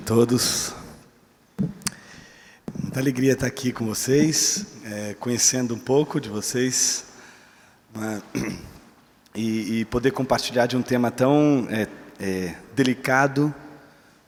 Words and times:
a 0.00 0.02
todos. 0.02 0.74
Muita 2.82 3.00
alegria 3.00 3.34
estar 3.34 3.46
aqui 3.46 3.70
com 3.70 3.84
vocês, 3.84 4.66
é, 4.84 5.14
conhecendo 5.20 5.74
um 5.74 5.78
pouco 5.78 6.18
de 6.18 6.28
vocês 6.28 7.04
né, 7.94 8.22
e, 9.34 9.80
e, 9.80 9.84
poder 9.84 10.12
compartilhar 10.12 10.66
de 10.66 10.76
um 10.76 10.82
tema 10.82 11.10
tão 11.10 11.66
é, 11.70 11.86
é, 12.18 12.54
delicado, 12.74 13.54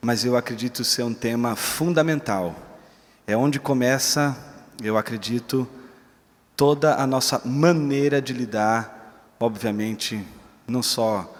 mas 0.02 0.24
eu 0.24 0.36
acredito 0.36 0.84
ser 0.84 1.04
um 1.04 1.14
tema 1.14 1.56
fundamental. 1.56 2.54
É 3.26 3.34
onde 3.34 3.58
começa, 3.58 4.36
eu 4.82 4.98
acredito, 4.98 5.66
toda 6.54 6.96
a 6.96 7.06
nossa 7.06 7.40
maneira 7.46 8.20
de 8.20 8.34
lidar, 8.34 9.34
obviamente, 9.40 10.22
não 10.66 10.82
só 10.82 11.31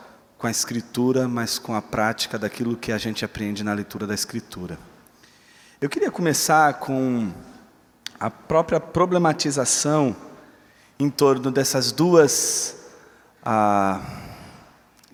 com 0.43 0.49
a 0.49 0.51
escritura, 0.51 1.29
mas 1.29 1.57
com 1.57 1.73
a 1.73 1.81
prática 1.81 2.37
daquilo 2.37 2.77
que 2.77 2.91
a 2.91 2.99
gente 2.99 3.25
aprende 3.25 3.63
na 3.63 3.73
leitura 3.73 4.09
da 4.09 4.15
escritura. 4.15 4.77
Eu 5.81 5.89
queria 5.89 6.11
começar 6.11 6.81
com 6.81 7.31
a 8.19 8.29
própria 8.29 8.81
problematização 8.81 10.17
em 10.99 11.09
torno 11.09 11.49
dessas 11.53 11.93
duas 11.93 12.75
ah, 13.45 14.01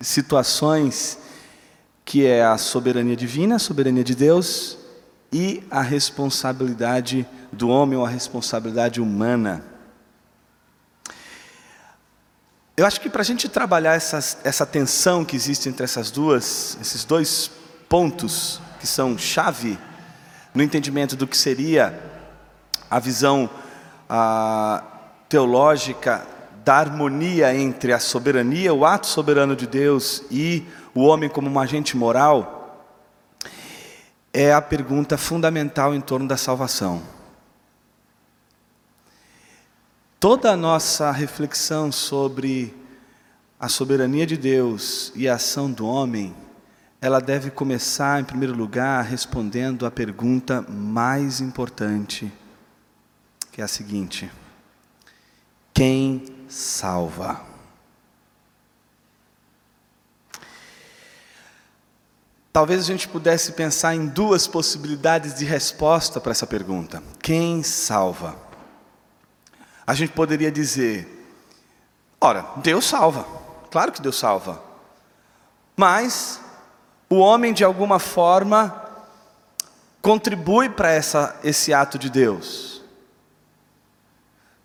situações, 0.01 1.19
que 2.03 2.25
é 2.25 2.43
a 2.43 2.57
soberania 2.57 3.15
divina, 3.15 3.57
a 3.57 3.59
soberania 3.59 4.03
de 4.03 4.15
Deus, 4.15 4.79
e 5.31 5.63
a 5.69 5.83
responsabilidade 5.83 7.23
do 7.53 7.69
homem 7.69 7.99
ou 7.99 8.03
a 8.03 8.09
responsabilidade 8.09 8.99
humana. 8.99 9.63
Eu 12.79 12.85
acho 12.85 13.01
que 13.01 13.09
para 13.09 13.21
a 13.21 13.25
gente 13.25 13.49
trabalhar 13.49 13.95
essa 13.95 14.65
tensão 14.65 15.25
que 15.25 15.35
existe 15.35 15.67
entre 15.67 15.83
essas 15.83 16.09
duas, 16.09 16.77
esses 16.79 17.03
dois 17.03 17.51
pontos 17.89 18.61
que 18.79 18.87
são 18.87 19.17
chave 19.17 19.77
no 20.55 20.63
entendimento 20.63 21.13
do 21.17 21.27
que 21.27 21.35
seria 21.35 22.01
a 22.89 22.97
visão 22.97 23.49
a, 24.09 24.81
teológica 25.27 26.25
da 26.63 26.75
harmonia 26.75 27.53
entre 27.53 27.91
a 27.91 27.99
soberania, 27.99 28.73
o 28.73 28.85
ato 28.85 29.07
soberano 29.07 29.57
de 29.57 29.67
Deus 29.67 30.23
e 30.31 30.65
o 30.95 31.01
homem 31.01 31.27
como 31.29 31.49
um 31.49 31.59
agente 31.59 31.97
moral, 31.97 32.87
é 34.31 34.53
a 34.53 34.61
pergunta 34.61 35.17
fundamental 35.17 35.93
em 35.93 35.99
torno 35.99 36.29
da 36.29 36.37
salvação. 36.37 37.18
Toda 40.19 40.51
a 40.51 40.57
nossa 40.57 41.11
reflexão 41.11 41.93
sobre 41.93 42.75
a 43.57 43.69
soberania 43.69 44.27
de 44.27 44.35
Deus 44.35 45.13
e 45.15 45.29
a 45.29 45.35
ação 45.35 45.71
do 45.71 45.87
homem, 45.87 46.35
ela 46.99 47.21
deve 47.21 47.49
começar, 47.49 48.19
em 48.19 48.25
primeiro 48.25 48.53
lugar, 48.53 49.01
respondendo 49.05 49.85
à 49.85 49.91
pergunta 49.91 50.61
mais 50.67 51.39
importante, 51.39 52.29
que 53.49 53.61
é 53.61 53.63
a 53.63 53.67
seguinte: 53.67 54.29
quem 55.73 56.25
salva? 56.49 57.41
Talvez 62.51 62.81
a 62.81 62.83
gente 62.83 63.07
pudesse 63.07 63.53
pensar 63.53 63.95
em 63.95 64.05
duas 64.05 64.47
possibilidades 64.47 65.33
de 65.33 65.45
resposta 65.45 66.19
para 66.19 66.33
essa 66.33 66.45
pergunta: 66.45 67.01
quem 67.21 67.63
salva? 67.63 68.48
A 69.89 69.93
gente 69.95 70.13
poderia 70.13 70.51
dizer: 70.51 71.07
ora, 72.21 72.45
Deus 72.57 72.85
salva, 72.85 73.25
claro 73.71 73.91
que 73.91 73.99
Deus 73.99 74.19
salva, 74.19 74.61
mas 75.75 76.39
o 77.09 77.15
homem 77.15 77.51
de 77.51 77.63
alguma 77.63 77.97
forma 77.97 78.85
contribui 79.99 80.69
para 80.69 80.95
esse 81.43 81.73
ato 81.73 81.97
de 81.97 82.07
Deus. 82.07 82.83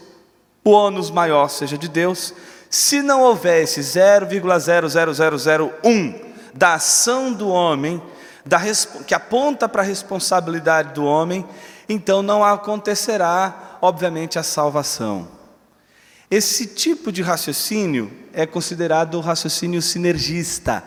o 0.66 0.72
ônus 0.72 1.12
maior 1.12 1.50
seja 1.50 1.78
de 1.78 1.88
Deus, 1.88 2.34
se 2.68 3.04
não 3.04 3.22
houver 3.22 3.62
esse 3.62 3.82
0,00001 3.82 6.34
da 6.52 6.74
ação 6.74 7.32
do 7.32 7.48
homem, 7.48 8.02
da, 8.44 8.60
que 9.06 9.14
aponta 9.14 9.70
para 9.70 9.84
a 9.84 9.86
responsabilidade 9.86 10.96
do 10.96 11.06
homem, 11.06 11.48
então 11.94 12.22
não 12.22 12.44
acontecerá, 12.44 13.78
obviamente, 13.82 14.40
a 14.40 14.44
salvação. 14.44 15.28
Esse 16.30 16.66
tipo 16.66 17.12
de 17.12 17.22
raciocínio 17.22 18.12
é 18.34 18.46
considerado 18.46 19.16
o 19.16 19.22
raciocínio 19.22 19.82
sinergista, 19.82 20.84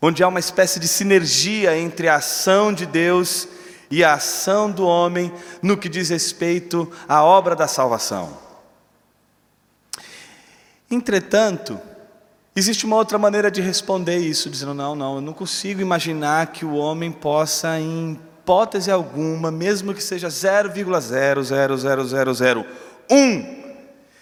onde 0.00 0.22
há 0.22 0.28
uma 0.28 0.40
espécie 0.40 0.78
de 0.78 0.86
sinergia 0.86 1.76
entre 1.78 2.08
a 2.08 2.16
ação 2.16 2.72
de 2.72 2.84
Deus 2.84 3.48
e 3.90 4.04
a 4.04 4.14
ação 4.14 4.70
do 4.70 4.84
homem 4.84 5.32
no 5.62 5.76
que 5.76 5.88
diz 5.88 6.10
respeito 6.10 6.90
à 7.08 7.24
obra 7.24 7.56
da 7.56 7.66
salvação. 7.66 8.36
Entretanto, 10.90 11.80
existe 12.54 12.84
uma 12.84 12.96
outra 12.96 13.16
maneira 13.16 13.50
de 13.50 13.62
responder 13.62 14.18
isso, 14.18 14.50
dizendo: 14.50 14.74
não, 14.74 14.94
não, 14.94 15.16
eu 15.16 15.20
não 15.20 15.32
consigo 15.32 15.80
imaginar 15.80 16.48
que 16.48 16.64
o 16.64 16.74
homem 16.74 17.10
possa, 17.10 17.80
em 17.80 18.20
hipótese 18.46 18.92
alguma, 18.92 19.50
mesmo 19.50 19.92
que 19.92 20.00
seja 20.00 20.28
0,00001, 20.28 22.64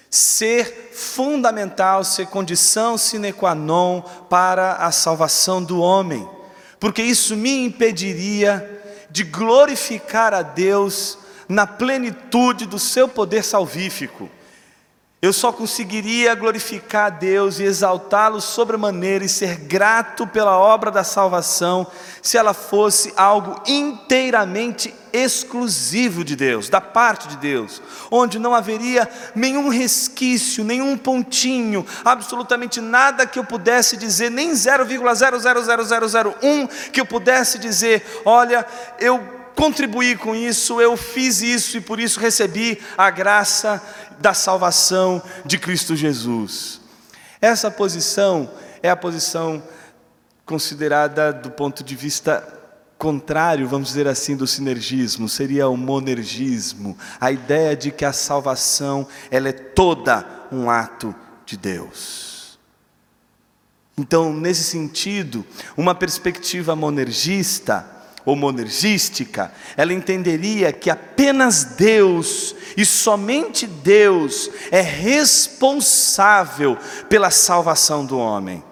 ser 0.08 0.92
fundamental, 0.94 2.02
ser 2.02 2.28
condição 2.28 2.96
sine 2.96 3.34
qua 3.34 3.54
non 3.54 4.02
para 4.30 4.76
a 4.76 4.90
salvação 4.90 5.62
do 5.62 5.78
homem, 5.78 6.26
porque 6.80 7.02
isso 7.02 7.36
me 7.36 7.66
impediria 7.66 8.82
de 9.10 9.24
glorificar 9.24 10.32
a 10.32 10.40
Deus 10.40 11.18
na 11.46 11.66
plenitude 11.66 12.64
do 12.64 12.78
seu 12.78 13.06
poder 13.06 13.44
salvífico. 13.44 14.30
Eu 15.24 15.32
só 15.32 15.50
conseguiria 15.50 16.34
glorificar 16.34 17.06
a 17.06 17.08
Deus 17.08 17.58
e 17.58 17.62
exaltá-lo 17.62 18.42
sobremaneira 18.42 19.24
e 19.24 19.28
ser 19.28 19.56
grato 19.56 20.26
pela 20.26 20.58
obra 20.58 20.90
da 20.90 21.02
salvação 21.02 21.86
se 22.20 22.36
ela 22.36 22.52
fosse 22.52 23.10
algo 23.16 23.58
inteiramente 23.66 24.94
exclusivo 25.14 26.22
de 26.22 26.36
Deus, 26.36 26.68
da 26.68 26.78
parte 26.78 27.26
de 27.28 27.38
Deus, 27.38 27.80
onde 28.10 28.38
não 28.38 28.54
haveria 28.54 29.08
nenhum 29.34 29.70
resquício, 29.70 30.62
nenhum 30.62 30.94
pontinho, 30.94 31.86
absolutamente 32.04 32.82
nada 32.82 33.26
que 33.26 33.38
eu 33.38 33.44
pudesse 33.44 33.96
dizer, 33.96 34.30
nem 34.30 34.50
0,00001 34.50 36.68
que 36.92 37.00
eu 37.00 37.06
pudesse 37.06 37.58
dizer, 37.58 38.20
olha, 38.26 38.66
eu 39.00 39.42
contribuí 39.54 40.16
com 40.16 40.34
isso, 40.34 40.80
eu 40.80 40.96
fiz 40.96 41.42
isso 41.42 41.76
e 41.76 41.80
por 41.80 42.00
isso 42.00 42.20
recebi 42.20 42.80
a 42.96 43.10
graça 43.10 43.82
da 44.18 44.34
salvação 44.34 45.22
de 45.44 45.58
Cristo 45.58 45.94
Jesus. 45.94 46.80
Essa 47.40 47.70
posição 47.70 48.50
é 48.82 48.90
a 48.90 48.96
posição 48.96 49.62
considerada 50.44 51.32
do 51.32 51.50
ponto 51.50 51.82
de 51.82 51.94
vista 51.94 52.46
contrário, 52.98 53.68
vamos 53.68 53.88
dizer 53.88 54.08
assim, 54.08 54.36
do 54.36 54.46
sinergismo, 54.46 55.28
seria 55.28 55.68
o 55.68 55.76
monergismo, 55.76 56.96
a 57.20 57.30
ideia 57.30 57.76
de 57.76 57.90
que 57.90 58.04
a 58.04 58.12
salvação 58.12 59.06
ela 59.30 59.48
é 59.48 59.52
toda 59.52 60.26
um 60.50 60.70
ato 60.70 61.14
de 61.44 61.56
Deus. 61.56 62.58
Então, 63.96 64.32
nesse 64.32 64.64
sentido, 64.64 65.44
uma 65.76 65.94
perspectiva 65.94 66.74
monergista 66.74 67.93
ou 68.24 68.34
monergística, 68.34 69.52
ela 69.76 69.92
entenderia 69.92 70.72
que 70.72 70.90
apenas 70.90 71.64
Deus 71.64 72.54
e 72.76 72.84
somente 72.84 73.66
Deus 73.66 74.50
é 74.70 74.80
responsável 74.80 76.76
pela 77.08 77.30
salvação 77.30 78.04
do 78.04 78.18
homem. 78.18 78.62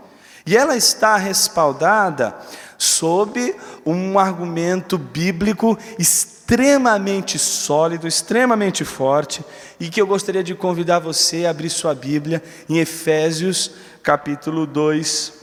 E 0.47 0.57
ela 0.57 0.77
está 0.77 1.17
respaldada 1.17 2.35
sob 2.77 3.55
um 3.87 4.19
argumento 4.19 4.99
bíblico 4.99 5.79
extremamente 5.99 7.39
sólido, 7.39 8.09
extremamente 8.09 8.85
forte, 8.85 9.45
e 9.79 9.89
que 9.89 10.01
eu 10.01 10.07
gostaria 10.07 10.43
de 10.43 10.55
convidar 10.55 10.99
você 10.99 11.47
a 11.47 11.51
abrir 11.51 11.71
sua 11.71 11.95
Bíblia 11.95 12.43
em 12.69 12.79
Efésios 12.79 13.71
capítulo 14.03 14.67
2. 14.67 15.42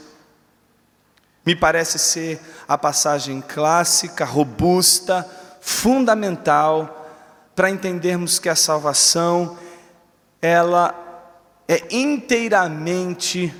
Me 1.50 1.56
parece 1.56 1.98
ser 1.98 2.40
a 2.68 2.78
passagem 2.78 3.40
clássica, 3.40 4.24
robusta, 4.24 5.28
fundamental 5.60 7.12
para 7.56 7.68
entendermos 7.68 8.38
que 8.38 8.48
a 8.48 8.54
salvação 8.54 9.58
ela 10.40 10.94
é 11.66 11.92
inteiramente 11.92 13.52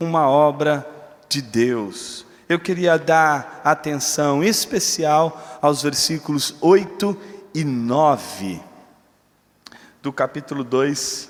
uma 0.00 0.26
obra 0.30 0.88
de 1.28 1.42
Deus. 1.42 2.24
Eu 2.48 2.58
queria 2.58 2.98
dar 2.98 3.60
atenção 3.62 4.42
especial 4.42 5.58
aos 5.60 5.82
versículos 5.82 6.54
8 6.62 7.14
e 7.52 7.64
9 7.64 8.62
do 10.00 10.10
capítulo 10.10 10.64
2 10.64 11.28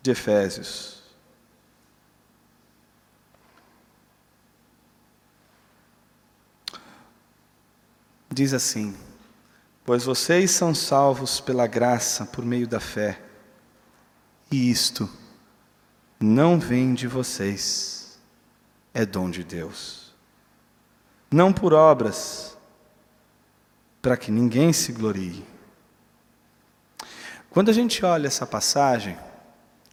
de 0.00 0.10
Efésios. 0.10 0.97
Diz 8.30 8.52
assim: 8.52 8.94
Pois 9.84 10.04
vocês 10.04 10.50
são 10.50 10.74
salvos 10.74 11.40
pela 11.40 11.66
graça 11.66 12.26
por 12.26 12.44
meio 12.44 12.68
da 12.68 12.78
fé, 12.78 13.20
e 14.50 14.70
isto 14.70 15.08
não 16.20 16.58
vem 16.58 16.94
de 16.94 17.06
vocês, 17.06 18.18
é 18.92 19.06
dom 19.06 19.30
de 19.30 19.44
Deus. 19.44 20.12
Não 21.30 21.52
por 21.52 21.72
obras, 21.72 22.56
para 24.02 24.16
que 24.16 24.30
ninguém 24.30 24.72
se 24.72 24.92
glorie. 24.92 25.44
Quando 27.50 27.70
a 27.70 27.74
gente 27.74 28.04
olha 28.04 28.26
essa 28.26 28.46
passagem, 28.46 29.16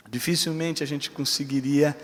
dificilmente 0.09 0.83
a 0.83 0.85
gente 0.85 1.09
conseguiria 1.09 1.97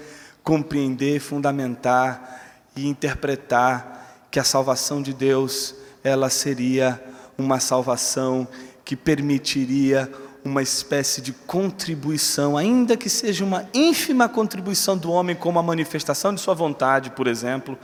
compreender, 0.43 1.19
fundamentar 1.19 2.69
e 2.75 2.87
interpretar 2.87 4.27
que 4.31 4.39
a 4.39 4.43
salvação 4.43 5.01
de 5.01 5.13
Deus 5.13 5.75
ela 6.03 6.29
seria 6.29 7.01
uma 7.37 7.59
salvação 7.59 8.47
que 8.83 8.95
permitiria 8.95 10.11
uma 10.43 10.61
espécie 10.61 11.21
de 11.21 11.31
contribuição, 11.31 12.57
ainda 12.57 12.97
que 12.97 13.09
seja 13.09 13.45
uma 13.45 13.67
ínfima 13.73 14.27
contribuição 14.27 14.97
do 14.97 15.11
homem, 15.11 15.35
como 15.35 15.59
a 15.59 15.63
manifestação 15.63 16.33
de 16.33 16.41
sua 16.41 16.55
vontade, 16.55 17.11
por 17.11 17.27
exemplo, 17.27 17.77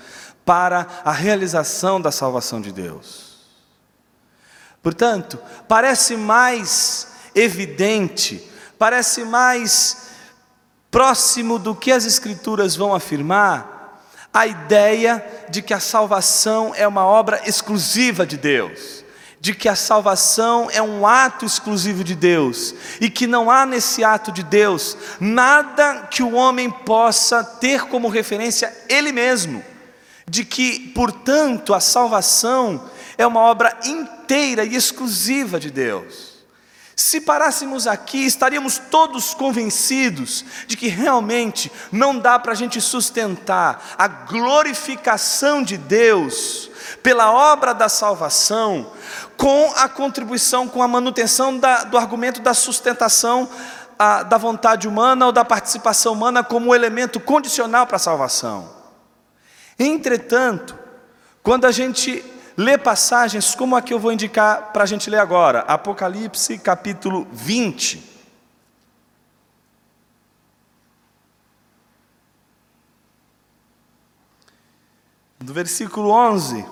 para 0.44 0.88
a 1.04 1.12
realização 1.12 2.02
da 2.02 2.12
salvação 2.12 2.60
de 2.60 2.72
Deus. 2.72 3.38
Portanto, 4.82 5.38
parece 5.68 6.16
mais 6.16 7.10
evidente, 7.36 8.50
parece 8.80 9.24
mais 9.24 10.08
próximo 10.90 11.60
do 11.60 11.76
que 11.76 11.92
as 11.92 12.06
Escrituras 12.06 12.76
vão 12.76 12.96
afirmar, 12.96 13.77
a 14.38 14.46
ideia 14.46 15.26
de 15.50 15.64
que 15.64 15.74
a 15.74 15.80
salvação 15.80 16.72
é 16.76 16.88
uma 16.88 17.04
obra 17.04 17.42
exclusiva 17.48 18.24
de 18.24 18.38
Deus 18.38 19.04
de 19.40 19.54
que 19.54 19.70
a 19.70 19.76
salvação 19.76 20.68
é 20.72 20.82
um 20.82 21.06
ato 21.06 21.46
exclusivo 21.46 22.04
de 22.04 22.16
Deus 22.16 22.74
e 23.00 23.10
que 23.10 23.28
não 23.28 23.52
há 23.52 23.66
nesse 23.66 24.04
ato 24.04 24.32
de 24.32 24.42
Deus 24.42 24.98
nada 25.20 26.08
que 26.10 26.24
o 26.24 26.34
homem 26.34 26.70
possa 26.70 27.44
ter 27.44 27.86
como 27.86 28.10
referência 28.10 28.76
ele 28.90 29.12
mesmo, 29.12 29.64
de 30.28 30.44
que, 30.44 30.92
portanto, 30.94 31.74
a 31.74 31.80
salvação 31.80 32.90
é 33.16 33.26
uma 33.26 33.42
obra 33.42 33.78
inteira 33.86 34.66
e 34.66 34.76
exclusiva 34.76 35.60
de 35.60 35.70
Deus. 35.70 36.37
Se 37.00 37.22
parássemos 37.22 37.86
aqui, 37.86 38.26
estaríamos 38.26 38.80
todos 38.80 39.36
convencidos 39.36 40.44
de 40.66 40.76
que 40.76 40.88
realmente 40.88 41.72
não 41.92 42.18
dá 42.18 42.40
para 42.40 42.54
a 42.54 42.56
gente 42.56 42.82
sustentar 42.82 43.94
a 43.96 44.08
glorificação 44.08 45.62
de 45.62 45.78
Deus 45.78 46.72
pela 47.04 47.32
obra 47.32 47.72
da 47.72 47.88
salvação 47.88 48.92
com 49.38 49.72
a 49.76 49.88
contribuição, 49.88 50.68
com 50.68 50.82
a 50.82 50.88
manutenção 50.88 51.60
da, 51.60 51.84
do 51.84 52.00
argumento 52.00 52.42
da 52.42 52.56
sustentação 52.56 53.48
a, 54.00 54.24
da 54.24 54.40
vontade 54.40 54.88
humana 54.88 55.28
ou 55.28 55.32
da 55.32 55.46
participação 55.46 56.14
humana 56.14 56.44
como 56.44 56.74
elemento 56.74 57.20
condicional 57.20 57.86
para 57.86 57.98
a 57.98 58.00
salvação. 58.00 58.74
Entretanto, 59.78 60.76
quando 61.44 61.66
a 61.66 61.72
gente 61.72 62.26
lê 62.58 62.76
passagens 62.76 63.54
como 63.54 63.76
a 63.76 63.82
que 63.84 63.94
eu 63.94 64.00
vou 64.00 64.12
indicar 64.12 64.74
para 64.74 64.84
a 64.84 64.88
gente 64.88 65.12
ler 65.12 65.20
agora, 65.20 65.60
Apocalipse 65.60 66.58
capítulo 66.58 67.28
20. 67.32 68.18
Do 75.40 75.54
versículo 75.54 76.10
11 76.10 76.66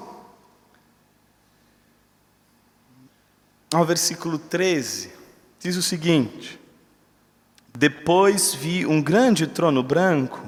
ao 3.72 3.86
versículo 3.86 4.40
13, 4.40 5.12
diz 5.60 5.76
o 5.76 5.84
seguinte: 5.84 6.60
Depois 7.78 8.56
vi 8.56 8.88
um 8.88 9.02
grande 9.02 9.46
trono 9.46 9.84
branco 9.84 10.42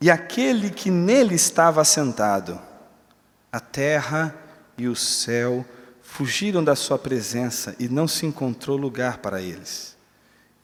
e 0.00 0.10
aquele 0.10 0.70
que 0.70 0.90
nele 0.90 1.34
estava 1.34 1.82
assentado. 1.82 2.58
A 3.52 3.60
terra 3.60 4.41
e 4.82 4.88
o 4.88 4.96
céu 4.96 5.64
fugiram 6.00 6.62
da 6.62 6.76
sua 6.76 6.98
presença 6.98 7.74
e 7.78 7.88
não 7.88 8.06
se 8.06 8.26
encontrou 8.26 8.76
lugar 8.76 9.18
para 9.18 9.40
eles. 9.40 9.96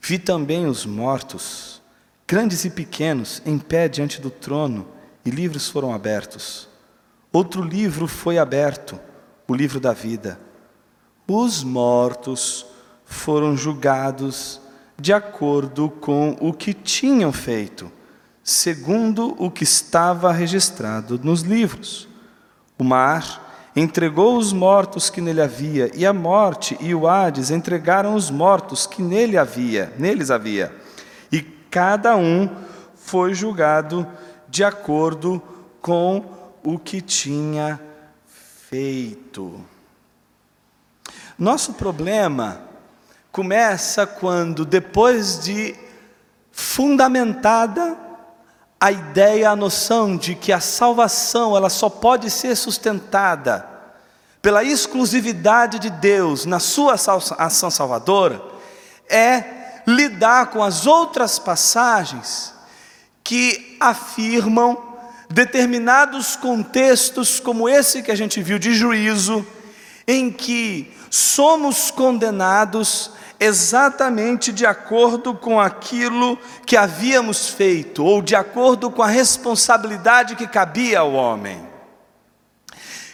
Vi 0.00 0.18
também 0.18 0.66
os 0.66 0.84
mortos, 0.84 1.82
grandes 2.26 2.64
e 2.64 2.70
pequenos, 2.70 3.42
em 3.44 3.58
pé 3.58 3.88
diante 3.88 4.20
do 4.20 4.30
trono, 4.30 4.86
e 5.24 5.30
livros 5.30 5.68
foram 5.68 5.92
abertos. 5.92 6.68
Outro 7.32 7.62
livro 7.62 8.06
foi 8.06 8.38
aberto, 8.38 8.98
o 9.46 9.54
livro 9.54 9.80
da 9.80 9.92
vida 9.92 10.38
os 11.28 11.62
mortos 11.62 12.64
foram 13.04 13.54
julgados 13.54 14.60
de 14.98 15.12
acordo 15.12 15.90
com 15.90 16.34
o 16.40 16.54
que 16.54 16.72
tinham 16.72 17.30
feito, 17.32 17.92
segundo 18.42 19.36
o 19.38 19.50
que 19.50 19.62
estava 19.62 20.32
registrado 20.32 21.20
nos 21.22 21.42
livros. 21.42 22.08
O 22.78 22.82
mar 22.82 23.47
entregou 23.78 24.36
os 24.36 24.52
mortos 24.52 25.10
que 25.10 25.20
nele 25.20 25.40
havia, 25.40 25.90
e 25.94 26.04
a 26.04 26.12
morte 26.12 26.76
e 26.80 26.94
o 26.94 27.06
Hades 27.06 27.50
entregaram 27.50 28.14
os 28.14 28.30
mortos 28.30 28.86
que 28.86 29.02
nele 29.02 29.36
havia, 29.36 29.92
neles 29.98 30.30
havia. 30.30 30.74
E 31.30 31.42
cada 31.70 32.16
um 32.16 32.48
foi 32.96 33.34
julgado 33.34 34.06
de 34.48 34.64
acordo 34.64 35.42
com 35.80 36.24
o 36.64 36.78
que 36.78 37.00
tinha 37.00 37.80
feito. 38.26 39.60
Nosso 41.38 41.74
problema 41.74 42.60
começa 43.30 44.06
quando, 44.06 44.64
depois 44.64 45.38
de 45.38 45.76
fundamentada 46.50 48.07
a 48.80 48.92
ideia, 48.92 49.50
a 49.50 49.56
noção 49.56 50.16
de 50.16 50.34
que 50.34 50.52
a 50.52 50.60
salvação 50.60 51.56
ela 51.56 51.68
só 51.68 51.88
pode 51.88 52.30
ser 52.30 52.54
sustentada 52.56 53.68
pela 54.40 54.62
exclusividade 54.62 55.78
de 55.78 55.90
Deus 55.90 56.46
na 56.46 56.60
sua 56.60 56.94
ação 56.94 57.70
salvadora, 57.70 58.40
é 59.08 59.82
lidar 59.86 60.46
com 60.50 60.62
as 60.62 60.86
outras 60.86 61.38
passagens 61.38 62.54
que 63.24 63.76
afirmam 63.80 64.80
determinados 65.28 66.36
contextos, 66.36 67.40
como 67.40 67.68
esse 67.68 68.02
que 68.02 68.10
a 68.10 68.16
gente 68.16 68.40
viu 68.40 68.58
de 68.58 68.72
juízo, 68.72 69.44
em 70.06 70.30
que 70.30 70.94
somos 71.10 71.90
condenados 71.90 73.10
exatamente 73.40 74.52
de 74.52 74.66
acordo 74.66 75.34
com 75.34 75.60
aquilo 75.60 76.38
que 76.66 76.76
havíamos 76.76 77.48
feito, 77.48 78.04
ou 78.04 78.20
de 78.20 78.34
acordo 78.34 78.90
com 78.90 79.02
a 79.02 79.06
responsabilidade 79.06 80.36
que 80.36 80.46
cabia 80.46 81.00
ao 81.00 81.12
homem. 81.12 81.66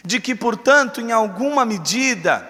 De 0.03 0.19
que, 0.19 0.35
portanto, 0.35 1.01
em 1.01 1.11
alguma 1.11 1.65
medida, 1.65 2.47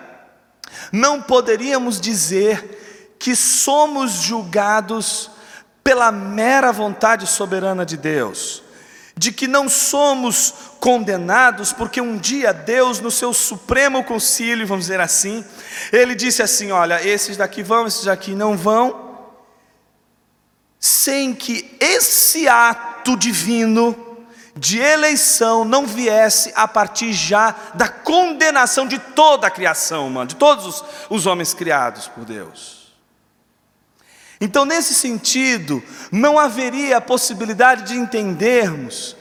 não 0.91 1.22
poderíamos 1.22 2.00
dizer 2.00 3.15
que 3.20 3.36
somos 3.36 4.12
julgados 4.12 5.32
pela 5.84 6.12
mera 6.12 6.72
vontade 6.72 7.27
soberana 7.27 7.86
de 7.86 7.96
Deus, 7.96 8.63
de 9.18 9.32
que 9.32 9.48
não 9.48 9.70
somos 9.70 10.54
condenados, 10.80 11.72
porque 11.72 12.02
um 12.02 12.18
dia 12.18 12.54
Deus, 12.54 13.00
no 13.00 13.10
seu 13.10 13.34
supremo 13.34 14.04
concílio, 14.04 14.68
vamos 14.68 14.86
dizer 14.86 15.00
assim, 15.00 15.44
ele 15.92 16.14
disse 16.14 16.42
assim: 16.42 16.72
Olha, 16.72 17.06
esses 17.06 17.38
daqui 17.38 17.64
vão, 17.64 17.88
esses 17.88 18.04
daqui 18.04 18.36
não 18.36 18.58
vão, 18.58 19.18
sem 20.80 21.34
que 21.34 21.76
esse 21.80 22.48
ato 22.48 23.16
divino 23.16 23.96
de 24.58 24.80
eleição 24.80 25.66
não 25.66 25.86
viesse 25.86 26.52
a 26.56 26.68
partir 26.68 27.12
já 27.12 27.56
da 27.74 27.90
condenação 27.90 28.88
de 28.88 28.98
toda 29.00 29.48
a 29.48 29.52
criação 29.52 30.08
humana, 30.08 30.28
de 30.28 30.36
todos 30.36 30.66
os, 30.66 30.84
os 31.10 31.26
homens 31.26 31.54
criados 31.54 32.08
por 32.08 32.24
Deus. 32.24 32.85
Então, 34.39 34.65
nesse 34.65 34.94
sentido, 34.94 35.82
não 36.12 36.38
haveria 36.38 36.98
a 36.98 37.01
possibilidade 37.01 37.84
de 37.84 37.98
entendermos 37.98 39.15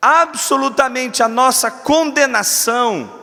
absolutamente 0.00 1.22
a 1.22 1.28
nossa 1.28 1.70
condenação 1.70 3.20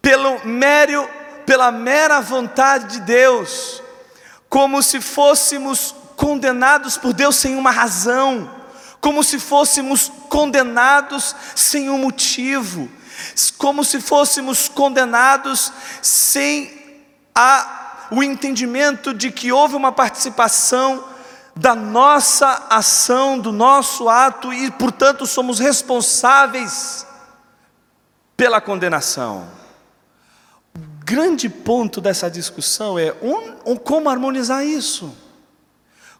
pelo 0.00 0.44
mero, 0.46 1.08
pela 1.44 1.70
mera 1.70 2.20
vontade 2.20 2.94
de 2.96 3.00
Deus, 3.02 3.82
como 4.48 4.82
se 4.82 5.00
fôssemos 5.00 5.94
condenados 6.16 6.96
por 6.96 7.12
Deus 7.12 7.36
sem 7.36 7.54
uma 7.54 7.70
razão, 7.70 8.50
como 9.00 9.22
se 9.22 9.38
fôssemos 9.38 10.10
condenados 10.28 11.36
sem 11.54 11.90
um 11.90 11.98
motivo, 11.98 12.90
como 13.56 13.84
se 13.84 14.00
fôssemos 14.00 14.68
condenados 14.68 15.72
sem 16.02 17.06
a, 17.34 17.77
o 18.10 18.22
entendimento 18.22 19.12
de 19.12 19.30
que 19.30 19.52
houve 19.52 19.74
uma 19.74 19.92
participação 19.92 21.04
da 21.54 21.74
nossa 21.74 22.66
ação, 22.70 23.38
do 23.38 23.50
nosso 23.50 24.08
ato 24.08 24.52
e, 24.52 24.70
portanto, 24.70 25.26
somos 25.26 25.58
responsáveis 25.58 27.04
pela 28.36 28.60
condenação. 28.60 29.50
O 30.76 31.04
grande 31.04 31.48
ponto 31.48 32.00
dessa 32.00 32.30
discussão 32.30 32.96
é 32.96 33.12
um, 33.20 33.72
um, 33.72 33.76
como 33.76 34.08
harmonizar 34.08 34.64
isso. 34.64 35.12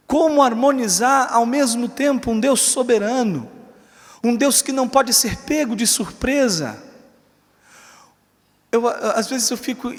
Como 0.07 0.42
harmonizar 0.42 1.33
ao 1.33 1.47
mesmo 1.47 1.88
tempo 1.88 2.33
um 2.33 2.40
Deus 2.40 2.61
soberano, 2.61 3.49
um 4.25 4.35
Deus 4.35 4.61
que 4.61 4.73
não 4.73 4.88
pode 4.88 5.14
ser 5.14 5.37
pego 5.37 5.76
de 5.76 5.87
surpresa. 5.87 6.83
Eu, 8.73 8.88
às 8.88 9.28
vezes 9.28 9.49
eu 9.50 9.57
fico 9.57 9.92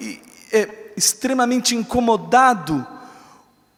é, 0.52 0.66
extremamente 1.00 1.76
incomodado 1.76 2.86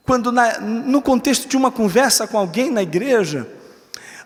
quando 0.03 0.31
na, 0.31 0.59
no 0.59 1.01
contexto 1.01 1.47
de 1.47 1.55
uma 1.55 1.71
conversa 1.71 2.27
com 2.27 2.37
alguém 2.37 2.69
na 2.69 2.81
igreja, 2.81 3.47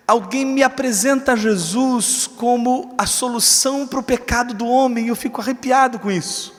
alguém 0.08 0.46
me 0.46 0.64
apresenta 0.64 1.36
Jesus 1.36 2.28
como 2.28 2.96
a 2.98 3.06
solução 3.06 3.86
para 3.86 4.00
o 4.00 4.04
pecado 4.04 4.54
do 4.54 4.66
homem, 4.66 5.06
e 5.06 5.10
eu 5.10 5.16
fico 5.16 5.42
arrepiado 5.42 6.00
com 6.00 6.10
isso. 6.10 6.56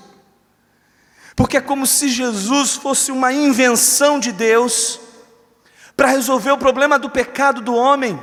Porque 1.35 1.57
é 1.57 1.61
como 1.61 1.87
se 1.87 2.09
Jesus 2.09 2.75
fosse 2.75 3.11
uma 3.11 3.33
invenção 3.33 4.21
de 4.21 4.33
Deus, 4.33 5.01
para 5.97 6.09
resolver 6.09 6.51
o 6.51 6.59
problema 6.59 6.99
do 6.99 7.09
pecado 7.09 7.63
do 7.63 7.75
homem. 7.75 8.21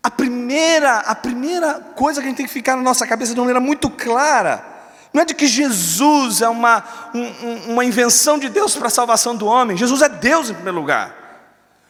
A 0.00 0.10
primeira, 0.10 0.98
a 0.98 1.14
primeira 1.14 1.80
coisa 1.96 2.20
que 2.20 2.26
a 2.26 2.28
gente 2.30 2.36
tem 2.36 2.46
que 2.46 2.52
ficar 2.52 2.76
na 2.76 2.82
nossa 2.82 3.06
cabeça 3.06 3.34
de 3.34 3.40
uma 3.40 3.46
maneira 3.46 3.60
muito 3.60 3.90
clara, 3.90 4.73
não 5.14 5.22
é 5.22 5.24
de 5.24 5.32
que 5.32 5.46
Jesus 5.46 6.42
é 6.42 6.48
uma, 6.48 6.82
um, 7.14 7.72
uma 7.72 7.84
invenção 7.84 8.36
de 8.36 8.48
Deus 8.48 8.74
para 8.74 8.88
a 8.88 8.90
salvação 8.90 9.36
do 9.36 9.46
homem, 9.46 9.76
Jesus 9.76 10.02
é 10.02 10.08
Deus 10.08 10.50
em 10.50 10.54
primeiro 10.54 10.76
lugar. 10.76 11.22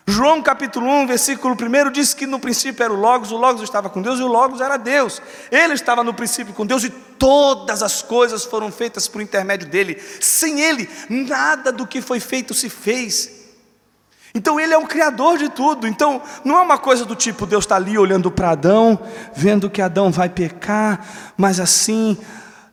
João 0.07 0.43
capítulo 0.43 0.87
1, 0.87 1.07
versículo 1.07 1.55
1 1.55 1.91
diz 1.91 2.13
que 2.13 2.27
no 2.27 2.39
princípio 2.39 2.85
era 2.85 2.93
o 2.93 3.01
Logos, 3.01 3.33
o 3.33 3.39
Logos 3.39 3.63
estava 3.63 3.89
com 3.89 4.03
Deus 4.03 4.21
e 4.21 4.23
o 4.23 4.27
Logos 4.27 4.61
era 4.61 4.77
Deus. 4.77 5.23
Ele 5.51 5.73
estava 5.73 6.05
no 6.05 6.13
princípio 6.13 6.53
com 6.53 6.67
Deus 6.67 6.85
e 6.85 6.91
todas 6.91 7.83
as 7.83 8.03
coisas 8.03 8.45
foram 8.45 8.71
feitas 8.71 9.09
por 9.09 9.23
intermédio 9.23 9.67
dele. 9.67 9.99
Sem 10.21 10.61
ele, 10.61 10.87
nada 11.09 11.73
do 11.73 11.87
que 11.87 12.03
foi 12.03 12.21
feito 12.21 12.53
se 12.53 12.69
fez. 12.69 13.45
Então 14.35 14.61
ele 14.61 14.75
é 14.75 14.79
o 14.79 14.87
criador 14.87 15.39
de 15.39 15.49
tudo. 15.49 15.87
Então 15.87 16.21
não 16.45 16.59
é 16.59 16.61
uma 16.61 16.77
coisa 16.77 17.07
do 17.07 17.17
tipo 17.17 17.47
Deus 17.47 17.65
está 17.65 17.77
ali 17.77 17.97
olhando 17.97 18.31
para 18.31 18.51
Adão, 18.51 19.01
vendo 19.35 19.71
que 19.71 19.81
Adão 19.81 20.11
vai 20.11 20.29
pecar, 20.29 21.33
mas 21.39 21.59
assim, 21.59 22.19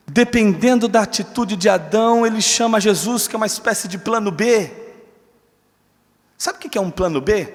dependendo 0.06 0.88
da 0.88 1.02
atitude 1.02 1.56
de 1.56 1.68
Adão, 1.68 2.26
ele 2.26 2.40
chama 2.40 2.80
Jesus, 2.80 3.28
que 3.28 3.34
é 3.34 3.38
uma 3.38 3.46
espécie 3.46 3.88
de 3.88 3.98
plano 3.98 4.30
B. 4.30 4.70
Sabe 6.36 6.58
o 6.58 6.70
que 6.70 6.76
é 6.76 6.80
um 6.80 6.90
plano 6.90 7.20
B? 7.20 7.52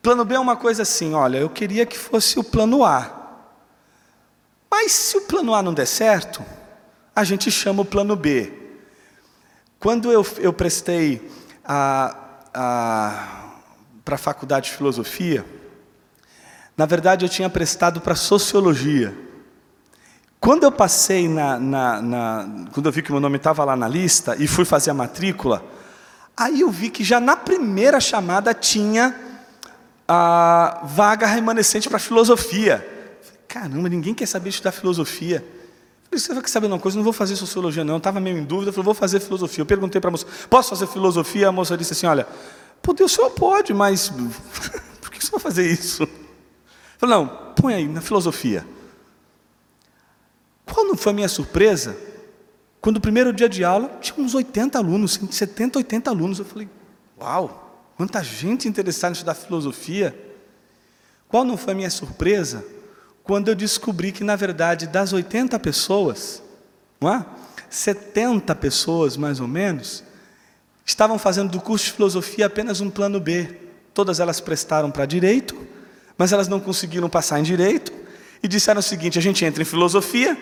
Plano 0.00 0.24
B 0.24 0.34
é 0.36 0.38
uma 0.38 0.56
coisa 0.56 0.82
assim: 0.82 1.14
olha, 1.14 1.38
eu 1.38 1.50
queria 1.50 1.84
que 1.84 1.98
fosse 1.98 2.38
o 2.38 2.44
plano 2.44 2.84
A. 2.84 3.14
Mas 4.70 4.92
se 4.92 5.16
o 5.16 5.22
plano 5.22 5.54
A 5.54 5.62
não 5.62 5.74
der 5.74 5.86
certo, 5.86 6.44
a 7.14 7.24
gente 7.24 7.50
chama 7.50 7.82
o 7.82 7.84
plano 7.84 8.14
B. 8.14 8.52
Quando 9.80 10.12
eu, 10.12 10.24
eu 10.38 10.52
prestei 10.52 11.30
para 11.64 12.54
a 14.06 14.18
faculdade 14.18 14.70
de 14.70 14.76
filosofia, 14.76 15.44
na 16.76 16.86
verdade 16.86 17.24
eu 17.24 17.28
tinha 17.28 17.50
prestado 17.50 18.00
para 18.00 18.14
sociologia. 18.14 19.27
Quando 20.40 20.62
eu 20.62 20.72
passei 20.72 21.28
na, 21.28 21.58
na, 21.58 22.02
na, 22.02 22.48
quando 22.72 22.86
eu 22.86 22.92
vi 22.92 23.02
que 23.02 23.10
meu 23.10 23.20
nome 23.20 23.36
estava 23.38 23.64
lá 23.64 23.74
na 23.74 23.88
lista 23.88 24.36
e 24.38 24.46
fui 24.46 24.64
fazer 24.64 24.90
a 24.90 24.94
matrícula, 24.94 25.64
aí 26.36 26.60
eu 26.60 26.70
vi 26.70 26.90
que 26.90 27.02
já 27.02 27.18
na 27.18 27.36
primeira 27.36 28.00
chamada 28.00 28.54
tinha 28.54 29.14
a 30.06 30.80
vaga 30.84 31.26
remanescente 31.26 31.88
para 31.88 31.98
filosofia. 31.98 32.86
Caramba, 33.48 33.88
ninguém 33.88 34.14
quer 34.14 34.26
saber 34.26 34.50
estudar 34.50 34.70
filosofia. 34.70 35.44
Você 36.10 36.32
vai 36.32 36.46
saber 36.46 36.68
uma 36.68 36.78
coisa, 36.78 36.96
não 36.96 37.04
vou 37.04 37.12
fazer 37.12 37.36
sociologia 37.36 37.84
não, 37.84 37.98
estava 37.98 38.18
meio 38.18 38.38
em 38.38 38.44
dúvida, 38.44 38.72
falei, 38.72 38.84
vou 38.84 38.94
fazer 38.94 39.20
filosofia. 39.20 39.62
Eu 39.62 39.66
perguntei 39.66 40.00
para 40.00 40.08
a 40.08 40.12
moça, 40.12 40.26
posso 40.48 40.70
fazer 40.70 40.86
filosofia? 40.86 41.48
A 41.48 41.52
moça 41.52 41.76
disse 41.76 41.92
assim, 41.92 42.06
olha, 42.06 42.26
por 42.80 42.94
Deus, 42.94 43.12
o 43.12 43.14
senhor 43.14 43.30
pode, 43.30 43.74
mas 43.74 44.08
por 45.02 45.10
que 45.10 45.22
você 45.22 45.30
vai 45.30 45.40
fazer 45.40 45.66
isso? 45.66 46.04
Eu 46.04 46.08
falei, 46.96 47.16
não, 47.16 47.26
põe 47.54 47.74
aí, 47.74 47.88
na 47.88 48.00
filosofia. 48.00 48.64
Qual 50.72 50.86
não 50.86 50.96
foi 50.96 51.12
a 51.12 51.14
minha 51.14 51.28
surpresa? 51.28 51.96
Quando 52.80 52.98
o 52.98 53.00
primeiro 53.00 53.32
dia 53.32 53.48
de 53.48 53.64
aula, 53.64 53.98
tinha 54.00 54.24
uns 54.24 54.34
80 54.34 54.78
alunos, 54.78 55.18
70, 55.30 55.78
80 55.78 56.10
alunos. 56.10 56.38
Eu 56.38 56.44
falei, 56.44 56.68
uau, 57.20 57.92
quanta 57.96 58.22
gente 58.22 58.68
interessada 58.68 59.12
em 59.12 59.14
estudar 59.14 59.34
filosofia. 59.34 60.16
Qual 61.28 61.44
não 61.44 61.56
foi 61.56 61.72
a 61.72 61.76
minha 61.76 61.90
surpresa? 61.90 62.64
quando 63.28 63.48
eu 63.48 63.54
descobri 63.54 64.10
que, 64.10 64.24
na 64.24 64.36
verdade, 64.36 64.86
das 64.86 65.12
80 65.12 65.58
pessoas, 65.58 66.42
não 66.98 67.12
é? 67.12 67.26
70 67.68 68.54
pessoas, 68.54 69.18
mais 69.18 69.38
ou 69.38 69.46
menos, 69.46 70.02
estavam 70.86 71.18
fazendo 71.18 71.50
do 71.50 71.60
curso 71.60 71.84
de 71.84 71.92
filosofia 71.92 72.46
apenas 72.46 72.80
um 72.80 72.88
plano 72.88 73.20
B. 73.20 73.54
Todas 73.92 74.18
elas 74.18 74.40
prestaram 74.40 74.90
para 74.90 75.04
direito, 75.04 75.54
mas 76.16 76.32
elas 76.32 76.48
não 76.48 76.58
conseguiram 76.58 77.10
passar 77.10 77.38
em 77.38 77.42
direito, 77.42 77.92
e 78.42 78.48
disseram 78.48 78.80
o 78.80 78.82
seguinte: 78.82 79.18
a 79.18 79.22
gente 79.22 79.44
entra 79.44 79.60
em 79.60 79.66
filosofia, 79.66 80.34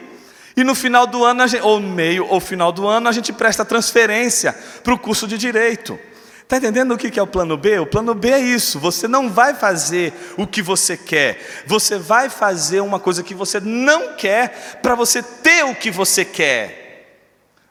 e 0.56 0.64
no 0.64 0.75
final 0.75 1.06
do 1.06 1.22
ano, 1.22 1.44
ou 1.62 1.78
no 1.78 1.88
meio 1.88 2.26
ou 2.28 2.40
final 2.40 2.72
do 2.72 2.86
ano, 2.86 3.08
a 3.08 3.12
gente 3.12 3.32
presta 3.32 3.64
transferência 3.64 4.54
para 4.82 4.94
o 4.94 4.98
curso 4.98 5.26
de 5.28 5.36
direito. 5.36 5.98
Está 6.42 6.56
entendendo 6.56 6.94
o 6.94 6.96
que 6.96 7.18
é 7.18 7.22
o 7.22 7.26
plano 7.26 7.56
B? 7.56 7.78
O 7.80 7.86
plano 7.86 8.14
B 8.14 8.30
é 8.30 8.38
isso: 8.38 8.78
você 8.78 9.06
não 9.06 9.28
vai 9.28 9.52
fazer 9.52 10.14
o 10.38 10.46
que 10.46 10.62
você 10.62 10.96
quer, 10.96 11.64
você 11.66 11.98
vai 11.98 12.30
fazer 12.30 12.80
uma 12.80 13.00
coisa 13.00 13.22
que 13.22 13.34
você 13.34 13.60
não 13.60 14.14
quer 14.14 14.78
para 14.80 14.94
você 14.94 15.22
ter 15.22 15.64
o 15.64 15.75
que 15.75 15.90
você 15.90 16.25
quer. 16.25 16.86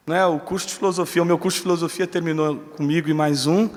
Não 0.06 0.16
é? 0.16 0.26
O 0.26 0.40
curso 0.40 0.68
de 0.68 0.76
filosofia, 0.76 1.24
o 1.24 1.26
meu 1.26 1.38
curso 1.38 1.58
de 1.58 1.64
filosofia 1.64 2.06
terminou 2.06 2.58
comigo 2.76 3.10
e 3.10 3.14
mais 3.14 3.48
um, 3.48 3.68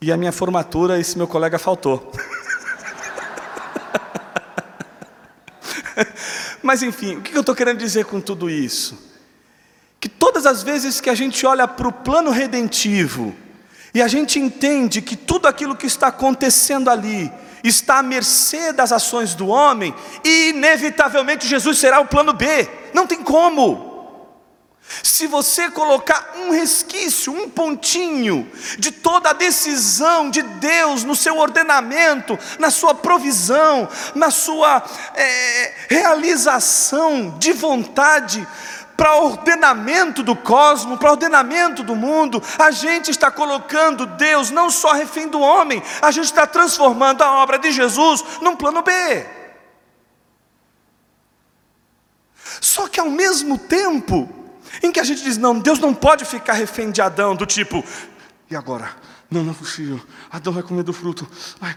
e 0.00 0.12
a 0.12 0.16
minha 0.16 0.30
formatura, 0.30 1.00
esse 1.00 1.18
meu 1.18 1.26
colega 1.26 1.58
faltou. 1.58 2.12
Mas 6.64 6.82
enfim, 6.82 7.16
o 7.16 7.20
que 7.20 7.36
eu 7.36 7.40
estou 7.40 7.54
querendo 7.54 7.76
dizer 7.76 8.06
com 8.06 8.22
tudo 8.22 8.48
isso? 8.48 8.98
Que 10.00 10.08
todas 10.08 10.46
as 10.46 10.62
vezes 10.62 10.98
que 10.98 11.10
a 11.10 11.14
gente 11.14 11.44
olha 11.44 11.68
para 11.68 11.86
o 11.86 11.92
plano 11.92 12.30
redentivo, 12.30 13.36
e 13.92 14.00
a 14.00 14.08
gente 14.08 14.40
entende 14.40 15.02
que 15.02 15.14
tudo 15.14 15.46
aquilo 15.46 15.76
que 15.76 15.84
está 15.84 16.06
acontecendo 16.06 16.88
ali 16.88 17.30
está 17.62 17.98
à 17.98 18.02
mercê 18.02 18.72
das 18.72 18.92
ações 18.92 19.34
do 19.34 19.48
homem, 19.48 19.94
e 20.24 20.48
inevitavelmente 20.48 21.46
Jesus 21.46 21.76
será 21.76 22.00
o 22.00 22.06
plano 22.06 22.32
B. 22.32 22.66
Não 22.94 23.06
tem 23.06 23.22
como. 23.22 23.93
Se 25.02 25.26
você 25.26 25.70
colocar 25.70 26.34
um 26.36 26.50
resquício, 26.50 27.32
um 27.32 27.48
pontinho 27.48 28.50
de 28.78 28.90
toda 28.90 29.30
a 29.30 29.32
decisão 29.32 30.30
de 30.30 30.42
Deus 30.42 31.04
no 31.04 31.16
seu 31.16 31.38
ordenamento, 31.38 32.38
na 32.58 32.70
sua 32.70 32.94
provisão, 32.94 33.88
na 34.14 34.30
sua 34.30 34.84
é, 35.14 35.74
realização 35.88 37.36
de 37.38 37.52
vontade, 37.52 38.46
para 38.96 39.16
ordenamento 39.16 40.22
do 40.22 40.36
cosmos, 40.36 40.98
para 40.98 41.10
ordenamento 41.10 41.82
do 41.82 41.96
mundo, 41.96 42.42
a 42.58 42.70
gente 42.70 43.10
está 43.10 43.30
colocando 43.30 44.06
Deus 44.06 44.50
não 44.50 44.70
só 44.70 44.92
refém 44.92 45.26
do 45.26 45.40
homem, 45.40 45.82
a 46.00 46.10
gente 46.10 46.26
está 46.26 46.46
transformando 46.46 47.22
a 47.22 47.42
obra 47.42 47.58
de 47.58 47.72
Jesus 47.72 48.22
num 48.40 48.54
plano 48.54 48.82
B. 48.82 49.26
Só 52.60 52.86
que 52.86 53.00
ao 53.00 53.10
mesmo 53.10 53.58
tempo 53.58 54.43
em 54.86 54.92
que 54.92 55.00
a 55.00 55.04
gente 55.04 55.22
diz, 55.22 55.36
não, 55.36 55.58
Deus 55.58 55.78
não 55.78 55.94
pode 55.94 56.24
ficar 56.24 56.54
refém 56.54 56.90
de 56.90 57.00
Adão, 57.00 57.34
do 57.34 57.46
tipo, 57.46 57.84
e 58.50 58.56
agora? 58.56 58.94
Não, 59.30 59.42
não 59.42 59.52
é 59.52 59.54
possível, 59.54 60.00
Adão 60.30 60.52
vai 60.52 60.62
comer 60.62 60.82
do 60.82 60.92
fruto. 60.92 61.28
Ai, 61.60 61.76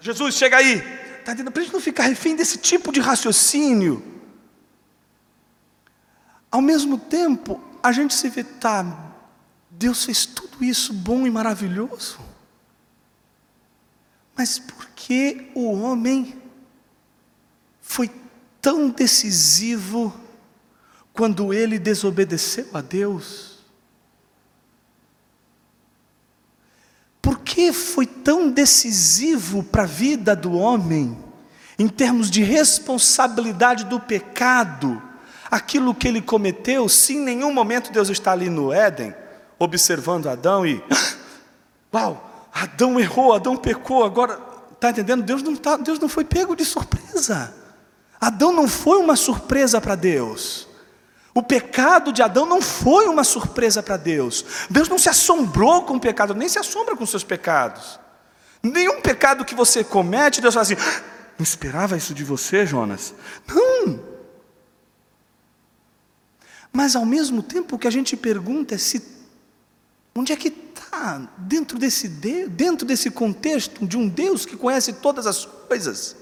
Jesus, 0.00 0.34
chega 0.34 0.56
aí. 0.56 0.82
Dizendo, 1.24 1.52
para 1.52 1.60
a 1.60 1.64
gente 1.64 1.72
não 1.72 1.80
ficar 1.80 2.04
refém 2.04 2.34
desse 2.34 2.58
tipo 2.58 2.92
de 2.92 3.00
raciocínio. 3.00 4.02
Ao 6.50 6.60
mesmo 6.60 6.98
tempo, 6.98 7.62
a 7.82 7.92
gente 7.92 8.12
se 8.12 8.28
vê, 8.28 8.42
tá, 8.42 8.84
Deus 9.70 10.04
fez 10.04 10.26
tudo 10.26 10.62
isso 10.64 10.92
bom 10.92 11.26
e 11.26 11.30
maravilhoso. 11.30 12.18
Mas 14.36 14.58
por 14.58 14.88
que 14.90 15.50
o 15.54 15.72
homem 15.72 16.40
foi 17.80 18.10
tão 18.60 18.90
decisivo 18.90 20.12
quando 21.12 21.52
ele 21.52 21.78
desobedeceu 21.78 22.68
a 22.72 22.80
Deus? 22.80 23.52
Por 27.20 27.38
que 27.38 27.72
foi 27.72 28.06
tão 28.06 28.50
decisivo 28.50 29.62
para 29.62 29.84
a 29.84 29.86
vida 29.86 30.34
do 30.34 30.52
homem, 30.54 31.16
em 31.78 31.88
termos 31.88 32.30
de 32.30 32.42
responsabilidade 32.42 33.84
do 33.84 34.00
pecado, 34.00 35.00
aquilo 35.50 35.94
que 35.94 36.08
ele 36.08 36.20
cometeu, 36.20 36.88
se 36.88 37.14
em 37.14 37.20
nenhum 37.20 37.52
momento 37.52 37.92
Deus 37.92 38.08
está 38.08 38.32
ali 38.32 38.50
no 38.50 38.72
Éden, 38.72 39.14
observando 39.58 40.28
Adão 40.28 40.66
e, 40.66 40.82
uau, 41.94 42.48
Adão 42.52 42.98
errou, 42.98 43.32
Adão 43.32 43.56
pecou, 43.56 44.04
agora, 44.04 44.40
está 44.72 44.90
entendendo? 44.90 45.22
Deus 45.22 45.42
não, 45.42 45.54
tá, 45.54 45.76
Deus 45.76 45.98
não 45.98 46.08
foi 46.08 46.24
pego 46.24 46.56
de 46.56 46.64
surpresa. 46.64 47.54
Adão 48.20 48.52
não 48.52 48.66
foi 48.66 48.98
uma 48.98 49.16
surpresa 49.16 49.80
para 49.80 49.94
Deus. 49.94 50.68
O 51.34 51.42
pecado 51.42 52.12
de 52.12 52.22
Adão 52.22 52.44
não 52.44 52.60
foi 52.60 53.06
uma 53.06 53.24
surpresa 53.24 53.82
para 53.82 53.96
Deus. 53.96 54.44
Deus 54.68 54.88
não 54.88 54.98
se 54.98 55.08
assombrou 55.08 55.82
com 55.82 55.96
o 55.96 56.00
pecado, 56.00 56.34
nem 56.34 56.48
se 56.48 56.58
assombra 56.58 56.94
com 56.94 57.06
seus 57.06 57.24
pecados. 57.24 57.98
Nenhum 58.62 59.00
pecado 59.00 59.44
que 59.44 59.54
você 59.54 59.82
comete, 59.82 60.40
Deus 60.40 60.54
fala 60.54 60.62
assim: 60.62 60.76
ah, 60.78 61.02
não 61.38 61.42
esperava 61.42 61.96
isso 61.96 62.12
de 62.12 62.22
você, 62.22 62.66
Jonas. 62.66 63.14
Não. 63.48 64.00
Mas 66.70 66.94
ao 66.94 67.04
mesmo 67.04 67.42
tempo 67.42 67.78
que 67.78 67.88
a 67.88 67.90
gente 67.90 68.16
pergunta 68.16 68.74
é 68.74 68.78
se 68.78 69.02
onde 70.14 70.32
é 70.32 70.36
que 70.36 70.48
está 70.48 71.28
dentro 71.38 71.78
desse 71.78 72.08
dentro 72.08 72.86
desse 72.86 73.10
contexto 73.10 73.86
de 73.86 73.96
um 73.96 74.06
Deus 74.06 74.44
que 74.44 74.56
conhece 74.56 74.92
todas 74.94 75.26
as 75.26 75.44
coisas 75.44 76.21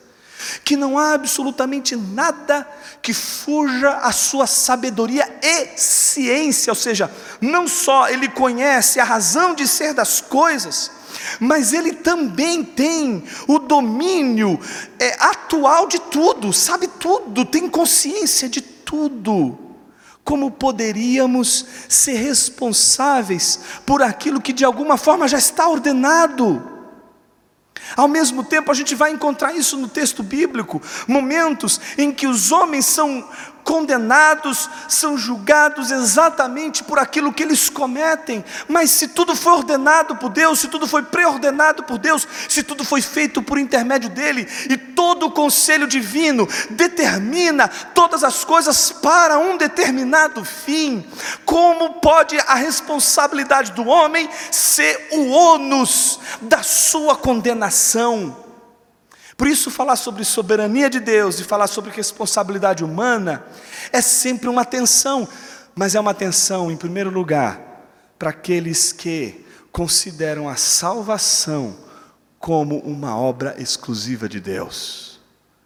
que 0.65 0.77
não 0.77 0.99
há 0.99 1.15
absolutamente 1.15 1.97
nada 1.97 2.67
que 3.03 3.13
fuja 3.13 3.91
à 3.99 4.13
sua 4.13 4.47
sabedoria 4.47 5.29
e 5.43 5.69
ciência, 5.77 6.71
ou 6.71 6.75
seja, 6.75 7.11
não 7.41 7.67
só 7.67 8.09
ele 8.09 8.29
conhece 8.29 9.01
a 9.01 9.05
razão 9.05 9.55
de 9.55 9.67
ser 9.67 9.95
das 9.95 10.21
coisas, 10.21 10.91
mas 11.39 11.73
ele 11.73 11.93
também 11.93 12.63
tem 12.63 13.25
o 13.47 13.59
domínio 13.59 14.59
é, 14.99 15.17
atual 15.21 15.87
de 15.87 15.99
tudo, 15.99 16.53
sabe 16.53 16.87
tudo, 16.87 17.45
tem 17.45 17.69
consciência 17.69 18.49
de 18.49 18.61
tudo. 18.61 19.59
Como 20.23 20.51
poderíamos 20.51 21.65
ser 21.89 22.17
responsáveis 22.19 23.59
por 23.87 24.03
aquilo 24.03 24.41
que 24.41 24.53
de 24.53 24.65
alguma 24.65 24.97
forma 24.97 25.27
já 25.27 25.39
está 25.39 25.67
ordenado? 25.67 26.80
Ao 27.97 28.09
mesmo 28.09 28.45
tempo, 28.45 28.71
a 28.71 28.75
gente 28.75 28.95
vai 28.95 29.11
encontrar 29.11 29.55
isso 29.55 29.77
no 29.77 29.89
texto 29.89 30.23
bíblico, 30.23 30.81
momentos 31.07 31.81
em 31.99 32.13
que 32.13 32.27
os 32.27 32.53
homens 32.53 32.87
são 32.87 33.29
condenados, 33.65 34.69
são 34.89 35.17
julgados 35.17 35.91
exatamente 35.91 36.83
por 36.85 36.99
aquilo 36.99 37.33
que 37.33 37.43
eles 37.43 37.69
cometem. 37.69 38.45
Mas 38.69 38.91
se 38.91 39.09
tudo 39.09 39.35
foi 39.35 39.53
ordenado 39.53 40.17
por 40.17 40.31
Deus, 40.31 40.59
se 40.59 40.69
tudo 40.69 40.87
foi 40.87 41.03
preordenado 41.03 41.83
por 41.85 41.99
Deus, 41.99 42.27
se 42.49 42.63
tudo 42.63 42.85
foi 42.85 43.01
feito 43.01 43.43
por 43.43 43.59
intermédio 43.59 44.11
dele, 44.11 44.49
e 44.69 44.77
todo 44.77 45.27
o 45.27 45.31
conselho 45.31 45.87
divino 45.87 46.49
determina 46.71 47.69
todas 47.69 48.25
as 48.25 48.45
coisas 48.45 48.91
para 48.91 49.39
um 49.39 49.57
determinado 49.57 50.45
fim, 50.45 51.07
como 51.45 51.95
pode 52.01 52.39
a 52.39 52.55
responsabilidade 52.55 53.73
do 53.73 53.87
homem 53.87 54.29
ser 54.51 55.09
o 55.13 55.31
ônus 55.31 56.19
da 56.41 56.63
sua 56.63 57.17
condenação? 57.17 58.50
Por 59.41 59.49
isso, 59.49 59.71
falar 59.71 59.97
sobre 59.97 60.23
soberania 60.23 60.91
de 60.91 61.01
Deus 61.01 61.41
e 61.41 61.45
falar 61.45 61.67
sobre 61.67 61.91
responsabilidade 61.91 62.85
humana 62.85 63.43
é 63.91 64.03
sempre 64.03 64.51
uma 64.51 64.67
tensão, 64.67 65.27
mas 65.75 65.95
é 65.95 66.01
uma 66.01 66.13
tensão, 66.13 66.71
em 66.71 66.77
primeiro 66.77 67.09
lugar, 67.09 67.59
para 68.19 68.29
aqueles 68.29 68.93
que 68.93 69.47
consideram 69.73 70.47
a 70.47 70.57
salvação 70.57 71.75
como 72.39 72.81
uma 72.81 73.17
obra 73.17 73.55
exclusiva 73.59 74.29
de 74.29 74.41
Deus. 74.41 75.19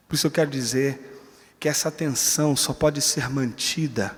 Por 0.07 0.15
isso 0.15 0.29
eu 0.29 0.31
quero 0.31 0.53
dizer 0.53 1.25
que 1.59 1.69
essa 1.69 1.91
tensão 1.91 2.55
só 2.55 2.73
pode 2.73 3.03
ser 3.03 3.29
mantida 3.29 4.17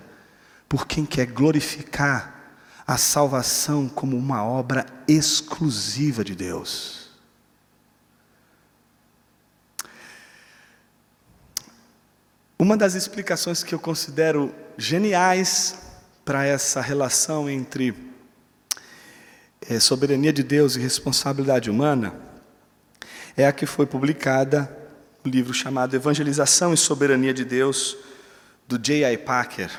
por 0.69 0.87
quem 0.87 1.07
quer 1.07 1.25
glorificar 1.25 2.59
a 2.87 2.99
salvação 2.99 3.88
como 3.88 4.19
uma 4.19 4.45
obra 4.45 4.85
exclusiva 5.09 6.23
de 6.23 6.35
Deus. 6.35 7.06
Uma 12.59 12.75
das 12.75 12.95
explicações 12.95 13.62
que 13.62 13.75
eu 13.75 13.79
considero 13.79 14.55
geniais 14.79 15.79
para 16.25 16.47
essa 16.47 16.81
relação 16.81 17.51
entre 17.51 17.95
é, 19.69 19.79
soberania 19.79 20.33
de 20.33 20.42
Deus 20.42 20.75
e 20.75 20.81
responsabilidade 20.81 21.71
humana 21.71 22.14
é 23.37 23.47
a 23.47 23.53
que 23.53 23.66
foi 23.66 23.85
publicada 23.85 24.75
no 25.23 25.31
livro 25.31 25.53
chamado 25.53 25.95
Evangelização 25.95 26.73
e 26.73 26.79
Soberania 26.79 27.35
de 27.35 27.45
Deus, 27.45 27.95
do 28.66 28.79
J.I. 28.79 29.19
Packer, 29.19 29.71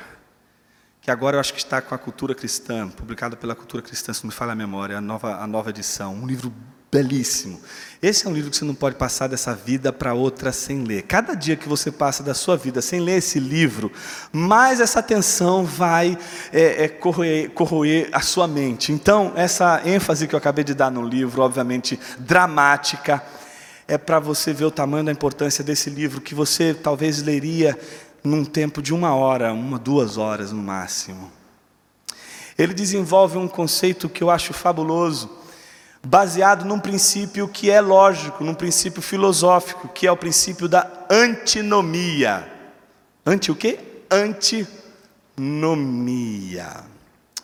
que 1.00 1.10
agora 1.10 1.36
eu 1.36 1.40
acho 1.40 1.52
que 1.52 1.58
está 1.58 1.82
com 1.82 1.96
a 1.96 1.98
Cultura 1.98 2.32
Cristã, 2.32 2.88
publicado 2.88 3.36
pela 3.36 3.56
Cultura 3.56 3.82
Cristã, 3.82 4.12
se 4.12 4.22
não 4.22 4.28
me 4.28 4.34
falha 4.34 4.52
a 4.52 4.54
memória, 4.54 4.98
a 4.98 5.00
nova, 5.00 5.42
a 5.42 5.48
nova 5.48 5.70
edição. 5.70 6.14
Um 6.14 6.26
livro 6.28 6.54
belíssimo. 6.90 7.60
Esse 8.00 8.26
é 8.26 8.30
um 8.30 8.32
livro 8.32 8.50
que 8.50 8.56
você 8.56 8.64
não 8.64 8.74
pode 8.74 8.96
passar 8.96 9.26
dessa 9.26 9.54
vida 9.54 9.92
para 9.92 10.14
outra 10.14 10.52
sem 10.52 10.84
ler. 10.84 11.02
Cada 11.02 11.34
dia 11.34 11.56
que 11.56 11.68
você 11.68 11.90
passa 11.90 12.22
da 12.22 12.32
sua 12.32 12.56
vida 12.56 12.80
sem 12.80 13.00
ler 13.00 13.18
esse 13.18 13.40
livro, 13.40 13.90
mais 14.32 14.80
essa 14.80 15.02
tensão 15.02 15.64
vai 15.64 16.16
é, 16.52 16.84
é, 16.84 16.88
corroer, 16.88 17.50
corroer 17.50 18.08
a 18.12 18.20
sua 18.20 18.46
mente. 18.46 18.92
Então, 18.92 19.32
essa 19.34 19.82
ênfase 19.84 20.28
que 20.28 20.34
eu 20.34 20.38
acabei 20.38 20.62
de 20.62 20.74
dar 20.74 20.90
no 20.90 21.02
livro, 21.02 21.42
obviamente 21.42 21.98
dramática, 22.20 23.22
é 23.88 23.98
para 23.98 24.20
você 24.20 24.52
ver 24.52 24.66
o 24.66 24.70
tamanho 24.70 25.04
da 25.04 25.12
importância 25.12 25.64
desse 25.64 25.90
livro, 25.90 26.20
que 26.20 26.34
você 26.34 26.72
talvez 26.72 27.20
leria 27.22 27.76
num 28.22 28.44
tempo 28.44 28.80
de 28.80 28.94
uma 28.94 29.14
hora, 29.14 29.52
uma, 29.52 29.78
duas 29.78 30.16
horas 30.16 30.52
no 30.52 30.62
máximo. 30.62 31.32
Ele 32.56 32.74
desenvolve 32.74 33.38
um 33.38 33.48
conceito 33.48 34.08
que 34.08 34.22
eu 34.22 34.30
acho 34.30 34.52
fabuloso 34.52 35.38
baseado 36.04 36.64
num 36.64 36.78
princípio 36.78 37.48
que 37.48 37.70
é 37.70 37.80
lógico, 37.80 38.44
num 38.44 38.54
princípio 38.54 39.02
filosófico, 39.02 39.88
que 39.88 40.06
é 40.06 40.12
o 40.12 40.16
princípio 40.16 40.68
da 40.68 40.88
antinomia. 41.10 42.50
Anti 43.26 43.50
o 43.50 43.56
quê? 43.56 43.78
Antinomia. 44.10 44.76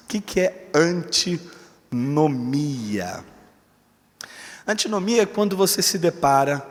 O 0.02 0.06
que, 0.08 0.20
que 0.20 0.40
é 0.40 0.68
antinomia? 0.74 1.54
Antinomia 4.66 5.22
é 5.22 5.26
quando 5.26 5.56
você 5.56 5.82
se 5.82 5.98
depara 5.98 6.66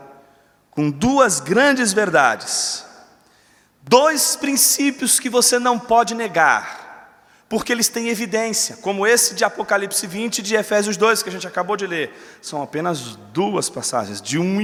com 0.72 0.90
duas 0.90 1.40
grandes 1.40 1.94
verdades, 1.94 2.84
dois 3.84 4.36
princípios 4.36 5.20
que 5.20 5.30
você 5.30 5.60
não 5.60 5.78
pode 5.78 6.16
negar 6.16 6.83
porque 7.54 7.72
eles 7.72 7.88
têm 7.88 8.10
evidência, 8.10 8.80
como 8.82 9.06
esse 9.06 9.36
de 9.36 9.44
Apocalipse 9.44 10.08
20 10.08 10.40
e 10.40 10.42
de 10.42 10.56
Efésios 10.56 10.98
2, 10.98 11.22
que 11.22 11.30
a 11.30 11.32
gente 11.32 11.46
acabou 11.46 11.78
de 11.78 11.86
ler. 11.86 12.12
São 12.42 12.64
apenas 12.64 13.16
duas 13.32 13.70
passagens, 13.70 14.20
de 14.20 14.40
um, 14.40 14.60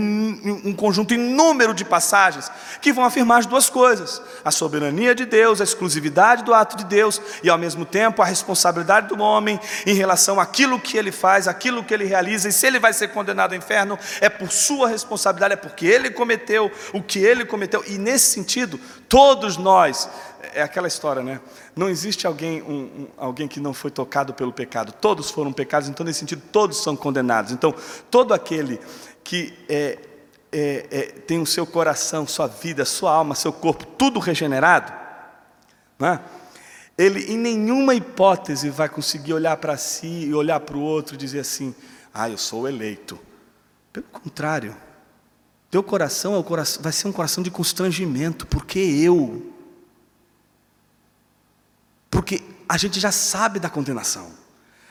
um 0.65 0.73
conjunto 0.73 1.13
inúmero 1.13 1.75
de 1.75 1.85
passagens, 1.85 2.51
que 2.81 2.91
vão 2.91 3.05
afirmar 3.05 3.41
as 3.41 3.45
duas 3.45 3.69
coisas: 3.69 4.19
a 4.43 4.49
soberania 4.49 5.13
de 5.13 5.23
Deus, 5.23 5.61
a 5.61 5.65
exclusividade 5.65 6.43
do 6.43 6.51
ato 6.51 6.77
de 6.77 6.83
Deus, 6.83 7.21
e 7.43 7.49
ao 7.51 7.59
mesmo 7.59 7.85
tempo 7.85 8.23
a 8.23 8.25
responsabilidade 8.25 9.09
do 9.09 9.21
homem 9.21 9.59
em 9.85 9.93
relação 9.93 10.39
àquilo 10.39 10.79
que 10.79 10.97
ele 10.97 11.11
faz, 11.11 11.47
aquilo 11.47 11.83
que 11.83 11.93
ele 11.93 12.05
realiza, 12.05 12.49
e 12.49 12.51
se 12.51 12.65
ele 12.65 12.79
vai 12.79 12.91
ser 12.91 13.09
condenado 13.09 13.51
ao 13.51 13.57
inferno, 13.59 13.99
é 14.19 14.29
por 14.29 14.51
sua 14.51 14.87
responsabilidade, 14.87 15.53
é 15.53 15.57
porque 15.57 15.85
ele 15.85 16.09
cometeu 16.09 16.71
o 16.91 17.03
que 17.03 17.19
ele 17.19 17.45
cometeu, 17.45 17.83
e 17.87 17.99
nesse 17.99 18.31
sentido, 18.31 18.79
todos 19.07 19.57
nós 19.57 20.09
é 20.59 20.63
aquela 20.63 20.87
história, 20.87 21.23
né? 21.23 21.41
Não 21.75 21.89
existe 21.89 22.27
alguém, 22.27 22.61
um, 22.61 22.83
um, 22.83 23.07
alguém 23.17 23.47
que 23.47 23.59
não 23.59 23.73
foi 23.73 23.89
tocado 23.89 24.33
pelo 24.33 24.53
pecado. 24.53 24.91
Todos 24.91 25.31
foram 25.31 25.51
pecados, 25.51 25.89
então, 25.89 26.05
nesse 26.05 26.19
sentido, 26.19 26.41
todos 26.51 26.83
são 26.83 26.95
condenados. 26.95 27.51
Então, 27.51 27.73
todo 28.11 28.33
aquele 28.33 28.79
que 29.23 29.53
é, 29.67 29.97
é, 30.51 30.87
é, 30.91 31.01
tem 31.05 31.41
o 31.41 31.45
seu 31.45 31.65
coração, 31.65 32.27
sua 32.27 32.47
vida, 32.47 32.85
sua 32.85 33.11
alma, 33.11 33.35
seu 33.35 33.53
corpo, 33.53 33.85
tudo 33.85 34.19
regenerado, 34.19 34.91
né? 35.97 36.19
ele 36.97 37.31
em 37.31 37.37
nenhuma 37.37 37.95
hipótese 37.95 38.69
vai 38.69 38.89
conseguir 38.89 39.33
olhar 39.33 39.55
para 39.57 39.77
si 39.77 40.25
e 40.25 40.33
olhar 40.33 40.59
para 40.59 40.75
o 40.75 40.81
outro 40.81 41.15
e 41.15 41.17
dizer 41.17 41.39
assim: 41.39 41.73
Ah, 42.13 42.29
eu 42.29 42.37
sou 42.37 42.67
eleito. 42.67 43.17
Pelo 43.93 44.05
contrário, 44.07 44.75
teu 45.71 45.81
coração, 45.81 46.35
é 46.35 46.37
o 46.37 46.43
coração 46.43 46.81
vai 46.81 46.91
ser 46.91 47.07
um 47.07 47.11
coração 47.11 47.43
de 47.43 47.49
constrangimento, 47.49 48.45
porque 48.45 48.79
eu 48.79 49.53
porque 52.09 52.41
a 52.67 52.77
gente 52.77 52.99
já 52.99 53.11
sabe 53.11 53.59
da 53.59 53.69
condenação. 53.69 54.31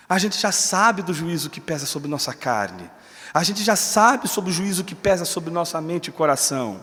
A 0.08 0.18
gente 0.18 0.38
já 0.38 0.50
sabe 0.50 1.02
do 1.02 1.12
juízo 1.12 1.50
que 1.50 1.60
pesa 1.60 1.84
sobre 1.84 2.08
nossa 2.08 2.32
carne. 2.32 2.90
A 3.34 3.42
gente 3.42 3.62
já 3.62 3.76
sabe 3.76 4.26
sobre 4.26 4.50
o 4.50 4.52
juízo 4.52 4.84
que 4.84 4.94
pesa 4.94 5.24
sobre 5.24 5.50
nossa 5.50 5.80
mente 5.80 6.08
e 6.08 6.12
coração. 6.12 6.80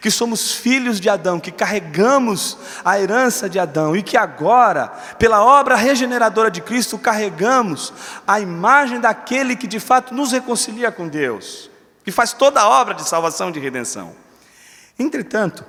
Que 0.00 0.10
somos 0.10 0.52
filhos 0.52 0.98
de 0.98 1.08
Adão, 1.08 1.38
que 1.38 1.52
carregamos 1.52 2.58
a 2.84 2.98
herança 2.98 3.48
de 3.48 3.58
Adão 3.58 3.94
e 3.94 4.02
que 4.02 4.16
agora, 4.16 4.88
pela 5.18 5.44
obra 5.44 5.76
regeneradora 5.76 6.50
de 6.50 6.60
Cristo, 6.60 6.98
carregamos 6.98 7.92
a 8.26 8.40
imagem 8.40 9.00
daquele 9.00 9.56
que 9.56 9.66
de 9.66 9.78
fato 9.78 10.14
nos 10.14 10.32
reconcilia 10.32 10.90
com 10.90 11.06
Deus, 11.06 11.70
que 12.04 12.10
faz 12.10 12.32
toda 12.32 12.60
a 12.60 12.68
obra 12.68 12.94
de 12.94 13.08
salvação 13.08 13.50
e 13.50 13.52
de 13.52 13.60
redenção. 13.60 14.14
Entretanto, 14.98 15.64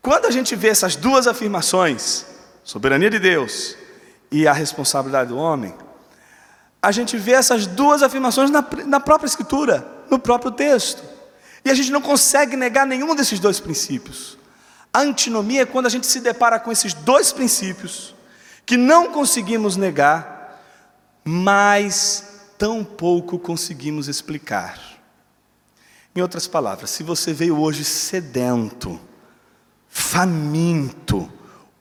quando 0.00 0.26
a 0.26 0.30
gente 0.30 0.54
vê 0.54 0.68
essas 0.68 0.96
duas 0.96 1.26
afirmações, 1.26 2.24
soberania 2.64 3.10
de 3.10 3.18
Deus 3.18 3.76
e 4.30 4.46
a 4.46 4.52
responsabilidade 4.52 5.30
do 5.30 5.36
homem, 5.36 5.74
a 6.80 6.92
gente 6.92 7.16
vê 7.16 7.32
essas 7.32 7.66
duas 7.66 8.02
afirmações 8.02 8.50
na, 8.50 8.64
na 8.86 9.00
própria 9.00 9.26
Escritura, 9.26 9.86
no 10.10 10.18
próprio 10.18 10.52
texto. 10.52 11.02
E 11.64 11.70
a 11.70 11.74
gente 11.74 11.90
não 11.90 12.00
consegue 12.00 12.56
negar 12.56 12.86
nenhum 12.86 13.14
desses 13.14 13.40
dois 13.40 13.58
princípios. 13.58 14.38
A 14.92 15.00
antinomia 15.00 15.62
é 15.62 15.66
quando 15.66 15.86
a 15.86 15.90
gente 15.90 16.06
se 16.06 16.20
depara 16.20 16.58
com 16.58 16.70
esses 16.70 16.94
dois 16.94 17.32
princípios, 17.32 18.14
que 18.64 18.76
não 18.76 19.12
conseguimos 19.12 19.76
negar, 19.76 20.62
mas 21.24 22.24
tão 22.56 22.84
pouco 22.84 23.38
conseguimos 23.38 24.08
explicar. 24.08 24.78
Em 26.14 26.20
outras 26.20 26.46
palavras, 26.46 26.90
se 26.90 27.02
você 27.02 27.32
veio 27.32 27.60
hoje 27.60 27.84
sedento, 27.84 28.98
faminto, 29.88 31.30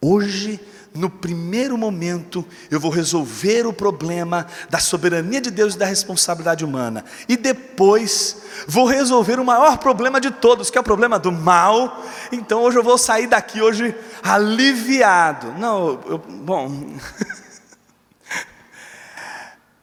hoje 0.02 0.60
no 0.98 1.10
primeiro 1.10 1.78
momento, 1.78 2.44
eu 2.72 2.80
vou 2.80 2.90
resolver 2.90 3.68
o 3.68 3.72
problema 3.72 4.48
da 4.70 4.80
soberania 4.80 5.40
de 5.40 5.52
Deus 5.52 5.76
e 5.76 5.78
da 5.78 5.86
responsabilidade 5.86 6.66
humana. 6.66 7.06
E 7.30 7.38
depois, 7.38 8.42
vou 8.68 8.88
resolver 8.88 9.40
o 9.40 9.46
maior 9.46 9.78
problema 9.78 10.20
de 10.20 10.32
todos, 10.32 10.72
que 10.72 10.78
é 10.78 10.82
o 10.82 10.84
problema 10.84 11.20
do 11.20 11.32
mal. 11.32 12.04
Então, 12.32 12.64
hoje 12.64 12.80
eu 12.80 12.84
vou 12.84 12.98
sair 12.98 13.28
daqui 13.28 13.62
hoje 13.62 13.96
aliviado. 14.24 15.54
Não, 15.54 16.00
eu, 16.08 16.18
bom. 16.18 16.98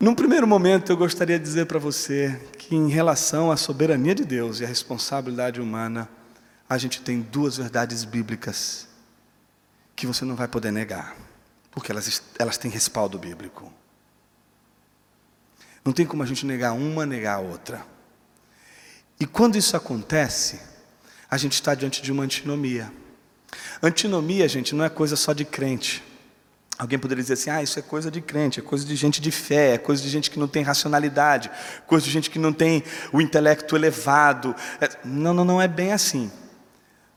Num 0.01 0.15
primeiro 0.15 0.47
momento, 0.47 0.91
eu 0.91 0.97
gostaria 0.97 1.39
de 1.39 1.45
dizer 1.45 1.67
para 1.67 1.79
você 1.79 2.39
que, 2.59 2.75
em 2.75 2.89
relação 2.89 3.53
à 3.53 3.57
soberania 3.57 4.15
de 4.15 4.25
Deus 4.25 4.61
e 4.61 4.65
à 4.65 4.67
responsabilidade 4.67 5.61
humana, 5.61 6.09
a 6.75 6.79
gente 6.79 7.01
tem 7.01 7.21
duas 7.21 7.57
verdades 7.57 8.05
bíblicas 8.05 8.89
que 9.97 10.07
você 10.07 10.25
não 10.25 10.35
vai 10.35 10.49
poder 10.49 10.73
negar, 10.73 11.17
porque 11.71 11.93
elas, 11.93 12.23
elas 12.39 12.59
têm 12.59 12.71
respaldo 12.71 13.19
bíblico. 13.19 13.73
Não 15.85 15.93
tem 15.93 16.07
como 16.07 16.23
a 16.23 16.27
gente 16.27 16.45
negar 16.47 16.73
uma, 16.73 17.07
negar 17.07 17.37
a 17.37 17.41
outra. 17.41 17.85
E 19.21 19.27
quando 19.27 19.57
isso 19.57 19.77
acontece, 19.77 20.61
a 21.31 21.37
gente 21.37 21.53
está 21.53 21.75
diante 21.75 22.03
de 22.03 22.11
uma 22.11 22.25
antinomia. 22.25 22.93
Antinomia, 23.83 24.49
gente, 24.49 24.75
não 24.75 24.85
é 24.85 24.89
coisa 24.89 25.15
só 25.15 25.33
de 25.33 25.45
crente. 25.45 26.03
Alguém 26.77 26.99
poderia 26.99 27.23
dizer 27.23 27.35
assim: 27.35 27.51
ah, 27.51 27.63
isso 27.63 27.79
é 27.79 27.83
coisa 27.83 28.11
de 28.11 28.21
crente, 28.21 28.59
é 28.59 28.63
coisa 28.63 28.85
de 28.85 28.97
gente 28.97 29.21
de 29.21 29.31
fé, 29.31 29.75
é 29.75 29.79
coisa 29.79 30.03
de 30.03 30.09
gente 30.09 30.31
que 30.31 30.39
não 30.39 30.49
tem 30.49 30.63
racionalidade, 30.65 31.51
coisa 31.87 32.05
de 32.05 32.11
gente 32.11 32.31
que 32.31 32.39
não 32.39 32.53
tem 32.53 32.83
o 33.13 33.21
intelecto 33.21 33.77
elevado. 33.77 34.57
É, 34.81 34.89
não, 35.05 35.33
não, 35.33 35.45
não 35.45 35.63
é 35.63 35.69
bem 35.69 35.93
assim. 35.93 36.33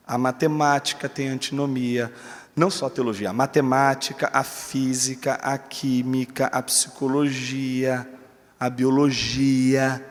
A 0.08 0.17
matemática 0.17 1.10
tem 1.10 1.28
antinomia, 1.28 2.13
não 2.56 2.72
só 2.72 2.88
a 2.88 2.89
teologia, 2.89 3.30
a 3.30 3.34
matemática, 3.34 4.30
a 4.32 4.41
física, 4.41 5.34
a 5.34 5.58
química, 5.58 6.48
a 6.48 6.63
psicologia, 6.63 8.08
a 8.58 8.70
biologia, 8.70 10.04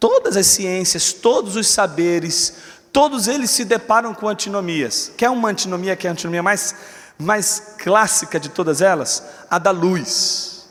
todas 0.00 0.36
as 0.36 0.46
ciências, 0.46 1.12
todos 1.12 1.54
os 1.54 1.68
saberes, 1.68 2.54
todos 2.92 3.28
eles 3.28 3.50
se 3.50 3.64
deparam 3.64 4.12
com 4.12 4.28
antinomias. 4.28 5.12
Quer 5.16 5.30
uma 5.30 5.48
antinomia 5.48 5.94
que 5.94 6.06
é 6.06 6.10
a 6.10 6.12
antinomia 6.12 6.42
mais, 6.42 6.74
mais 7.16 7.74
clássica 7.78 8.40
de 8.40 8.48
todas 8.48 8.82
elas? 8.82 9.24
A 9.48 9.58
da 9.58 9.70
luz. 9.70 10.68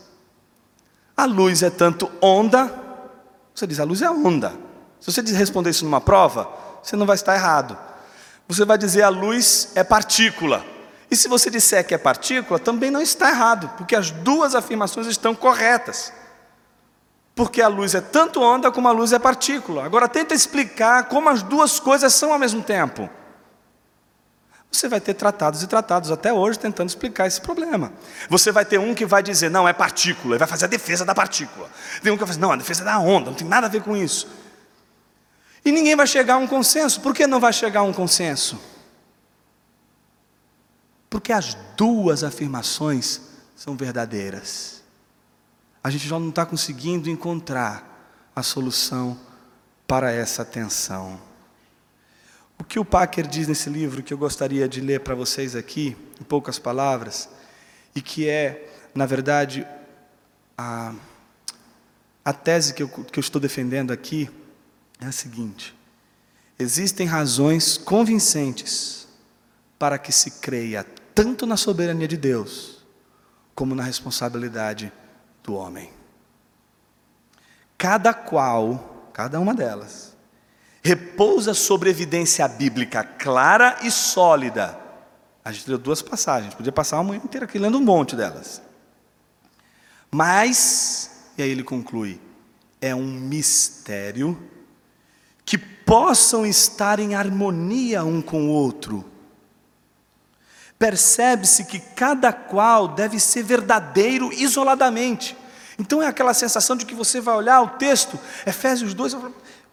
A 1.16 1.26
luz 1.26 1.64
é 1.64 1.70
tanto 1.70 2.12
onda, 2.22 2.72
você 3.56 3.66
diz, 3.66 3.80
a 3.80 3.86
luz 3.86 4.02
é 4.02 4.12
onda. 4.12 4.54
Se 5.00 5.12
você 5.12 5.22
responder 5.22 5.70
isso 5.70 5.86
numa 5.86 6.02
prova, 6.02 6.48
você 6.84 6.96
não 6.96 7.06
vai 7.06 7.16
estar 7.16 7.34
errado 7.34 7.88
você 8.48 8.64
vai 8.64 8.78
dizer 8.78 9.04
a 9.04 9.10
luz 9.10 9.70
é 9.76 9.84
partícula. 9.84 10.66
E 11.10 11.16
se 11.16 11.28
você 11.28 11.50
disser 11.50 11.86
que 11.86 11.94
é 11.94 11.98
partícula, 11.98 12.60
também 12.60 12.92
não 12.92 13.02
está 13.02 13.30
errado, 13.30 13.70
porque 13.78 13.96
as 13.96 14.12
duas 14.12 14.56
afirmações 14.56 15.08
estão 15.08 15.34
corretas. 15.34 16.14
Porque 17.36 17.62
a 17.62 17.68
luz 17.68 17.94
é 17.94 18.02
tanto 18.02 18.42
onda 18.42 18.72
como 18.72 18.88
a 18.88 18.92
luz 18.92 19.14
é 19.14 19.20
partícula. 19.20 19.86
Agora 19.86 20.08
tenta 20.08 20.34
explicar 20.34 21.06
como 21.06 21.30
as 21.30 21.44
duas 21.44 21.80
coisas 21.80 22.14
são 22.14 22.34
ao 22.34 22.40
mesmo 22.40 22.64
tempo. 22.64 23.10
Você 24.72 24.88
vai 24.90 25.00
ter 25.00 25.14
tratados 25.14 25.64
e 25.64 25.68
tratados 25.68 26.12
até 26.12 26.34
hoje 26.34 26.60
tentando 26.60 26.90
explicar 26.90 27.26
esse 27.26 27.40
problema. 27.40 27.92
Você 28.30 28.52
vai 28.52 28.66
ter 28.66 28.80
um 28.80 28.94
que 28.94 29.06
vai 29.06 29.24
dizer, 29.24 29.50
não, 29.50 29.68
é 29.68 29.74
partícula, 29.74 30.36
e 30.36 30.40
vai 30.40 30.48
fazer 30.48 30.66
a 30.66 30.68
defesa 30.68 31.06
da 31.06 31.16
partícula. 31.16 31.70
Tem 32.02 32.12
um 32.12 32.16
que 32.16 32.20
vai 32.20 32.28
fazer, 32.28 32.40
não, 32.40 32.52
a 32.52 32.56
defesa 32.56 32.84
da 32.84 33.00
onda, 33.00 33.30
não 33.30 33.38
tem 33.38 33.48
nada 33.48 33.68
a 33.68 33.70
ver 33.70 33.82
com 33.82 33.96
isso. 33.96 34.28
E 35.68 35.72
ninguém 35.74 35.98
vai 35.98 36.08
chegar 36.08 36.36
a 36.36 36.38
um 36.38 36.48
consenso. 36.48 37.02
Por 37.02 37.14
que 37.14 37.28
não 37.28 37.42
vai 37.42 37.52
chegar 37.52 37.82
a 37.82 37.84
um 37.84 37.92
consenso? 37.92 38.58
Porque 41.10 41.34
as 41.34 41.56
duas 41.76 42.24
afirmações 42.24 43.20
são 43.54 43.76
verdadeiras. 43.76 44.82
A 45.84 45.90
gente 45.90 46.08
já 46.08 46.18
não 46.18 46.30
está 46.30 46.46
conseguindo 46.46 47.10
encontrar 47.10 48.32
a 48.34 48.42
solução 48.42 49.20
para 49.86 50.10
essa 50.10 50.46
tensão. 50.46 51.20
O 52.58 52.64
que 52.64 52.80
o 52.80 52.86
Packer 52.86 53.28
diz 53.28 53.50
nesse 53.50 53.70
livro, 53.70 54.02
que 54.02 54.14
eu 54.14 54.18
gostaria 54.18 54.70
de 54.70 54.80
ler 54.80 55.02
para 55.02 55.16
vocês 55.16 55.54
aqui, 55.54 55.98
em 56.18 56.24
poucas 56.24 56.58
palavras, 56.58 57.28
e 57.94 58.02
que 58.02 58.26
é, 58.26 58.74
na 58.96 59.06
verdade, 59.06 59.68
a, 60.58 60.94
a 62.24 62.32
tese 62.32 62.74
que 62.74 62.84
eu, 62.84 62.88
que 62.88 63.20
eu 63.20 63.22
estou 63.22 63.42
defendendo 63.42 63.92
aqui, 63.92 64.30
é 65.00 65.06
a 65.06 65.12
seguinte: 65.12 65.76
existem 66.58 67.08
razões 67.08 67.78
convincentes 67.78 69.08
para 69.78 69.98
que 69.98 70.12
se 70.12 70.32
creia 70.32 70.86
tanto 71.14 71.46
na 71.46 71.58
soberania 71.58 72.08
de 72.08 72.18
Deus, 72.18 72.86
como 73.54 73.76
na 73.76 73.84
responsabilidade 73.84 74.92
do 75.44 75.56
homem. 75.56 75.92
Cada 77.78 78.14
qual, 78.14 79.10
cada 79.14 79.40
uma 79.40 79.54
delas, 79.54 80.16
repousa 80.82 81.54
sobre 81.54 81.90
evidência 81.90 82.48
bíblica 82.48 83.04
clara 83.04 83.78
e 83.84 83.92
sólida. 83.92 84.80
A 85.44 85.52
gente 85.52 85.70
leu 85.70 85.78
duas 85.78 86.02
passagens, 86.02 86.54
podia 86.54 86.72
passar 86.72 86.98
uma 86.98 87.06
manhã 87.06 87.22
inteira 87.24 87.46
aqui 87.46 87.60
lendo 87.60 87.78
um 87.78 87.84
monte 87.84 88.16
delas. 88.16 88.62
Mas, 90.12 91.12
e 91.38 91.44
aí 91.44 91.50
ele 91.50 91.64
conclui, 91.64 92.20
é 92.82 92.96
um 92.96 93.06
mistério 93.06 94.38
possam 95.88 96.46
estar 96.46 97.00
em 97.00 97.16
harmonia 97.16 98.04
um 98.04 98.22
com 98.22 98.48
o 98.48 98.50
outro. 98.50 99.06
Percebe-se 100.78 101.64
que 101.64 101.80
cada 101.80 102.34
qual 102.34 102.90
deve 102.90 103.22
ser 103.22 103.42
verdadeiro 103.42 104.32
isoladamente. 104.34 105.36
Então 105.80 106.04
é 106.04 106.08
aquela 106.08 106.34
sensação 106.34 106.76
de 106.76 106.86
que 106.86 106.94
você 106.94 107.22
vai 107.22 107.36
olhar 107.36 107.62
o 107.62 107.70
texto, 107.70 108.20
Efésios 108.46 108.94
2, 108.94 109.14
e 109.14 109.18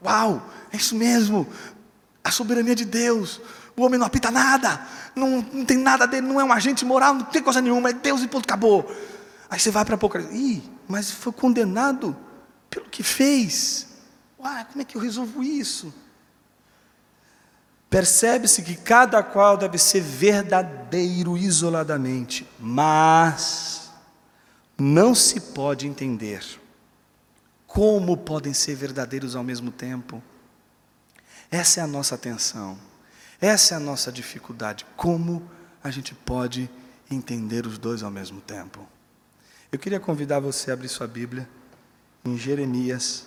uau, 0.05 0.49
é 0.73 0.77
isso 0.77 0.95
mesmo, 0.95 1.49
a 2.23 2.31
soberania 2.31 2.77
de 2.77 2.85
Deus, 2.85 3.41
o 3.77 3.83
homem 3.83 3.99
não 3.99 4.07
apita 4.07 4.31
nada, 4.31 4.87
não, 5.17 5.45
não 5.53 5.65
tem 5.65 5.79
nada 5.79 6.07
dele, 6.07 6.29
não 6.29 6.41
é 6.41 6.45
um 6.45 6.53
agente 6.53 6.85
moral, 6.85 7.15
não 7.15 7.25
tem 7.25 7.43
coisa 7.43 7.61
nenhuma, 7.61 7.91
é 7.91 7.93
Deus 7.93 8.23
e 8.23 8.29
ponto, 8.29 8.45
acabou. 8.45 8.89
Aí 9.51 9.59
você 9.59 9.71
vai 9.71 9.85
para 9.85 9.97
Apocalipse, 9.97 10.37
ih, 10.37 10.63
mas 10.87 11.11
foi 11.11 11.33
condenado 11.33 12.17
pelo 12.71 12.87
que 12.87 13.03
fez. 13.03 13.89
Ah, 14.41 14.65
como 14.71 14.81
é 14.81 14.85
que 14.85 14.97
eu 14.97 15.01
resolvo 15.01 15.43
isso? 15.43 15.93
Percebe-se 17.95 18.61
que 18.61 18.75
cada 18.75 19.23
qual 19.23 19.57
deve 19.57 19.79
ser 19.79 20.01
verdadeiro 20.01 21.39
isoladamente, 21.39 22.45
mas 22.59 23.89
não 24.77 25.15
se 25.15 25.41
pode 25.41 25.87
entender 25.87 26.45
como 27.69 28.17
podem 28.17 28.53
ser 28.53 28.75
verdadeiros 28.75 29.37
ao 29.37 29.45
mesmo 29.45 29.71
tempo. 29.71 30.21
Essa 31.49 31.79
é 31.79 31.85
a 31.85 31.87
nossa 31.87 32.17
atenção, 32.17 32.77
essa 33.41 33.75
é 33.75 33.77
a 33.77 33.81
nossa 33.81 34.11
dificuldade. 34.11 34.85
Como 34.97 35.49
a 35.81 35.89
gente 35.89 36.17
pode 36.17 36.69
entender 37.09 37.65
os 37.65 37.79
dois 37.79 38.03
ao 38.03 38.11
mesmo 38.11 38.41
tempo? 38.41 38.85
Eu 39.71 39.79
queria 39.79 40.01
convidar 40.01 40.41
você 40.41 40.73
a 40.73 40.75
abrir 40.75 40.89
sua 40.89 41.07
Bíblia 41.07 41.49
em 42.25 42.37
Jeremias 42.37 43.27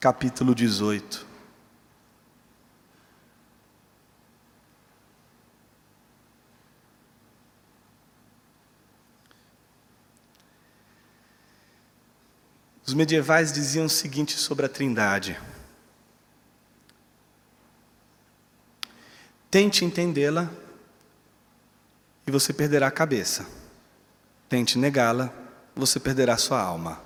capítulo 0.00 0.54
18. 0.54 1.33
Os 12.86 12.92
medievais 12.92 13.52
diziam 13.52 13.86
o 13.86 13.90
seguinte 13.90 14.36
sobre 14.36 14.66
a 14.66 14.68
Trindade: 14.68 15.38
Tente 19.50 19.84
entendê-la 19.84 20.50
e 22.26 22.30
você 22.30 22.52
perderá 22.52 22.88
a 22.88 22.90
cabeça. 22.90 23.46
Tente 24.48 24.78
negá-la, 24.78 25.32
você 25.74 25.98
perderá 25.98 26.36
sua 26.36 26.60
alma. 26.60 27.00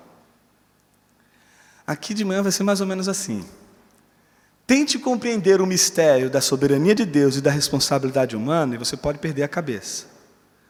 Aqui 1.87 2.13
de 2.13 2.25
manhã 2.25 2.43
vai 2.43 2.51
ser 2.51 2.63
mais 2.63 2.81
ou 2.81 2.87
menos 2.87 3.07
assim. 3.07 3.47
Tente 4.67 4.99
compreender 4.99 5.61
o 5.61 5.65
mistério 5.65 6.29
da 6.29 6.41
soberania 6.41 6.93
de 6.93 7.05
Deus 7.05 7.37
e 7.37 7.41
da 7.41 7.49
responsabilidade 7.49 8.35
humana 8.35 8.75
e 8.75 8.77
você 8.77 8.95
pode 8.95 9.17
perder 9.17 9.41
a 9.43 9.47
cabeça. 9.47 10.05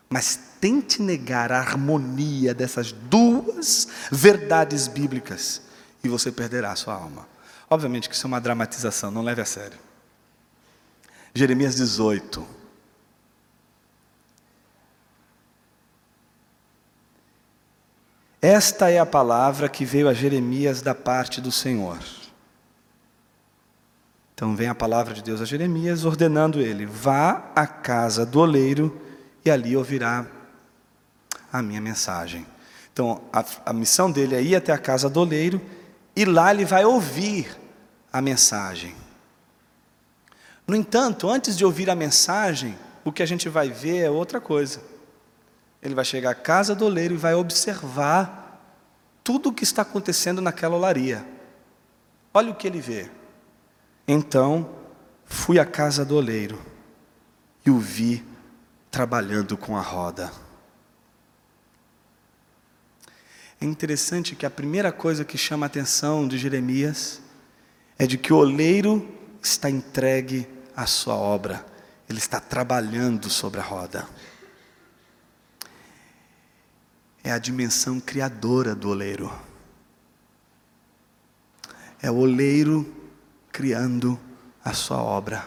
Mas 0.10 0.49
tente 0.60 1.02
negar 1.02 1.52
a 1.52 1.60
harmonia 1.60 2.54
dessas 2.54 2.92
duas 2.92 3.88
verdades 4.12 4.88
bíblicas 4.88 5.62
e 6.04 6.10
você 6.10 6.32
perderá 6.32 6.72
a 6.72 6.76
sua 6.76 6.94
alma. 6.94 7.28
Obviamente 7.70 8.10
que 8.10 8.16
isso 8.16 8.26
é 8.26 8.30
uma 8.30 8.42
dramatização, 8.42 9.12
não 9.12 9.22
leve 9.22 9.42
a 9.42 9.46
sério. 9.46 9.78
Jeremias 11.34 11.76
18. 11.76 12.46
Esta 18.42 18.90
é 18.90 19.00
a 19.00 19.06
palavra 19.06 19.68
que 19.68 19.84
veio 19.84 20.08
a 20.08 20.14
Jeremias 20.14 20.82
da 20.82 20.96
parte 20.96 21.42
do 21.42 21.52
Senhor. 21.52 22.00
Então 24.34 24.56
vem 24.56 24.70
a 24.70 24.76
palavra 24.76 25.14
de 25.14 25.22
Deus 25.22 25.42
a 25.42 25.46
Jeremias, 25.46 26.06
ordenando 26.06 26.62
ele: 26.62 26.86
vá 26.86 27.52
à 27.54 27.68
casa 27.68 28.26
do 28.26 28.40
oleiro 28.40 29.00
e 29.44 29.52
ali 29.52 29.76
ouvirá 29.76 30.26
a 31.52 31.62
minha 31.62 31.82
mensagem. 31.82 32.46
Então 32.94 33.22
a, 33.32 33.44
a 33.68 33.74
missão 33.74 34.12
dele 34.12 34.36
é 34.36 34.42
ir 34.42 34.56
até 34.56 34.72
a 34.72 34.78
casa 34.78 35.10
do 35.10 35.20
oleiro 35.20 35.62
e 36.16 36.26
lá 36.26 36.52
ele 36.52 36.66
vai 36.66 36.86
ouvir 36.86 37.58
a 38.12 38.22
mensagem. 38.22 38.96
No 40.68 40.76
entanto, 40.76 41.30
antes 41.30 41.58
de 41.58 41.66
ouvir 41.66 41.90
a 41.90 41.96
mensagem, 41.96 42.78
o 43.04 43.12
que 43.12 43.24
a 43.24 43.26
gente 43.26 43.50
vai 43.50 43.70
ver 43.70 44.04
é 44.04 44.10
outra 44.10 44.40
coisa. 44.40 44.82
Ele 45.82 45.96
vai 45.96 46.06
chegar 46.06 46.32
à 46.32 46.36
casa 46.36 46.76
do 46.76 46.86
oleiro 46.86 47.14
e 47.14 47.18
vai 47.18 47.34
observar 47.34 48.62
tudo 49.24 49.50
o 49.50 49.54
que 49.54 49.64
está 49.64 49.82
acontecendo 49.82 50.42
naquela 50.42 50.76
olaria. 50.76 51.26
Olha 52.34 52.52
o 52.52 52.56
que 52.56 52.68
ele 52.68 52.82
vê. 52.82 53.10
Então 54.08 54.70
fui 55.26 55.60
à 55.60 55.66
casa 55.66 56.04
do 56.04 56.16
oleiro 56.16 56.60
e 57.66 57.70
o 57.70 57.80
vi 57.80 58.24
trabalhando 58.92 59.56
com 59.58 59.78
a 59.78 59.82
roda. 59.82 60.32
É 63.62 63.66
interessante 63.66 64.36
que 64.36 64.46
a 64.46 64.50
primeira 64.50 64.90
coisa 64.92 65.26
que 65.26 65.38
chama 65.38 65.66
a 65.66 65.68
atenção 65.68 66.26
de 66.26 66.38
Jeremias 66.38 67.22
é 67.98 68.08
de 68.08 68.18
que 68.18 68.32
o 68.32 68.38
oleiro 68.38 69.06
está 69.44 69.70
entregue 69.70 70.48
à 70.74 70.86
sua 70.86 71.16
obra, 71.16 71.66
ele 72.08 72.20
está 72.20 72.40
trabalhando 72.40 73.30
sobre 73.30 73.60
a 73.60 73.64
roda. 73.64 74.08
É 77.22 77.32
a 77.32 77.38
dimensão 77.38 78.00
criadora 78.00 78.74
do 78.74 78.90
oleiro. 78.90 79.30
É 82.02 82.10
o 82.10 82.16
oleiro 82.16 82.96
criando 83.52 84.18
a 84.64 84.74
sua 84.74 85.04
obra. 85.04 85.46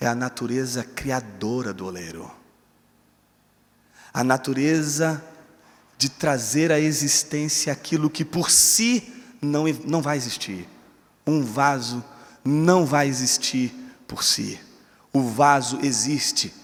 É 0.00 0.06
a 0.08 0.16
natureza 0.16 0.82
criadora 0.82 1.72
do 1.72 1.86
oleiro. 1.86 2.28
A 4.12 4.24
natureza 4.24 5.24
de 5.98 6.08
trazer 6.08 6.70
à 6.70 6.78
existência 6.78 7.72
aquilo 7.72 8.08
que 8.08 8.24
por 8.24 8.50
si 8.50 9.12
não, 9.42 9.64
não 9.84 10.00
vai 10.00 10.16
existir. 10.16 10.68
Um 11.26 11.42
vaso 11.42 12.02
não 12.44 12.86
vai 12.86 13.08
existir 13.08 13.74
por 14.06 14.22
si. 14.22 14.58
O 15.12 15.20
vaso 15.20 15.80
existe 15.82 16.54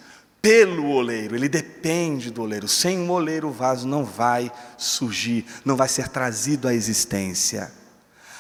pelo 0.40 0.90
oleiro, 0.90 1.35
ele 1.35 1.49
depende 1.49 2.31
do 2.31 2.42
oleiro. 2.42 2.68
Sem 2.68 2.99
o 2.99 3.11
oleiro, 3.11 3.49
o 3.49 3.53
vaso 3.53 3.88
não 3.88 4.05
vai 4.05 4.53
surgir, 4.79 5.44
não 5.64 5.75
vai 5.75 5.88
ser 5.88 6.09
trazido 6.09 6.68
à 6.68 6.75
existência. 6.75 7.73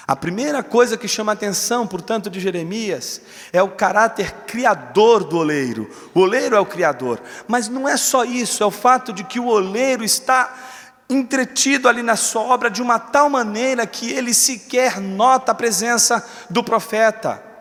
A 0.06 0.14
primeira 0.14 0.62
coisa 0.62 0.98
que 0.98 1.08
chama 1.08 1.32
a 1.32 1.34
atenção, 1.34 1.86
portanto, 1.86 2.28
de 2.28 2.38
Jeremias 2.38 3.22
é 3.50 3.62
o 3.62 3.70
caráter 3.70 4.32
criador 4.46 5.24
do 5.24 5.38
oleiro. 5.38 5.90
O 6.14 6.20
oleiro 6.20 6.54
é 6.54 6.60
o 6.60 6.66
criador, 6.66 7.22
mas 7.48 7.68
não 7.68 7.88
é 7.88 7.96
só 7.96 8.22
isso, 8.22 8.62
é 8.62 8.66
o 8.66 8.70
fato 8.70 9.14
de 9.14 9.24
que 9.24 9.40
o 9.40 9.46
oleiro 9.46 10.04
está 10.04 10.63
entretido 11.08 11.88
ali 11.88 12.02
na 12.02 12.16
sua 12.16 12.42
obra 12.42 12.70
de 12.70 12.80
uma 12.82 12.98
tal 12.98 13.28
maneira 13.28 13.86
que 13.86 14.10
ele 14.10 14.32
sequer 14.32 15.00
nota 15.00 15.52
a 15.52 15.54
presença 15.54 16.26
do 16.48 16.62
profeta. 16.62 17.53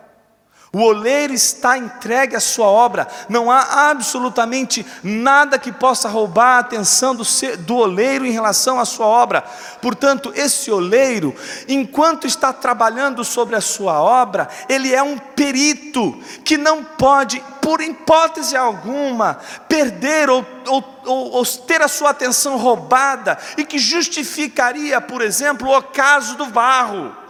O 0.74 0.80
oleiro 0.80 1.32
está 1.32 1.78
entregue 1.78 2.34
à 2.34 2.40
sua 2.40 2.66
obra, 2.66 3.06
não 3.28 3.48
há 3.48 3.90
absolutamente 3.90 4.84
nada 5.04 5.56
que 5.56 5.70
possa 5.70 6.08
roubar 6.08 6.56
a 6.56 6.58
atenção 6.58 7.14
do, 7.14 7.22
do, 7.60 7.76
oleiro 7.76 8.26
em 8.26 8.32
relação 8.32 8.80
à 8.80 8.84
sua 8.84 9.06
obra. 9.06 9.44
Portanto, 9.80 10.32
esse 10.34 10.72
oleiro, 10.72 11.32
enquanto 11.68 12.26
está 12.26 12.52
trabalhando 12.52 13.22
sobre 13.22 13.54
a 13.54 13.60
sua 13.60 14.02
obra, 14.02 14.48
ele 14.68 14.92
é 14.92 15.00
um 15.00 15.16
perito 15.16 16.20
que 16.44 16.58
não 16.58 16.82
pode, 16.82 17.40
por 17.62 17.80
hipótese 17.80 18.56
alguma, 18.56 19.38
perder 19.68 20.28
ou, 20.28 20.44
ou, 20.66 20.84
ou, 21.04 21.46
ter 21.46 21.82
a 21.82 21.88
sua 21.88 22.10
atenção 22.10 22.56
roubada 22.56 23.38
e 23.56 23.64
que 23.64 23.78
justificaria, 23.78 25.00
por 25.00 25.22
exemplo, 25.22 25.70
o 25.70 25.82
caso 25.84 26.36
do 26.36 26.46
barro. 26.46 27.23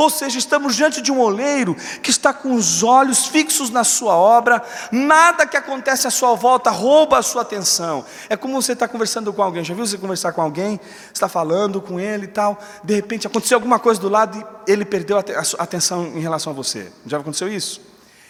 Ou 0.00 0.08
seja, 0.08 0.38
estamos 0.38 0.76
diante 0.76 1.02
de 1.02 1.12
um 1.12 1.20
oleiro 1.20 1.76
que 2.02 2.08
está 2.08 2.32
com 2.32 2.54
os 2.54 2.82
olhos 2.82 3.26
fixos 3.26 3.68
na 3.68 3.84
sua 3.84 4.16
obra, 4.16 4.62
nada 4.90 5.46
que 5.46 5.58
acontece 5.58 6.06
à 6.06 6.10
sua 6.10 6.34
volta 6.34 6.70
rouba 6.70 7.18
a 7.18 7.22
sua 7.22 7.42
atenção. 7.42 8.02
É 8.26 8.34
como 8.34 8.62
você 8.62 8.72
está 8.72 8.88
conversando 8.88 9.30
com 9.30 9.42
alguém, 9.42 9.62
já 9.62 9.74
viu 9.74 9.86
você 9.86 9.98
conversar 9.98 10.32
com 10.32 10.40
alguém, 10.40 10.80
está 11.12 11.28
falando 11.28 11.82
com 11.82 12.00
ele 12.00 12.24
e 12.24 12.28
tal, 12.28 12.58
de 12.82 12.94
repente 12.94 13.26
aconteceu 13.26 13.58
alguma 13.58 13.78
coisa 13.78 14.00
do 14.00 14.08
lado 14.08 14.38
e 14.66 14.72
ele 14.72 14.86
perdeu 14.86 15.18
a 15.18 15.22
atenção 15.58 16.06
em 16.06 16.20
relação 16.20 16.54
a 16.54 16.56
você. 16.56 16.90
Já 17.04 17.18
aconteceu 17.18 17.48
isso? 17.48 17.82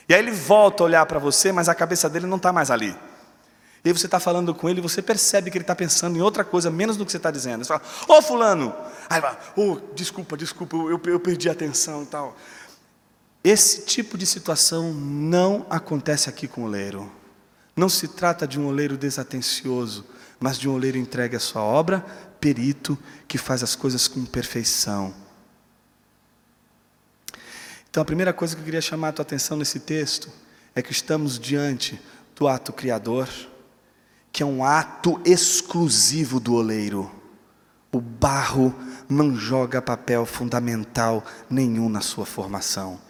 E 0.09 0.13
aí 0.13 0.19
ele 0.19 0.33
volta 0.33 0.83
a 0.83 0.87
olhar 0.87 1.07
para 1.07 1.21
você, 1.21 1.53
mas 1.53 1.69
a 1.69 1.75
cabeça 1.77 2.11
dele 2.11 2.27
não 2.27 2.37
está 2.37 2.53
mais 2.53 2.69
ali. 2.73 2.97
E 3.85 3.89
aí 3.89 3.93
você 3.93 4.07
está 4.07 4.21
falando 4.21 4.55
com 4.55 4.69
ele 4.69 4.81
você 4.81 5.01
percebe 5.01 5.51
que 5.51 5.57
ele 5.57 5.63
está 5.63 5.75
pensando 5.75 6.17
em 6.17 6.21
outra 6.21 6.45
coisa, 6.45 6.71
menos 6.71 6.97
do 6.97 7.07
que 7.07 7.11
você 7.11 7.17
está 7.17 7.31
dizendo. 7.31 7.65
Você 7.65 7.69
fala, 7.69 7.83
ô 8.09 8.19
oh, 8.19 8.23
fulano! 8.23 8.75
Aí 9.09 9.21
vai, 9.21 9.37
oh, 9.57 9.79
desculpa, 9.95 10.37
desculpa, 10.37 10.77
eu, 10.77 11.01
eu 11.07 11.21
perdi 11.21 11.49
a 11.49 11.53
atenção 11.53 12.03
e 12.03 12.07
tal. 12.07 12.37
Esse 13.43 13.87
tipo 13.87 14.19
de 14.19 14.27
situação 14.27 14.93
não 14.93 15.67
acontece 15.71 16.29
aqui 16.29 16.47
com 16.47 16.63
o 16.63 16.65
oleiro. 16.65 17.11
Não 17.75 17.89
se 17.89 18.07
trata 18.07 18.47
de 18.47 18.61
um 18.61 18.67
oleiro 18.67 18.99
desatencioso, 18.99 20.05
mas 20.39 20.59
de 20.59 20.69
um 20.69 20.75
oleiro 20.75 20.99
entregue 20.99 21.37
à 21.37 21.41
sua 21.41 21.63
obra, 21.63 22.05
perito, 22.39 22.99
que 23.27 23.39
faz 23.39 23.63
as 23.63 23.75
coisas 23.75 24.07
com 24.07 24.27
perfeição. 24.27 25.15
Então 27.89 28.03
a 28.03 28.07
primeira 28.07 28.33
coisa 28.33 28.55
que 28.55 28.61
eu 28.61 28.65
queria 28.65 28.81
chamar 28.83 29.09
a 29.09 29.13
tua 29.13 29.23
atenção 29.23 29.57
nesse 29.57 29.81
texto 29.81 30.31
é 30.75 30.83
que 30.83 30.93
estamos 30.93 31.39
diante 31.39 32.01
do 32.37 32.47
ato 32.47 32.73
criador 32.73 33.29
que 34.33 34.43
é 34.43 34.47
um 34.47 34.65
ato 34.65 35.21
exclusivo 35.25 36.39
do 36.39 36.55
oleiro. 36.55 37.11
O 37.93 38.01
barro 38.01 38.75
não 39.09 39.35
joga 39.35 39.83
papel 39.83 40.25
fundamental 40.25 41.25
nenhum 41.49 41.89
na 41.89 42.01
sua 42.01 42.25
formação. 42.25 43.01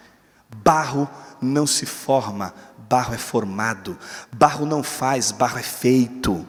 Barro 0.57 1.09
não 1.41 1.67
se 1.67 1.85
forma, 1.85 2.55
barro 2.89 3.15
é 3.15 3.19
formado. 3.19 3.99
Barro 4.33 4.65
não 4.65 4.83
faz, 4.83 5.31
barro 5.31 5.59
é 5.59 5.63
feito. 5.63 6.47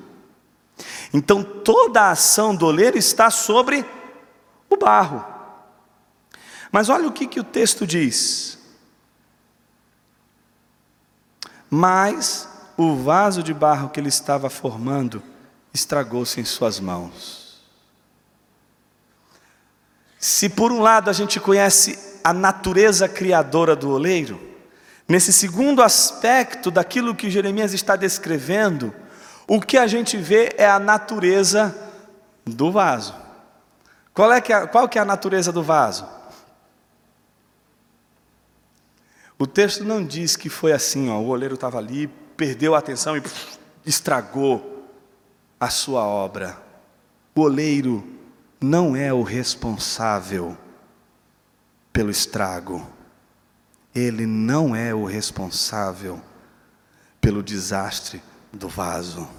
Então 1.13 1.43
toda 1.43 2.03
a 2.03 2.12
ação 2.12 2.55
do 2.55 2.65
oleiro 2.65 2.97
está 2.97 3.29
sobre 3.29 3.86
o 4.69 4.77
barro. 4.77 5.25
Mas 6.71 6.88
olha 6.88 7.07
o 7.07 7.12
que, 7.12 7.27
que 7.27 7.39
o 7.39 7.43
texto 7.43 7.86
diz. 7.86 8.57
Mas 11.69 12.47
o 12.82 12.96
vaso 12.96 13.44
de 13.44 13.54
barro 13.54 13.89
que 13.89 14.00
ele 14.00 14.10
estava 14.10 14.50
formando 14.50 15.22
estragou-se 15.74 16.39
em 16.39 16.46
suas 16.46 16.80
mãos. 16.80 17.62
Se 20.20 20.50
por 20.50 20.72
um 20.72 20.82
lado 20.82 21.10
a 21.10 21.13
gente 21.13 21.39
conhece 21.39 22.20
a 22.24 22.34
natureza 22.34 23.10
criadora 23.10 23.76
do 23.76 23.89
oleiro, 23.89 24.39
nesse 25.08 25.34
segundo 25.34 25.82
aspecto 25.82 26.70
daquilo 26.70 27.15
que 27.15 27.30
Jeremias 27.30 27.74
está 27.74 27.96
descrevendo, 27.96 28.94
o 29.48 29.60
que 29.60 29.78
a 29.78 29.88
gente 29.88 30.17
vê 30.17 30.54
é 30.58 30.70
a 30.70 30.80
natureza 30.80 31.76
do 32.46 32.72
vaso. 32.72 33.15
Qual, 34.13 34.32
é 34.32 34.39
que 34.41 34.54
é, 34.54 34.67
qual 34.67 34.88
que 34.88 34.98
é 34.98 35.02
a 35.02 35.06
natureza 35.06 35.52
do 35.52 35.63
vaso? 35.63 36.08
O 39.39 39.48
texto 39.48 39.84
não 39.84 40.06
diz 40.06 40.36
que 40.36 40.50
foi 40.50 40.72
assim, 40.72 41.10
ó, 41.10 41.17
o 41.17 41.30
oleiro 41.30 41.56
estava 41.56 41.80
ali, 41.80 42.08
perdeu 42.41 42.73
a 42.73 42.80
atenção 42.80 43.15
e 43.15 43.21
estragou 43.86 44.89
a 45.60 45.69
sua 45.69 46.01
obra. 46.08 46.60
O 47.36 47.41
oleiro 47.41 48.04
não 48.60 48.95
é 48.95 49.13
o 49.13 49.21
responsável 49.21 50.58
pelo 51.93 52.10
estrago. 52.10 52.84
Ele 53.93 54.25
não 54.25 54.75
é 54.75 54.91
o 54.91 55.06
responsável 55.06 56.19
pelo 57.21 57.43
desastre 57.43 58.23
do 58.51 58.67
vaso. 58.67 59.30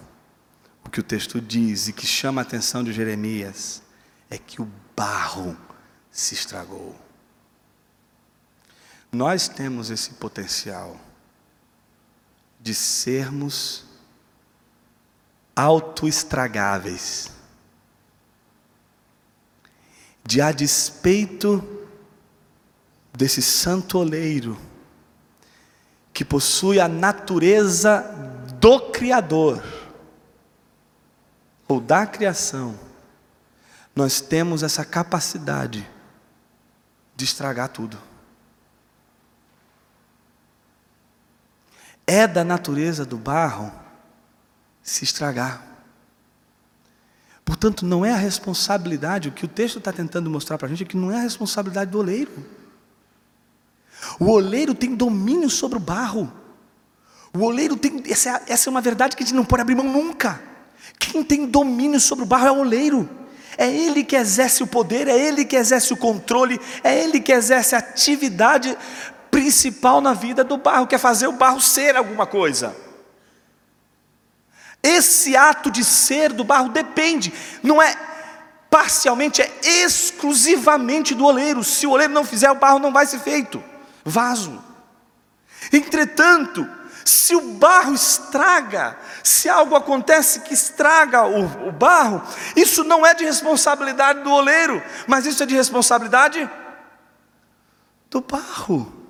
O 0.84 0.88
que 0.88 1.00
o 1.00 1.02
texto 1.02 1.40
diz 1.40 1.88
e 1.88 1.92
que 1.92 2.06
chama 2.06 2.40
a 2.40 2.44
atenção 2.44 2.84
de 2.84 2.92
Jeremias 2.92 3.82
é 4.30 4.38
que 4.38 4.62
o 4.62 4.68
barro 4.94 5.56
se 6.08 6.34
estragou. 6.34 6.94
Nós 9.10 9.48
temos 9.48 9.90
esse 9.90 10.10
potencial 10.10 10.96
de 12.62 12.74
sermos 12.74 13.84
autoestragáveis. 15.54 17.30
De 20.24 20.40
a 20.40 20.52
despeito 20.52 21.62
desse 23.12 23.42
santo 23.42 23.98
oleiro, 23.98 24.56
que 26.14 26.24
possui 26.24 26.78
a 26.78 26.86
natureza 26.86 28.02
do 28.60 28.92
Criador, 28.92 29.62
ou 31.66 31.80
da 31.80 32.06
criação, 32.06 32.78
nós 33.96 34.20
temos 34.20 34.62
essa 34.62 34.84
capacidade 34.84 35.88
de 37.16 37.24
estragar 37.24 37.68
tudo. 37.68 37.98
É 42.06 42.26
da 42.26 42.44
natureza 42.44 43.04
do 43.04 43.16
barro 43.16 43.72
se 44.82 45.04
estragar. 45.04 45.62
Portanto, 47.44 47.84
não 47.84 48.04
é 48.04 48.12
a 48.12 48.16
responsabilidade, 48.16 49.28
o 49.28 49.32
que 49.32 49.44
o 49.44 49.48
texto 49.48 49.78
está 49.78 49.92
tentando 49.92 50.30
mostrar 50.30 50.58
para 50.58 50.66
a 50.66 50.70
gente 50.70 50.84
é 50.84 50.86
que 50.86 50.96
não 50.96 51.10
é 51.10 51.16
a 51.16 51.22
responsabilidade 51.22 51.90
do 51.90 51.98
oleiro. 51.98 52.32
O 54.18 54.30
oleiro 54.30 54.74
tem 54.74 54.94
domínio 54.94 55.50
sobre 55.50 55.76
o 55.76 55.80
barro. 55.80 56.32
O 57.34 57.40
oleiro 57.40 57.76
tem, 57.76 58.02
essa 58.08 58.30
é, 58.30 58.42
essa 58.48 58.68
é 58.68 58.70
uma 58.70 58.80
verdade 58.80 59.16
que 59.16 59.22
a 59.22 59.26
gente 59.26 59.34
não 59.34 59.44
pode 59.44 59.62
abrir 59.62 59.74
mão 59.74 59.86
nunca. 59.86 60.40
Quem 60.98 61.22
tem 61.22 61.46
domínio 61.46 62.00
sobre 62.00 62.24
o 62.24 62.26
barro 62.26 62.46
é 62.46 62.52
o 62.52 62.58
oleiro. 62.58 63.08
É 63.56 63.70
ele 63.70 64.02
que 64.02 64.16
exerce 64.16 64.62
o 64.62 64.66
poder, 64.66 65.08
é 65.08 65.18
ele 65.18 65.44
que 65.44 65.56
exerce 65.56 65.92
o 65.92 65.96
controle, 65.96 66.58
é 66.82 67.02
ele 67.02 67.20
que 67.20 67.32
exerce 67.32 67.74
a 67.74 67.78
atividade 67.78 68.76
principal 69.32 70.02
na 70.02 70.12
vida 70.12 70.44
do 70.44 70.58
barro, 70.58 70.86
que 70.86 70.94
é 70.94 70.98
fazer 70.98 71.26
o 71.26 71.32
barro 71.32 71.58
ser 71.58 71.96
alguma 71.96 72.26
coisa. 72.26 72.76
Esse 74.82 75.34
ato 75.34 75.70
de 75.70 75.82
ser 75.82 76.34
do 76.34 76.44
barro 76.44 76.68
depende, 76.68 77.32
não 77.62 77.80
é 77.80 77.96
parcialmente, 78.68 79.40
é 79.40 79.50
exclusivamente 79.64 81.14
do 81.14 81.24
oleiro. 81.24 81.64
Se 81.64 81.86
o 81.86 81.92
oleiro 81.92 82.12
não 82.12 82.24
fizer, 82.24 82.50
o 82.50 82.56
barro 82.56 82.78
não 82.78 82.92
vai 82.92 83.06
ser 83.06 83.20
feito. 83.20 83.64
Vaso. 84.04 84.62
Entretanto, 85.72 86.68
se 87.02 87.34
o 87.34 87.52
barro 87.52 87.94
estraga, 87.94 88.98
se 89.24 89.48
algo 89.48 89.74
acontece 89.74 90.40
que 90.40 90.52
estraga 90.52 91.24
o, 91.24 91.68
o, 91.68 91.72
barro, 91.72 92.22
isso 92.54 92.84
não 92.84 93.06
é 93.06 93.14
de 93.14 93.24
responsabilidade 93.24 94.20
do 94.20 94.30
oleiro, 94.30 94.82
mas 95.06 95.24
isso 95.24 95.42
é 95.42 95.46
de 95.46 95.54
responsabilidade 95.54 96.50
do 98.10 98.20
barro. 98.20 99.01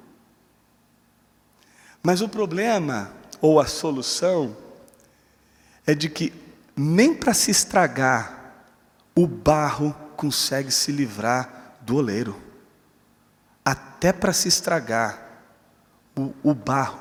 Mas 2.02 2.20
o 2.20 2.28
problema, 2.28 3.12
ou 3.40 3.60
a 3.60 3.66
solução, 3.66 4.56
é 5.86 5.94
de 5.94 6.08
que 6.08 6.32
nem 6.76 7.14
para 7.14 7.32
se 7.32 7.50
estragar, 7.50 8.54
o 9.14 9.26
barro 9.26 9.94
consegue 10.16 10.70
se 10.70 10.90
livrar 10.90 11.76
do 11.82 11.96
oleiro. 11.96 12.40
Até 13.64 14.12
para 14.12 14.32
se 14.32 14.48
estragar, 14.48 15.22
o, 16.16 16.34
o 16.42 16.54
barro 16.54 16.98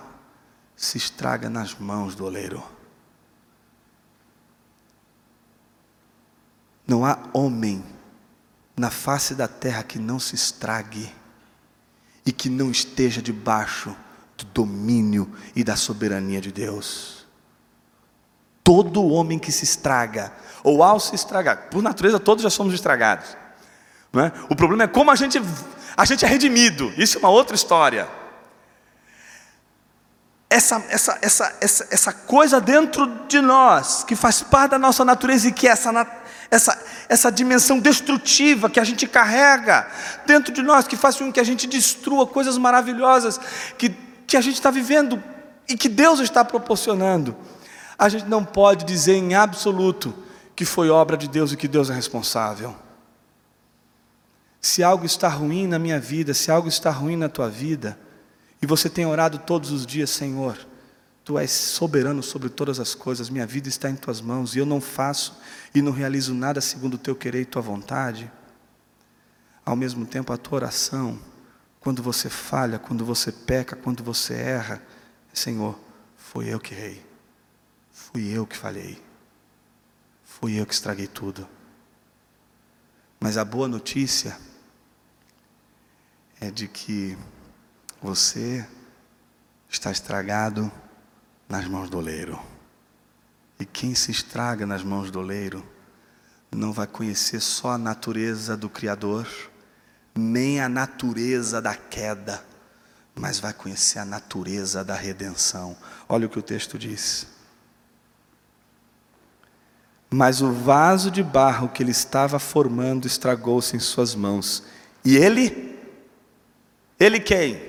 se 0.75 0.97
estraga 0.97 1.49
nas 1.49 1.73
mãos 1.73 2.13
do 2.15 2.25
oleiro. 2.25 2.63
Não 6.85 7.05
há 7.05 7.17
homem 7.33 7.83
na 8.75 8.91
face 8.91 9.33
da 9.33 9.47
terra 9.47 9.83
que 9.83 9.97
não 9.97 10.19
se 10.19 10.35
estrague 10.35 11.11
e 12.25 12.31
que 12.31 12.49
não 12.49 12.69
esteja 12.69 13.21
debaixo 13.21 13.95
do 14.45 14.51
domínio 14.53 15.31
e 15.55 15.63
da 15.63 15.75
soberania 15.75 16.41
de 16.41 16.51
Deus. 16.51 17.25
Todo 18.63 19.05
homem 19.05 19.39
que 19.39 19.51
se 19.51 19.63
estraga, 19.63 20.31
ou 20.63 20.83
ao 20.83 20.99
se 20.99 21.15
estragar, 21.15 21.69
por 21.69 21.81
natureza 21.81 22.19
todos 22.19 22.43
já 22.43 22.49
somos 22.49 22.73
estragados. 22.73 23.37
É? 24.13 24.31
O 24.49 24.55
problema 24.55 24.83
é 24.83 24.87
como 24.87 25.09
a 25.09 25.15
gente, 25.15 25.41
a 25.95 26.05
gente 26.05 26.25
é 26.25 26.27
redimido, 26.27 26.91
isso 26.97 27.17
é 27.17 27.19
uma 27.19 27.29
outra 27.29 27.55
história. 27.55 28.07
Essa, 30.49 30.83
essa, 30.89 31.17
essa, 31.21 31.57
essa, 31.61 31.87
essa 31.89 32.11
coisa 32.11 32.59
dentro 32.59 33.07
de 33.29 33.39
nós, 33.39 34.03
que 34.03 34.17
faz 34.17 34.41
parte 34.41 34.71
da 34.71 34.79
nossa 34.79 35.05
natureza 35.05 35.47
e 35.47 35.53
que 35.53 35.65
é 35.65 35.71
essa, 35.71 36.05
essa, 36.51 36.83
essa 37.07 37.31
dimensão 37.31 37.79
destrutiva 37.79 38.69
que 38.69 38.79
a 38.79 38.83
gente 38.83 39.07
carrega 39.07 39.87
dentro 40.25 40.53
de 40.53 40.61
nós, 40.61 40.85
que 40.85 40.97
faz 40.97 41.15
com 41.15 41.31
que 41.31 41.39
a 41.39 41.43
gente 41.45 41.65
destrua 41.65 42.27
coisas 42.27 42.57
maravilhosas 42.57 43.39
que, 43.77 43.95
que 44.31 44.37
a 44.37 44.41
gente 44.41 44.55
está 44.55 44.71
vivendo 44.71 45.21
e 45.69 45.77
que 45.77 45.87
Deus 45.87 46.19
está 46.19 46.43
proporcionando 46.43 47.35
a 48.01 48.09
gente 48.09 48.25
não 48.25 48.43
pode 48.43 48.83
dizer 48.83 49.13
em 49.13 49.35
absoluto 49.35 50.11
que 50.55 50.65
foi 50.65 50.89
obra 50.89 51.15
de 51.15 51.27
Deus 51.27 51.51
e 51.51 51.55
que 51.55 51.67
Deus 51.67 51.87
é 51.91 51.93
responsável. 51.93 52.75
Se 54.59 54.81
algo 54.81 55.05
está 55.05 55.27
ruim 55.27 55.67
na 55.67 55.77
minha 55.77 55.99
vida, 55.99 56.33
se 56.33 56.49
algo 56.49 56.67
está 56.67 56.89
ruim 56.89 57.15
na 57.15 57.29
tua 57.29 57.47
vida, 57.47 57.99
e 58.59 58.65
você 58.65 58.89
tem 58.89 59.05
orado 59.05 59.37
todos 59.37 59.69
os 59.69 59.85
dias, 59.85 60.09
Senhor, 60.09 60.57
Tu 61.23 61.37
és 61.37 61.51
soberano 61.51 62.23
sobre 62.23 62.49
todas 62.49 62.79
as 62.79 62.95
coisas, 62.95 63.29
minha 63.29 63.45
vida 63.45 63.69
está 63.69 63.87
em 63.87 63.95
Tuas 63.95 64.19
mãos, 64.19 64.55
e 64.55 64.57
eu 64.57 64.65
não 64.65 64.81
faço 64.81 65.37
e 65.75 65.79
não 65.79 65.91
realizo 65.91 66.33
nada 66.33 66.59
segundo 66.59 66.95
o 66.95 66.97
Teu 66.97 67.15
querer 67.15 67.41
e 67.41 67.45
Tua 67.45 67.61
vontade. 67.61 68.31
Ao 69.63 69.75
mesmo 69.75 70.07
tempo, 70.07 70.33
a 70.33 70.37
tua 70.37 70.55
oração, 70.55 71.19
quando 71.81 72.01
você 72.03 72.29
falha, 72.29 72.77
quando 72.77 73.03
você 73.03 73.31
peca, 73.31 73.75
quando 73.75 74.03
você 74.03 74.35
erra, 74.35 74.81
Senhor, 75.33 75.77
foi 76.15 76.47
eu 76.47 76.59
que 76.59 76.75
errei. 76.75 77.05
Fui 77.91 78.29
eu 78.29 78.45
que 78.45 78.55
falhei. 78.55 79.03
Fui 80.23 80.59
eu 80.59 80.65
que 80.65 80.73
estraguei 80.73 81.07
tudo. 81.07 81.47
Mas 83.19 83.35
a 83.35 83.43
boa 83.43 83.67
notícia 83.67 84.37
é 86.39 86.51
de 86.51 86.67
que 86.67 87.17
você 87.99 88.65
está 89.67 89.91
estragado 89.91 90.71
nas 91.49 91.65
mãos 91.67 91.89
do 91.89 91.97
oleiro. 91.97 92.39
E 93.59 93.65
quem 93.65 93.95
se 93.95 94.11
estraga 94.11 94.67
nas 94.67 94.83
mãos 94.83 95.09
do 95.09 95.19
oleiro 95.19 95.65
não 96.51 96.71
vai 96.71 96.85
conhecer 96.85 97.39
só 97.39 97.71
a 97.71 97.77
natureza 97.77 98.55
do 98.55 98.69
Criador, 98.69 99.27
nem 100.15 100.59
a 100.59 100.69
natureza 100.69 101.61
da 101.61 101.75
queda, 101.75 102.43
mas 103.15 103.39
vai 103.39 103.53
conhecer 103.53 103.99
a 103.99 104.05
natureza 104.05 104.83
da 104.83 104.95
redenção. 104.95 105.75
Olha 106.07 106.27
o 106.27 106.29
que 106.29 106.39
o 106.39 106.43
texto 106.43 106.77
diz. 106.77 107.27
Mas 110.09 110.41
o 110.41 110.51
vaso 110.51 111.09
de 111.09 111.23
barro 111.23 111.69
que 111.69 111.81
ele 111.81 111.91
estava 111.91 112.37
formando 112.37 113.07
estragou-se 113.07 113.75
em 113.75 113.79
suas 113.79 114.13
mãos. 114.13 114.63
E 115.05 115.15
ele? 115.15 115.79
Ele 116.99 117.19
quem? 117.19 117.61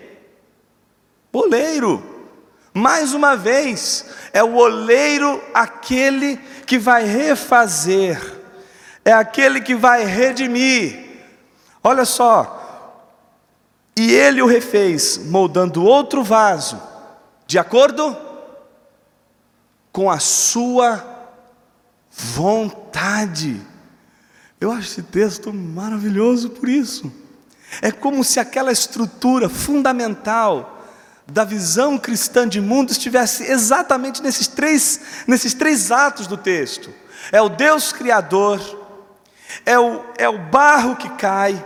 Oleiro. 1.33 2.11
Mais 2.75 3.13
uma 3.13 3.37
vez, 3.37 4.07
é 4.33 4.43
o 4.43 4.55
oleiro 4.55 5.43
aquele 5.53 6.39
que 6.67 6.79
vai 6.79 7.05
refazer, 7.05 8.19
é 9.05 9.13
aquele 9.13 9.61
que 9.61 9.75
vai 9.75 10.05
redimir. 10.07 11.02
Olha 11.83 12.05
só, 12.05 12.63
e 13.97 14.11
ele 14.13 14.41
o 14.41 14.47
refez, 14.47 15.19
moldando 15.19 15.85
outro 15.85 16.23
vaso, 16.23 16.81
de 17.47 17.59
acordo 17.59 18.17
com 19.93 20.11
a 20.11 20.19
sua 20.19 21.05
vontade. 22.11 23.61
Eu 24.61 24.71
acho 24.71 24.89
esse 24.89 25.03
texto 25.03 25.53
maravilhoso 25.53 26.51
por 26.51 26.69
isso. 26.69 27.13
É 27.81 27.91
como 27.91 28.23
se 28.23 28.39
aquela 28.39 28.73
estrutura 28.73 29.49
fundamental 29.49 30.81
da 31.27 31.45
visão 31.45 31.99
cristã 31.99 32.49
de 32.49 32.61
mundo 32.61 32.91
estivesse 32.91 33.45
exatamente 33.45 34.23
nesses 34.23 34.47
três, 34.47 35.01
nesses 35.27 35.55
três 35.55 35.91
atos 35.91 36.27
do 36.27 36.37
texto. 36.37 36.93
É 37.31 37.41
o 37.41 37.49
Deus 37.49 37.93
Criador, 37.93 38.61
é 39.65 39.79
o, 39.79 40.05
é 40.19 40.29
o 40.29 40.39
barro 40.39 40.97
que 40.97 41.09
cai, 41.11 41.65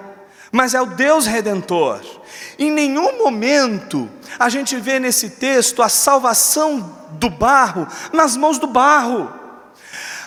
mas 0.57 0.73
é 0.73 0.81
o 0.81 0.87
Deus 0.87 1.27
Redentor. 1.27 2.01
Em 2.59 2.71
nenhum 2.71 3.19
momento 3.19 4.09
a 4.39 4.49
gente 4.49 4.75
vê 4.77 4.99
nesse 4.99 5.29
texto 5.29 5.83
a 5.83 5.89
salvação 5.91 6.97
do 7.11 7.29
barro 7.29 7.87
nas 8.11 8.39
mãos 8.39 8.59
do 8.59 8.67
barro. 8.67 9.31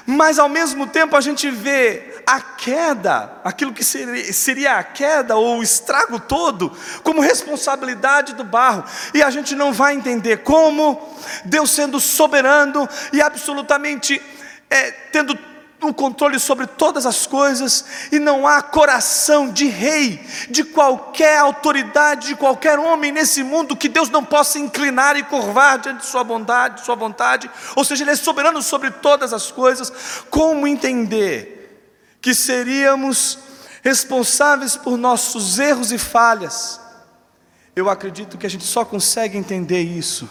Mas 0.05 0.37
ao 0.37 0.47
mesmo 0.47 0.85
tempo 0.85 1.15
a 1.15 1.21
gente 1.21 1.49
vê 1.49 2.21
a 2.27 2.39
queda, 2.39 3.39
aquilo 3.43 3.73
que 3.73 3.83
seria 3.83 4.77
a 4.77 4.83
queda 4.83 5.35
ou 5.35 5.57
o 5.57 5.63
estrago 5.63 6.19
todo, 6.19 6.71
como 7.03 7.21
responsabilidade 7.21 8.35
do 8.35 8.43
barro, 8.43 8.83
e 9.15 9.23
a 9.23 9.31
gente 9.31 9.55
não 9.55 9.73
vai 9.73 9.95
entender 9.95 10.37
como 10.43 11.11
Deus 11.43 11.71
sendo 11.71 11.99
soberano 11.99 12.87
e 13.11 13.19
absolutamente 13.19 14.21
é, 14.69 14.91
tendo 14.91 15.35
o 15.81 15.93
controle 15.93 16.39
sobre 16.39 16.67
todas 16.67 17.05
as 17.05 17.25
coisas, 17.25 17.85
e 18.11 18.19
não 18.19 18.45
há 18.45 18.61
coração 18.61 19.49
de 19.49 19.65
rei, 19.67 20.19
de 20.49 20.63
qualquer 20.63 21.37
autoridade, 21.39 22.27
de 22.27 22.35
qualquer 22.35 22.77
homem 22.77 23.11
nesse 23.11 23.43
mundo 23.43 23.77
que 23.77 23.87
Deus 23.87 24.09
não 24.09 24.23
possa 24.23 24.59
inclinar 24.59 25.15
e 25.15 25.23
curvar 25.23 25.79
diante 25.79 26.01
de 26.01 26.05
sua 26.05 26.23
bondade, 26.23 26.79
de 26.79 26.85
sua 26.85 26.95
vontade, 26.95 27.49
ou 27.75 27.85
seja, 27.85 28.03
Ele 28.03 28.11
é 28.11 28.15
soberano 28.15 28.61
sobre 28.61 28.91
todas 28.91 29.31
as 29.31 29.51
coisas. 29.51 29.91
Como 30.29 30.67
entender 30.67 31.79
que 32.21 32.33
seríamos 32.33 33.39
responsáveis 33.81 34.75
por 34.75 34.97
nossos 34.97 35.59
erros 35.59 35.91
e 35.91 35.97
falhas? 35.97 36.79
Eu 37.73 37.89
acredito 37.89 38.37
que 38.37 38.45
a 38.45 38.49
gente 38.49 38.65
só 38.65 38.83
consegue 38.83 39.37
entender 39.37 39.81
isso 39.81 40.29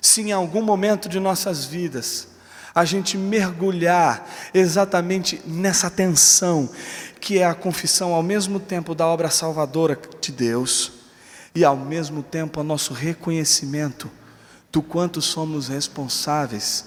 se 0.00 0.22
em 0.22 0.32
algum 0.32 0.62
momento 0.62 1.08
de 1.08 1.20
nossas 1.20 1.64
vidas 1.64 2.35
a 2.76 2.84
gente 2.84 3.16
mergulhar 3.16 4.28
exatamente 4.52 5.40
nessa 5.46 5.88
tensão, 5.88 6.68
que 7.18 7.38
é 7.38 7.46
a 7.46 7.54
confissão 7.54 8.12
ao 8.12 8.22
mesmo 8.22 8.60
tempo 8.60 8.94
da 8.94 9.06
obra 9.06 9.30
salvadora 9.30 9.98
de 10.20 10.30
Deus 10.30 10.92
e 11.54 11.64
ao 11.64 11.74
mesmo 11.74 12.22
tempo 12.22 12.60
o 12.60 12.62
nosso 12.62 12.92
reconhecimento 12.92 14.10
do 14.70 14.82
quanto 14.82 15.22
somos 15.22 15.68
responsáveis 15.68 16.84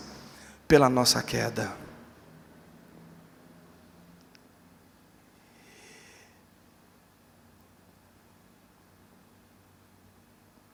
pela 0.68 0.88
nossa 0.88 1.24
queda. 1.24 1.74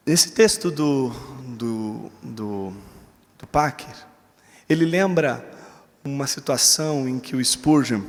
Esse 0.06 0.34
texto 0.34 0.70
do, 0.70 1.10
do, 1.58 2.12
do, 2.22 2.74
do 3.40 3.48
Packer, 3.48 4.05
ele 4.70 4.86
lembra 4.86 5.46
uma 6.04 6.28
situação 6.28 7.08
em 7.08 7.20
que 7.20 7.36
o 7.36 7.44
Spurgeon 7.44 8.02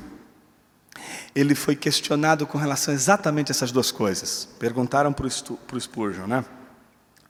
ele 1.35 1.55
foi 1.55 1.77
questionado 1.77 2.47
com 2.47 2.57
relação 2.57 2.93
a 2.93 2.95
exatamente 2.95 3.51
essas 3.51 3.71
duas 3.71 3.91
coisas. 3.91 4.49
Perguntaram 4.59 5.13
para 5.13 5.27
o 5.27 5.81
Spurgeon, 5.81 6.27
né? 6.27 6.45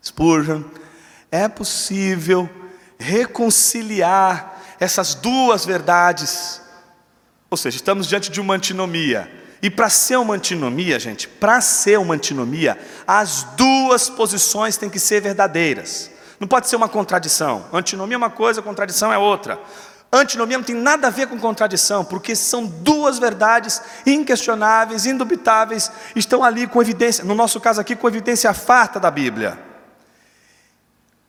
Spurgeon, 0.02 0.62
é 1.30 1.48
possível 1.48 2.48
reconciliar 2.98 4.62
essas 4.78 5.14
duas 5.14 5.64
verdades? 5.64 6.60
Ou 7.50 7.56
seja, 7.56 7.76
estamos 7.76 8.06
diante 8.06 8.30
de 8.30 8.40
uma 8.40 8.54
antinomia. 8.54 9.30
E 9.60 9.68
para 9.68 9.90
ser 9.90 10.16
uma 10.18 10.34
antinomia, 10.34 11.00
gente, 11.00 11.26
para 11.26 11.60
ser 11.60 11.98
uma 11.98 12.14
antinomia, 12.14 12.78
as 13.06 13.42
duas 13.56 14.08
posições 14.08 14.76
têm 14.76 14.88
que 14.88 15.00
ser 15.00 15.20
verdadeiras. 15.20 16.10
Não 16.38 16.46
pode 16.46 16.68
ser 16.68 16.76
uma 16.76 16.88
contradição. 16.88 17.66
Antinomia 17.72 18.16
é 18.16 18.18
uma 18.18 18.30
coisa, 18.30 18.62
contradição 18.62 19.12
é 19.12 19.18
outra. 19.18 19.60
Antinomia 20.12 20.56
não 20.56 20.64
tem 20.64 20.76
nada 20.76 21.08
a 21.08 21.10
ver 21.10 21.26
com 21.26 21.38
contradição, 21.38 22.04
porque 22.04 22.36
são 22.36 22.64
duas 22.64 23.18
verdades 23.18 23.82
inquestionáveis, 24.06 25.04
indubitáveis, 25.04 25.90
estão 26.14 26.44
ali 26.44 26.66
com 26.66 26.80
evidência, 26.80 27.24
no 27.24 27.34
nosso 27.34 27.60
caso 27.60 27.80
aqui, 27.80 27.96
com 27.96 28.06
evidência 28.06 28.52
farta 28.54 29.00
da 29.00 29.10
Bíblia. 29.10 29.58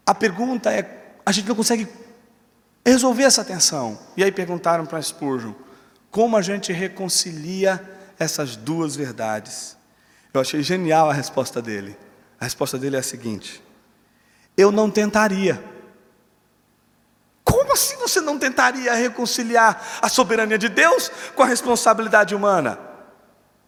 A 0.06 0.14
pergunta 0.14 0.72
é: 0.72 1.16
a 1.26 1.32
gente 1.32 1.48
não 1.48 1.56
consegue 1.56 1.88
resolver 2.86 3.24
essa 3.24 3.44
tensão. 3.44 4.00
E 4.16 4.24
aí 4.24 4.32
perguntaram 4.32 4.86
para 4.86 5.02
Spurgeon: 5.02 5.54
como 6.10 6.38
a 6.38 6.42
gente 6.42 6.72
reconcilia 6.72 7.82
essas 8.18 8.56
duas 8.56 8.96
verdades? 8.96 9.76
Eu 10.34 10.40
achei 10.40 10.62
genial 10.62 11.10
a 11.10 11.14
resposta 11.14 11.62
dele. 11.62 11.98
A 12.40 12.46
resposta 12.46 12.78
dele 12.78 12.96
é 12.96 13.00
a 13.00 13.04
seguinte: 13.04 13.62
eu 14.58 14.72
não 14.72 14.90
tentaria. 14.90 15.64
Como 17.44 17.72
assim 17.72 17.96
você 17.98 18.20
não 18.20 18.38
tentaria 18.38 18.94
reconciliar 18.96 20.00
a 20.02 20.10
soberania 20.10 20.58
de 20.58 20.68
Deus 20.68 21.10
com 21.36 21.44
a 21.44 21.46
responsabilidade 21.46 22.36
humana? 22.36 22.80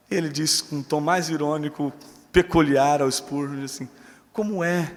Ele 0.10 0.28
diz 0.28 0.62
com 0.62 0.78
um 0.78 0.84
tom 0.84 1.00
mais 1.00 1.30
irônico, 1.30 1.94
peculiar 2.32 3.02
ao 3.02 3.12
Spurgeon, 3.12 3.64
assim: 3.64 3.88
Como 4.34 4.64
é 4.64 4.94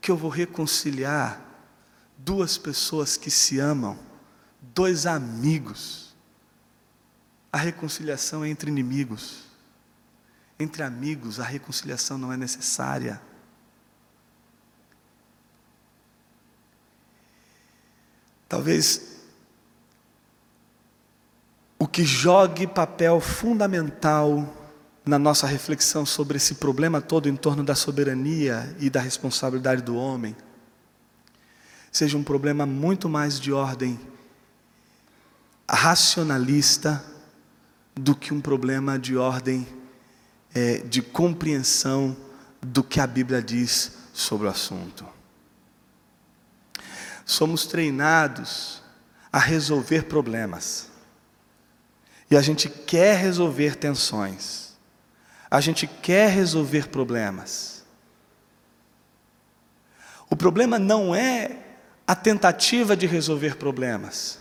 que 0.00 0.10
eu 0.10 0.16
vou 0.16 0.28
reconciliar 0.28 1.40
duas 2.18 2.58
pessoas 2.58 3.16
que 3.16 3.30
se 3.30 3.60
amam, 3.60 3.96
dois 4.60 5.06
amigos? 5.06 6.14
A 7.52 7.58
reconciliação 7.58 8.44
é 8.44 8.48
entre 8.48 8.70
inimigos. 8.70 9.44
Entre 10.58 10.82
amigos, 10.82 11.38
a 11.38 11.44
reconciliação 11.44 12.18
não 12.18 12.32
é 12.32 12.36
necessária. 12.36 13.20
Talvez 18.48 19.16
o 21.78 21.86
que 21.86 22.04
jogue 22.04 22.66
papel 22.66 23.20
fundamental 23.20 24.54
na 25.04 25.18
nossa 25.18 25.46
reflexão 25.46 26.06
sobre 26.06 26.36
esse 26.36 26.56
problema 26.56 27.00
todo 27.00 27.28
em 27.28 27.36
torno 27.36 27.62
da 27.62 27.74
soberania 27.74 28.74
e 28.80 28.90
da 28.90 29.00
responsabilidade 29.00 29.82
do 29.82 29.96
homem, 29.96 30.34
seja 31.92 32.16
um 32.16 32.24
problema 32.24 32.66
muito 32.66 33.08
mais 33.08 33.38
de 33.38 33.52
ordem 33.52 33.98
racionalista 35.68 37.04
do 37.94 38.14
que 38.14 38.32
um 38.32 38.40
problema 38.40 38.98
de 38.98 39.16
ordem 39.16 39.66
é, 40.54 40.78
de 40.78 41.02
compreensão 41.02 42.16
do 42.60 42.82
que 42.82 43.00
a 43.00 43.06
Bíblia 43.06 43.42
diz 43.42 43.92
sobre 44.12 44.46
o 44.46 44.50
assunto 44.50 45.16
somos 47.26 47.66
treinados 47.66 48.80
a 49.32 49.40
resolver 49.40 50.04
problemas. 50.04 50.88
E 52.30 52.36
a 52.36 52.40
gente 52.40 52.68
quer 52.68 53.16
resolver 53.16 53.74
tensões. 53.74 54.76
A 55.50 55.60
gente 55.60 55.86
quer 55.86 56.30
resolver 56.30 56.88
problemas. 56.88 57.84
O 60.30 60.36
problema 60.36 60.78
não 60.78 61.14
é 61.14 61.58
a 62.06 62.14
tentativa 62.14 62.96
de 62.96 63.06
resolver 63.06 63.56
problemas. 63.56 64.38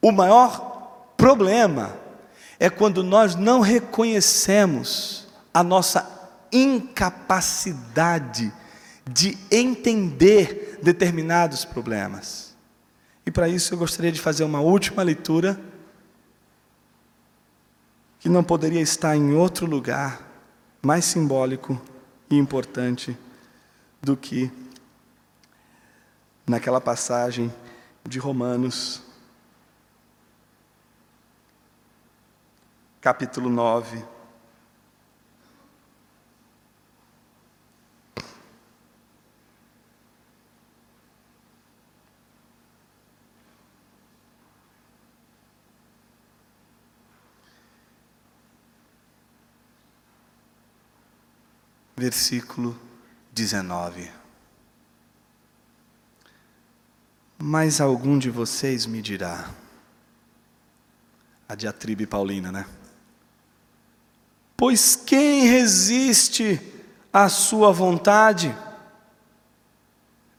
O 0.00 0.12
maior 0.12 1.10
problema 1.16 1.96
é 2.60 2.70
quando 2.70 3.02
nós 3.02 3.34
não 3.34 3.60
reconhecemos 3.60 5.26
a 5.52 5.62
nossa 5.62 6.08
incapacidade 6.52 8.44
de 8.44 8.67
entender 9.50 10.78
determinados 10.82 11.64
problemas. 11.64 12.56
E 13.24 13.30
para 13.30 13.48
isso 13.48 13.74
eu 13.74 13.78
gostaria 13.78 14.12
de 14.12 14.20
fazer 14.20 14.44
uma 14.44 14.60
última 14.60 15.02
leitura, 15.02 15.60
que 18.20 18.28
não 18.28 18.42
poderia 18.42 18.80
estar 18.80 19.16
em 19.16 19.32
outro 19.34 19.66
lugar 19.66 20.20
mais 20.82 21.04
simbólico 21.04 21.80
e 22.30 22.36
importante 22.36 23.16
do 24.02 24.16
que 24.16 24.50
naquela 26.46 26.80
passagem 26.80 27.52
de 28.06 28.18
Romanos, 28.18 29.02
capítulo 33.00 33.48
9 33.48 34.17
versículo 51.98 52.78
19. 53.32 54.10
Mas 57.36 57.80
algum 57.80 58.18
de 58.18 58.30
vocês 58.30 58.86
me 58.86 59.02
dirá, 59.02 59.50
a 61.48 61.54
diatribe 61.54 62.06
paulina, 62.06 62.52
né? 62.52 62.66
Pois 64.56 64.96
quem 64.96 65.46
resiste 65.46 66.60
à 67.12 67.28
sua 67.28 67.72
vontade? 67.72 68.54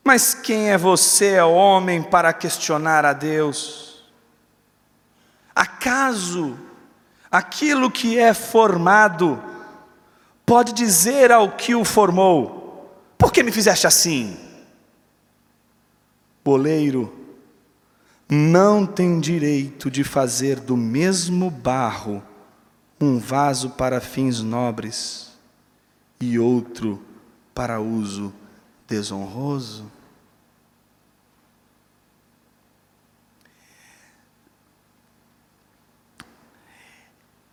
Mas 0.04 0.34
quem 0.34 0.72
é 0.72 0.78
você, 0.78 1.40
homem, 1.42 2.02
para 2.02 2.34
questionar 2.34 3.06
a 3.06 3.14
Deus? 3.14 4.04
Acaso 5.54 6.58
aquilo 7.32 7.92
que 7.92 8.18
é 8.18 8.34
formado 8.34 9.42
pode 10.50 10.74
dizer 10.74 11.32
ao 11.32 11.52
que 11.52 11.76
o 11.76 11.86
formou: 11.86 12.92
Por 13.20 13.32
que 13.32 13.44
me 13.44 13.52
fizeste 13.52 13.86
assim? 13.86 14.36
O 16.44 16.50
oleiro 16.50 17.14
não 18.28 18.84
tem 18.84 19.20
direito 19.20 19.92
de 19.92 20.04
fazer 20.04 20.60
do 20.60 20.76
mesmo 20.76 21.52
barro 21.52 22.24
um 23.00 23.20
vaso 23.20 23.70
para 23.70 24.02
fins 24.02 24.42
nobres 24.42 25.34
e 26.20 26.40
outro 26.40 27.00
para 27.54 27.80
uso 27.80 28.34
desonroso? 28.88 29.86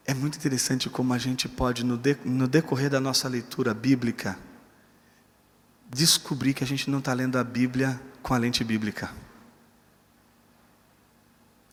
É 0.07 0.15
muito 0.15 0.39
interessante 0.39 0.89
como 0.89 1.13
a 1.13 1.19
gente 1.19 1.49
pode, 1.49 1.85
no, 1.85 1.97
de, 1.97 2.17
no 2.25 2.47
decorrer 2.47 2.89
da 2.89 3.01
nossa 3.01 3.29
leitura 3.29 3.75
bíblica, 3.75 4.39
descobrir 5.91 6.55
que 6.55 6.63
a 6.63 6.67
gente 6.67 6.89
não 6.89 7.01
está 7.01 7.13
lendo 7.13 7.37
a 7.37 7.45
Bíblia 7.45 8.01
com 8.23 8.33
a 8.33 8.39
lente 8.39 8.63
bíblica. 8.63 9.11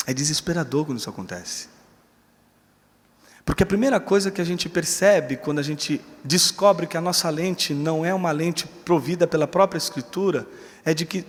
É 0.07 0.13
desesperador 0.13 0.85
quando 0.85 0.97
isso 0.97 1.09
acontece. 1.09 1.67
Porque 3.45 3.63
a 3.63 3.65
primeira 3.67 3.99
coisa 3.99 4.31
que 4.31 4.41
a 4.41 4.45
gente 4.45 4.67
percebe 4.67 5.37
quando 5.37 5.59
a 5.59 5.63
gente 5.63 6.01
descobre 6.23 6.87
que 6.87 6.97
a 6.97 7.01
nossa 7.01 7.29
lente 7.29 7.73
não 7.73 8.05
é 8.05 8.13
uma 8.13 8.31
lente 8.31 8.65
provida 8.65 9.27
pela 9.27 9.47
própria 9.47 9.77
Escritura, 9.77 10.47
é 10.83 10.93
de 10.93 11.05
que 11.05 11.25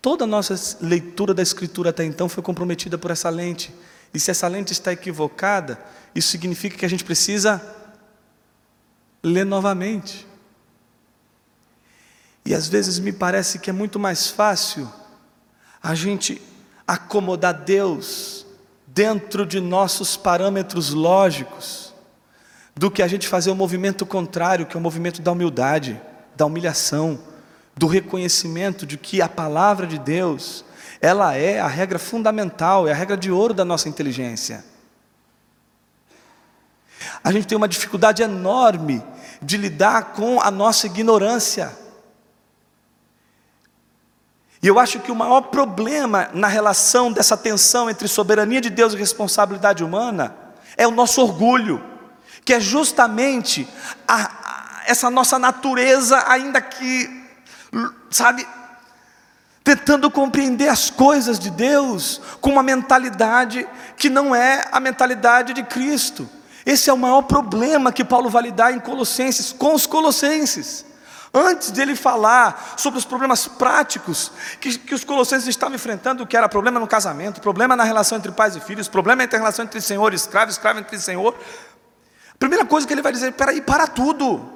toda 0.00 0.24
a 0.24 0.26
nossa 0.26 0.54
leitura 0.80 1.32
da 1.32 1.42
Escritura 1.42 1.90
até 1.90 2.04
então 2.04 2.28
foi 2.28 2.42
comprometida 2.42 2.98
por 2.98 3.10
essa 3.10 3.30
lente. 3.30 3.74
E 4.12 4.20
se 4.20 4.30
essa 4.30 4.46
lente 4.46 4.72
está 4.72 4.92
equivocada, 4.92 5.78
isso 6.14 6.28
significa 6.28 6.76
que 6.76 6.86
a 6.86 6.88
gente 6.88 7.04
precisa 7.04 7.60
ler 9.22 9.44
novamente. 9.44 10.26
E 12.44 12.54
às 12.54 12.68
vezes 12.68 12.98
me 12.98 13.12
parece 13.12 13.58
que 13.58 13.70
é 13.70 13.72
muito 13.72 13.98
mais 13.98 14.28
fácil 14.28 14.90
a 15.82 15.94
gente 15.94 16.40
acomodar 16.86 17.54
Deus 17.54 18.46
dentro 18.86 19.44
de 19.44 19.60
nossos 19.60 20.16
parâmetros 20.16 20.90
lógicos, 20.90 21.92
do 22.76 22.90
que 22.90 23.02
a 23.02 23.08
gente 23.08 23.26
fazer 23.26 23.50
o 23.50 23.54
movimento 23.54 24.04
contrário, 24.04 24.66
que 24.66 24.76
é 24.76 24.78
o 24.78 24.82
movimento 24.82 25.22
da 25.22 25.32
humildade, 25.32 26.00
da 26.36 26.44
humilhação, 26.44 27.18
do 27.76 27.86
reconhecimento 27.86 28.86
de 28.86 28.96
que 28.96 29.20
a 29.20 29.28
palavra 29.28 29.86
de 29.86 29.98
Deus 29.98 30.64
ela 31.00 31.34
é 31.34 31.60
a 31.60 31.66
regra 31.66 31.98
fundamental, 31.98 32.88
é 32.88 32.92
a 32.92 32.94
regra 32.94 33.16
de 33.16 33.30
ouro 33.30 33.52
da 33.52 33.64
nossa 33.64 33.88
inteligência. 33.88 34.64
A 37.24 37.32
gente 37.32 37.46
tem 37.46 37.56
uma 37.56 37.66
dificuldade 37.66 38.22
enorme 38.22 39.02
de 39.40 39.56
lidar 39.56 40.12
com 40.12 40.38
a 40.42 40.50
nossa 40.50 40.86
ignorância. 40.86 41.74
E 44.62 44.66
eu 44.66 44.78
acho 44.78 45.00
que 45.00 45.10
o 45.10 45.14
maior 45.14 45.42
problema 45.42 46.28
na 46.34 46.48
relação 46.48 47.10
dessa 47.10 47.34
tensão 47.34 47.88
entre 47.88 48.06
soberania 48.08 48.60
de 48.60 48.68
Deus 48.68 48.92
e 48.92 48.96
responsabilidade 48.96 49.82
humana 49.82 50.36
é 50.76 50.86
o 50.86 50.90
nosso 50.90 51.22
orgulho, 51.22 51.82
que 52.44 52.52
é 52.52 52.60
justamente 52.60 53.66
a, 54.06 54.24
a, 54.24 54.82
essa 54.86 55.08
nossa 55.08 55.38
natureza, 55.38 56.22
ainda 56.28 56.60
que, 56.60 57.24
sabe, 58.10 58.46
tentando 59.62 60.10
compreender 60.10 60.68
as 60.68 60.90
coisas 60.90 61.38
de 61.38 61.50
Deus 61.50 62.20
com 62.42 62.50
uma 62.50 62.62
mentalidade 62.62 63.66
que 63.96 64.10
não 64.10 64.34
é 64.34 64.64
a 64.70 64.78
mentalidade 64.78 65.54
de 65.54 65.62
Cristo. 65.62 66.28
Esse 66.64 66.88
é 66.88 66.92
o 66.92 66.98
maior 66.98 67.22
problema 67.22 67.92
que 67.92 68.04
Paulo 68.04 68.30
vai 68.30 68.44
lidar 68.44 68.72
em 68.72 68.80
Colossenses, 68.80 69.52
com 69.52 69.74
os 69.74 69.86
Colossenses. 69.86 70.84
Antes 71.36 71.72
dele 71.72 71.96
falar 71.96 72.74
sobre 72.76 72.96
os 72.96 73.04
problemas 73.04 73.48
práticos 73.48 74.30
que, 74.60 74.78
que 74.78 74.94
os 74.94 75.02
colossenses 75.02 75.48
estavam 75.48 75.74
enfrentando, 75.74 76.24
que 76.24 76.36
era 76.36 76.48
problema 76.48 76.78
no 76.78 76.86
casamento, 76.86 77.40
problema 77.40 77.74
na 77.74 77.82
relação 77.82 78.16
entre 78.16 78.30
pais 78.30 78.54
e 78.54 78.60
filhos, 78.60 78.86
problema 78.86 79.24
entre 79.24 79.34
a 79.34 79.40
relação 79.40 79.64
entre 79.64 79.80
senhor 79.80 80.12
e 80.12 80.16
escravo, 80.16 80.52
escravo 80.52 80.78
entre 80.78 80.96
senhor. 80.96 81.36
A 82.32 82.38
primeira 82.38 82.64
coisa 82.64 82.86
que 82.86 82.94
ele 82.94 83.02
vai 83.02 83.10
dizer, 83.10 83.32
peraí, 83.32 83.60
para 83.60 83.88
tudo. 83.88 84.48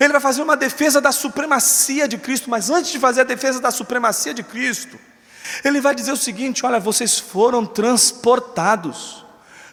Ele 0.00 0.12
vai 0.12 0.20
fazer 0.20 0.40
uma 0.40 0.56
defesa 0.56 0.98
da 0.98 1.12
supremacia 1.12 2.08
de 2.08 2.16
Cristo, 2.16 2.48
mas 2.48 2.70
antes 2.70 2.90
de 2.90 2.98
fazer 2.98 3.20
a 3.20 3.24
defesa 3.24 3.60
da 3.60 3.70
supremacia 3.70 4.32
de 4.32 4.42
Cristo, 4.42 4.98
ele 5.62 5.78
vai 5.78 5.94
dizer 5.94 6.12
o 6.12 6.16
seguinte: 6.16 6.64
olha, 6.64 6.80
vocês 6.80 7.18
foram 7.18 7.66
transportados 7.66 9.26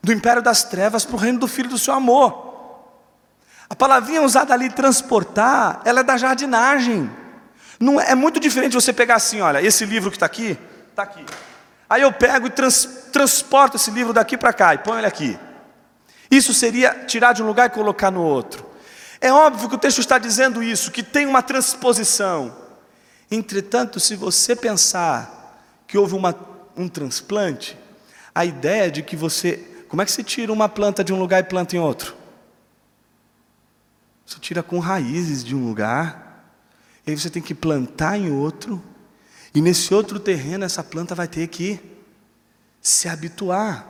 do 0.06 0.14
império 0.14 0.40
das 0.40 0.64
trevas 0.64 1.04
para 1.04 1.16
o 1.16 1.20
reino 1.20 1.40
do 1.40 1.48
Filho 1.48 1.68
do 1.68 1.80
seu 1.80 1.92
amor. 1.92 2.46
A 3.68 3.76
palavrinha 3.76 4.22
usada 4.22 4.54
ali, 4.54 4.70
transportar, 4.70 5.82
ela 5.84 6.02
é 6.02 6.04
da 6.04 6.16
jardinagem. 6.16 7.10
Não 7.80 8.00
é, 8.00 8.12
é 8.12 8.16
muito 8.16 8.40
diferente 8.40 8.76
você 8.76 8.94
pegar 8.94 9.16
assim, 9.16 9.42
olha, 9.42 9.60
esse 9.64 9.84
livro 9.84 10.12
que 10.12 10.18
está 10.18 10.28
aqui, 10.28 10.60
está 10.92 11.02
aqui. 11.02 11.26
Aí 11.90 12.04
eu 12.04 12.14
pego 12.14 12.46
e 12.46 12.52
trans, 12.52 12.86
transporto 13.12 13.78
esse 13.78 13.90
livro 13.90 14.14
daqui 14.14 14.38
para 14.38 14.54
cá 14.54 14.76
e 14.76 14.78
ponho 14.78 15.00
ele 15.00 15.08
aqui. 15.08 15.40
Isso 16.30 16.54
seria 16.54 17.06
tirar 17.08 17.34
de 17.34 17.42
um 17.42 17.48
lugar 17.48 17.66
e 17.66 17.72
colocar 17.72 18.12
no 18.12 18.22
outro. 18.22 18.64
É 19.20 19.34
óbvio 19.34 19.70
que 19.70 19.76
o 19.76 19.80
texto 19.80 20.00
está 20.00 20.20
dizendo 20.20 20.62
isso, 20.62 20.92
que 20.92 21.02
tem 21.02 21.26
uma 21.26 21.42
transposição. 21.42 22.56
Entretanto, 23.32 24.00
se 24.00 24.16
você 24.16 24.56
pensar 24.56 25.64
que 25.88 25.98
houve 25.98 26.14
uma, 26.14 26.36
um 26.78 26.88
transplante, 26.88 27.76
a 28.36 28.46
ideia 28.46 28.92
de 28.92 29.02
que 29.02 29.16
você. 29.16 29.72
Como 29.96 30.02
é 30.02 30.06
que 30.06 30.12
você 30.12 30.24
tira 30.26 30.52
uma 30.52 30.68
planta 30.68 31.06
de 31.06 31.14
um 31.14 31.18
lugar 31.18 31.40
e 31.40 31.44
planta 31.46 31.74
em 31.74 31.80
outro? 31.80 32.18
Você 34.26 34.38
tira 34.42 34.62
com 34.62 34.78
raízes 34.78 35.42
de 35.42 35.56
um 35.56 35.66
lugar, 35.66 36.54
e 37.08 37.12
aí 37.12 37.18
você 37.18 37.30
tem 37.30 37.42
que 37.42 37.56
plantar 37.56 38.18
em 38.18 38.30
outro, 38.30 38.84
e 39.54 39.62
nesse 39.62 39.94
outro 39.94 40.20
terreno 40.20 40.66
essa 40.66 40.84
planta 40.84 41.16
vai 41.16 41.30
ter 41.30 41.48
que 41.48 41.80
se 42.82 43.08
habituar. 43.08 43.88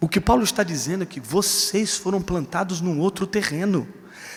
O 0.00 0.08
que 0.08 0.20
Paulo 0.20 0.44
está 0.44 0.62
dizendo 0.62 1.02
é 1.02 1.06
que 1.06 1.18
vocês 1.18 1.96
foram 1.96 2.22
plantados 2.22 2.80
num 2.80 3.00
outro 3.00 3.26
terreno. 3.26 3.88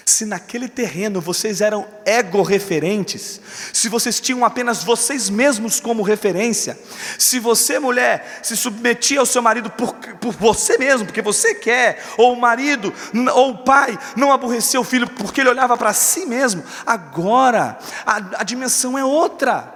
Se 0.05 0.25
naquele 0.25 0.67
terreno 0.67 1.19
vocês 1.19 1.61
eram 1.61 1.87
ego-referentes, 2.05 3.41
se 3.73 3.89
vocês 3.89 4.19
tinham 4.19 4.45
apenas 4.45 4.83
vocês 4.83 5.29
mesmos 5.29 5.79
como 5.79 6.03
referência, 6.03 6.77
se 7.17 7.39
você, 7.39 7.79
mulher, 7.79 8.39
se 8.43 8.55
submetia 8.55 9.19
ao 9.19 9.25
seu 9.25 9.41
marido 9.41 9.69
por, 9.69 9.93
por 9.93 10.33
você 10.33 10.77
mesmo, 10.77 11.05
porque 11.05 11.21
você 11.21 11.55
quer, 11.55 12.03
ou 12.17 12.33
o 12.33 12.39
marido, 12.39 12.93
ou 13.33 13.51
o 13.51 13.57
pai, 13.59 13.97
não 14.15 14.31
aborrecia 14.31 14.79
o 14.79 14.83
filho 14.83 15.07
porque 15.07 15.41
ele 15.41 15.49
olhava 15.49 15.75
para 15.75 15.93
si 15.93 16.25
mesmo, 16.25 16.63
agora 16.85 17.77
a, 18.05 18.41
a 18.41 18.43
dimensão 18.43 18.97
é 18.97 19.03
outra. 19.03 19.74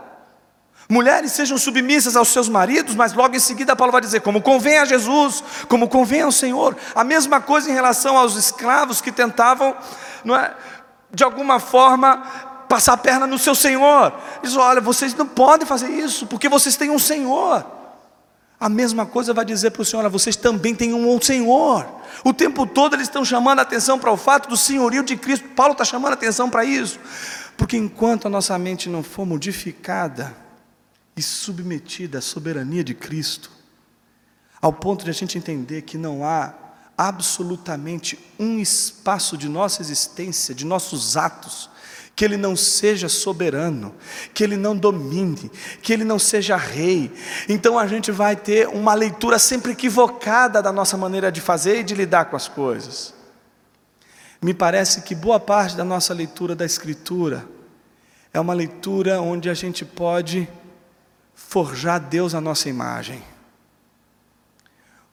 Mulheres 0.91 1.33
sejam 1.33 1.55
submissas 1.55 2.15
aos 2.15 2.29
seus 2.29 2.49
maridos, 2.49 2.95
mas 2.95 3.13
logo 3.13 3.35
em 3.35 3.39
seguida 3.39 3.75
Paulo 3.75 3.91
vai 3.91 4.01
dizer: 4.01 4.21
como 4.21 4.41
convém 4.41 4.79
a 4.79 4.85
Jesus, 4.85 5.43
como 5.67 5.87
convém 5.87 6.23
ao 6.23 6.31
Senhor. 6.31 6.75
A 6.95 7.03
mesma 7.03 7.39
coisa 7.39 7.69
em 7.69 7.73
relação 7.73 8.17
aos 8.17 8.35
escravos 8.35 8.99
que 8.99 9.11
tentavam, 9.11 9.75
é, 10.35 10.51
de 11.13 11.23
alguma 11.23 11.59
forma, 11.59 12.17
passar 12.67 12.93
a 12.93 12.97
perna 12.97 13.27
no 13.27 13.37
seu 13.37 13.53
Senhor. 13.53 14.11
Diz: 14.41 14.55
olha, 14.55 14.81
vocês 14.81 15.13
não 15.13 15.27
podem 15.27 15.67
fazer 15.67 15.89
isso, 15.91 16.25
porque 16.25 16.49
vocês 16.49 16.75
têm 16.75 16.89
um 16.89 16.97
Senhor. 16.97 17.63
A 18.59 18.67
mesma 18.67 19.05
coisa 19.05 19.31
vai 19.31 19.45
dizer 19.45 19.69
para 19.69 19.83
o 19.83 19.85
Senhor: 19.85 20.01
olha, 20.01 20.09
vocês 20.09 20.35
também 20.35 20.73
têm 20.73 20.91
um 20.91 21.21
Senhor. 21.21 21.85
O 22.23 22.33
tempo 22.33 22.65
todo 22.65 22.95
eles 22.95 23.07
estão 23.07 23.23
chamando 23.23 23.59
a 23.59 23.61
atenção 23.61 23.99
para 23.99 24.11
o 24.11 24.17
fato 24.17 24.49
do 24.49 24.57
senhorio 24.57 25.03
de 25.03 25.15
Cristo. 25.15 25.47
Paulo 25.49 25.73
está 25.73 25.85
chamando 25.85 26.13
a 26.13 26.15
atenção 26.15 26.49
para 26.49 26.65
isso, 26.65 26.99
porque 27.55 27.77
enquanto 27.77 28.25
a 28.25 28.29
nossa 28.29 28.57
mente 28.57 28.89
não 28.89 29.03
for 29.03 29.23
modificada, 29.23 30.48
e 31.19 31.21
submetida 31.21 32.19
à 32.19 32.21
soberania 32.21 32.81
de 32.81 32.93
Cristo, 32.93 33.51
ao 34.61 34.71
ponto 34.71 35.03
de 35.03 35.09
a 35.11 35.13
gente 35.13 35.37
entender 35.37 35.81
que 35.81 35.97
não 35.97 36.23
há 36.23 36.53
absolutamente 36.97 38.17
um 38.39 38.57
espaço 38.57 39.37
de 39.37 39.49
nossa 39.49 39.81
existência, 39.81 40.55
de 40.55 40.65
nossos 40.65 41.17
atos, 41.17 41.69
que 42.15 42.23
ele 42.23 42.37
não 42.37 42.55
seja 42.55 43.09
soberano, 43.09 43.93
que 44.33 44.45
ele 44.45 44.55
não 44.55 44.77
domine, 44.77 45.51
que 45.81 45.91
ele 45.91 46.05
não 46.05 46.17
seja 46.17 46.55
rei. 46.55 47.11
Então 47.49 47.77
a 47.77 47.85
gente 47.85 48.13
vai 48.13 48.37
ter 48.37 48.69
uma 48.69 48.93
leitura 48.93 49.37
sempre 49.37 49.73
equivocada 49.73 50.61
da 50.61 50.71
nossa 50.71 50.95
maneira 50.95 51.29
de 51.29 51.41
fazer 51.41 51.81
e 51.81 51.83
de 51.83 51.95
lidar 51.95 52.25
com 52.25 52.37
as 52.37 52.47
coisas. 52.47 53.13
Me 54.41 54.53
parece 54.53 55.01
que 55.01 55.13
boa 55.13 55.39
parte 55.39 55.75
da 55.75 55.83
nossa 55.83 56.13
leitura 56.13 56.55
da 56.55 56.65
Escritura 56.65 57.45
é 58.33 58.39
uma 58.39 58.53
leitura 58.53 59.19
onde 59.21 59.49
a 59.49 59.53
gente 59.53 59.83
pode 59.83 60.47
forjar 61.47 61.99
Deus 61.99 62.35
à 62.35 62.41
nossa 62.41 62.69
imagem, 62.69 63.23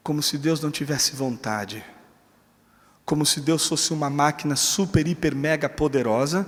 como 0.03 0.21
se 0.21 0.37
Deus 0.37 0.61
não 0.61 0.69
tivesse 0.69 1.15
vontade, 1.15 1.83
como 3.05 3.25
se 3.25 3.39
Deus 3.39 3.65
fosse 3.65 3.91
uma 3.91 4.09
máquina 4.09 4.55
super, 4.55 5.07
hiper, 5.07 5.35
mega 5.35 5.67
poderosa. 5.67 6.45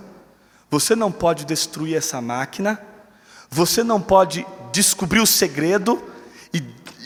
Você 0.69 0.95
não 0.95 1.11
pode 1.11 1.45
destruir 1.45 1.95
essa 1.95 2.21
máquina, 2.21 2.79
você 3.49 3.83
não 3.83 3.99
pode 3.99 4.45
descobrir 4.71 5.21
o 5.21 5.25
segredo 5.25 6.03
e, 6.53 6.57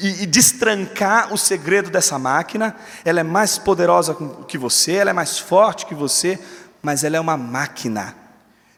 e, 0.02 0.24
e, 0.24 0.26
destrancar 0.26 1.32
o 1.32 1.38
segredo 1.38 1.90
dessa 1.90 2.20
máquina. 2.20 2.76
Ela 3.06 3.22
é 3.22 3.24
mais 3.24 3.58
poderosa 3.58 4.18
que 4.48 4.58
você, 4.58 4.94
ela 4.94 5.12
é 5.12 5.14
mais 5.14 5.40
forte 5.40 5.86
que 5.86 5.96
você, 5.96 6.38
mas 6.82 7.06
ela 7.06 7.16
é 7.16 7.20
uma 7.20 7.38
máquina. 7.38 8.14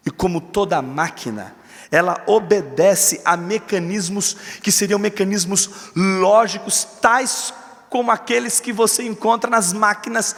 E 0.06 0.12
como 0.12 0.40
toda 0.40 0.80
máquina, 0.82 1.56
ela 1.92 2.22
obedece 2.26 3.22
a 3.24 3.38
mecanismos 3.38 4.36
que 4.62 4.72
seriam 4.72 5.00
mecanismos 5.00 5.70
lógicos, 5.96 6.86
tais 7.02 7.54
como 7.90 8.12
aqueles 8.12 8.60
que 8.60 8.74
você 8.74 9.04
encontra 9.04 9.50
nas 9.50 9.72
máquinas, 9.72 10.36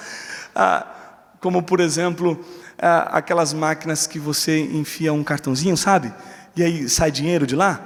ah, 0.55 0.85
como 1.39 1.63
por 1.63 1.79
exemplo, 1.79 2.43
ah, 2.77 3.17
aquelas 3.17 3.53
máquinas 3.53 4.05
que 4.05 4.19
você 4.19 4.59
enfia 4.59 5.13
um 5.13 5.23
cartãozinho, 5.23 5.77
sabe? 5.77 6.13
E 6.55 6.63
aí 6.63 6.89
sai 6.89 7.11
dinheiro 7.11 7.47
de 7.47 7.55
lá. 7.55 7.81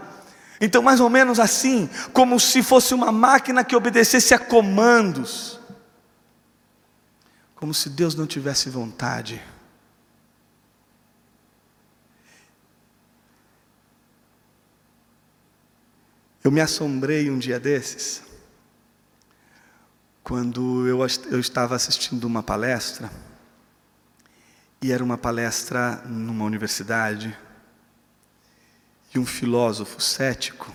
Então, 0.59 0.83
mais 0.83 0.99
ou 0.99 1.09
menos 1.09 1.39
assim, 1.39 1.89
como 2.13 2.39
se 2.39 2.61
fosse 2.61 2.93
uma 2.93 3.11
máquina 3.11 3.63
que 3.63 3.75
obedecesse 3.75 4.33
a 4.33 4.39
comandos, 4.39 5.59
como 7.55 7.73
se 7.73 7.89
Deus 7.89 8.13
não 8.13 8.27
tivesse 8.27 8.69
vontade. 8.69 9.41
Eu 16.43 16.49
me 16.49 16.59
assombrei 16.59 17.29
um 17.29 17.37
dia 17.37 17.59
desses, 17.59 18.23
quando 20.23 20.87
eu, 20.87 20.97
eu 21.29 21.39
estava 21.39 21.75
assistindo 21.75 22.23
uma 22.23 22.41
palestra, 22.41 23.11
e 24.81 24.91
era 24.91 25.03
uma 25.03 25.19
palestra 25.19 25.97
numa 26.07 26.43
universidade, 26.43 27.37
e 29.13 29.19
um 29.19 29.25
filósofo 29.25 30.01
cético, 30.01 30.73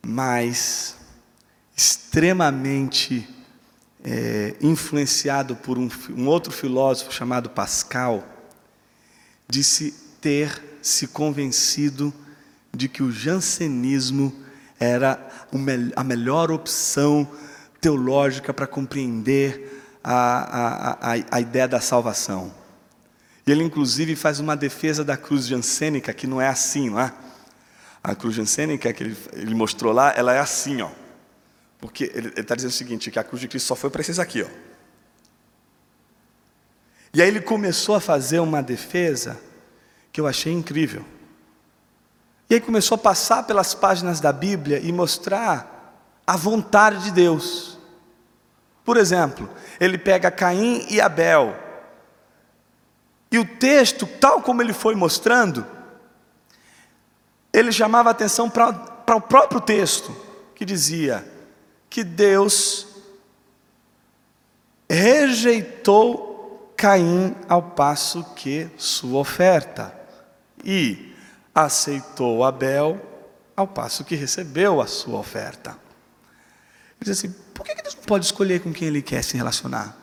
mas 0.00 0.96
extremamente 1.76 3.28
é, 4.04 4.54
influenciado 4.60 5.56
por 5.56 5.76
um, 5.76 5.88
um 6.10 6.28
outro 6.28 6.52
filósofo 6.52 7.12
chamado 7.12 7.50
Pascal, 7.50 8.24
disse 9.48 9.90
ter 10.20 10.78
se 10.80 11.08
convencido 11.08 12.14
de 12.72 12.88
que 12.88 13.02
o 13.02 13.10
jansenismo 13.10 14.34
era 14.78 15.28
a 15.96 16.04
melhor 16.04 16.50
opção 16.50 17.28
teológica 17.80 18.54
para 18.54 18.66
compreender 18.66 19.98
a, 20.02 20.14
a, 20.14 21.12
a, 21.12 21.24
a 21.30 21.40
ideia 21.40 21.68
da 21.68 21.80
salvação. 21.80 22.52
E 23.46 23.50
ele, 23.50 23.64
inclusive, 23.64 24.14
faz 24.16 24.38
uma 24.38 24.56
defesa 24.56 25.04
da 25.04 25.16
cruz 25.16 25.46
jansênica, 25.46 26.12
que 26.12 26.26
não 26.26 26.40
é 26.40 26.48
assim, 26.48 26.90
não 26.90 27.00
é? 27.00 27.12
A 28.02 28.14
cruz 28.14 28.34
jansênica 28.34 28.92
que 28.92 29.02
ele, 29.02 29.16
ele 29.32 29.54
mostrou 29.54 29.92
lá, 29.92 30.12
ela 30.16 30.32
é 30.32 30.38
assim, 30.38 30.80
ó. 30.80 30.90
Porque 31.78 32.10
ele 32.14 32.28
está 32.36 32.54
dizendo 32.54 32.70
o 32.70 32.74
seguinte, 32.74 33.10
que 33.10 33.18
a 33.18 33.24
cruz 33.24 33.40
de 33.40 33.48
Cristo 33.48 33.66
só 33.66 33.74
foi 33.74 33.90
para 33.90 34.00
esses 34.00 34.18
aqui, 34.18 34.42
ó. 34.42 34.46
E 37.12 37.20
aí 37.20 37.28
ele 37.28 37.40
começou 37.40 37.94
a 37.94 38.00
fazer 38.00 38.38
uma 38.38 38.62
defesa 38.62 39.40
que 40.12 40.20
eu 40.20 40.26
achei 40.26 40.52
incrível. 40.52 41.04
E 42.50 42.54
aí 42.54 42.60
começou 42.60 42.96
a 42.96 42.98
passar 42.98 43.44
pelas 43.44 43.74
páginas 43.74 44.18
da 44.18 44.32
Bíblia 44.32 44.80
e 44.80 44.90
mostrar 44.90 45.94
a 46.26 46.36
vontade 46.36 47.04
de 47.04 47.12
Deus. 47.12 47.78
Por 48.84 48.96
exemplo, 48.96 49.48
ele 49.78 49.96
pega 49.96 50.32
Caim 50.32 50.84
e 50.90 51.00
Abel. 51.00 51.56
E 53.30 53.38
o 53.38 53.44
texto, 53.44 54.04
tal 54.04 54.42
como 54.42 54.60
ele 54.60 54.72
foi 54.72 54.96
mostrando, 54.96 55.64
ele 57.52 57.70
chamava 57.70 58.10
atenção 58.10 58.50
para, 58.50 59.14
o 59.14 59.20
próprio 59.20 59.60
texto, 59.60 60.12
que 60.52 60.64
dizia 60.64 61.24
que 61.88 62.02
Deus 62.02 62.88
rejeitou 64.88 66.72
Caim 66.76 67.36
ao 67.48 67.62
passo 67.62 68.24
que 68.34 68.68
sua 68.76 69.20
oferta. 69.20 69.94
E 70.64 71.09
aceitou 71.54 72.44
Abel, 72.44 73.00
ao 73.56 73.66
passo 73.66 74.04
que 74.04 74.14
recebeu 74.14 74.80
a 74.80 74.86
sua 74.86 75.18
oferta. 75.18 75.70
Ele 75.70 77.10
diz 77.10 77.18
assim: 77.18 77.34
por 77.54 77.64
que 77.64 77.74
Deus 77.74 77.94
não 77.94 78.02
pode 78.04 78.24
escolher 78.24 78.60
com 78.60 78.72
quem 78.72 78.88
Ele 78.88 79.02
quer 79.02 79.22
se 79.22 79.36
relacionar? 79.36 79.96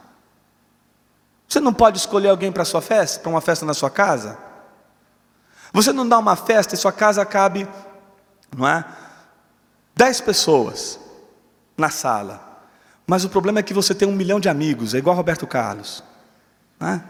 Você 1.47 1.59
não 1.59 1.73
pode 1.73 1.97
escolher 1.97 2.29
alguém 2.29 2.51
para 2.51 2.65
sua 2.65 2.81
festa, 2.81 3.19
para 3.19 3.29
uma 3.29 3.41
festa 3.41 3.65
na 3.65 3.73
sua 3.73 3.89
casa? 3.89 4.37
Você 5.71 5.93
não 5.93 6.07
dá 6.07 6.17
uma 6.17 6.35
festa 6.35 6.75
e 6.75 6.77
sua 6.77 6.91
casa 6.91 7.25
cabe, 7.25 7.67
não 8.55 8.67
é? 8.67 8.85
Dez 9.95 10.21
pessoas 10.21 10.99
na 11.77 11.89
sala. 11.89 12.45
Mas 13.05 13.23
o 13.23 13.29
problema 13.29 13.59
é 13.59 13.63
que 13.63 13.73
você 13.73 13.95
tem 13.95 14.07
um 14.07 14.15
milhão 14.15 14.39
de 14.39 14.49
amigos, 14.49 14.93
é 14.93 14.97
igual 14.97 15.15
Roberto 15.15 15.47
Carlos. 15.47 16.03
Não 16.79 16.89
é? 16.89 17.03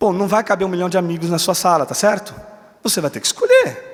Bom, 0.00 0.12
não 0.12 0.26
vai 0.26 0.42
caber 0.42 0.66
um 0.66 0.70
milhão 0.70 0.88
de 0.88 0.98
amigos 0.98 1.30
na 1.30 1.38
sua 1.38 1.54
sala, 1.54 1.86
tá 1.86 1.94
certo? 1.94 2.34
Você 2.82 3.00
vai 3.00 3.10
ter 3.10 3.20
que 3.20 3.26
escolher. 3.26 3.90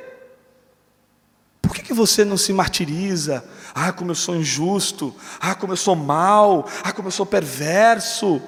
Por 1.61 1.75
que, 1.75 1.83
que 1.83 1.93
você 1.93 2.25
não 2.25 2.39
se 2.39 2.53
martiriza? 2.53 3.45
Ah, 3.75 3.93
como 3.93 4.11
eu 4.11 4.15
sou 4.15 4.35
injusto. 4.35 5.15
Ah, 5.39 5.55
como 5.55 5.73
eu 5.73 5.77
sou 5.77 5.95
mal. 5.95 6.67
Ah, 6.83 6.93
como 6.93 7.09
eu 7.09 7.13
sou 7.13 7.27
perverso. 7.27 8.41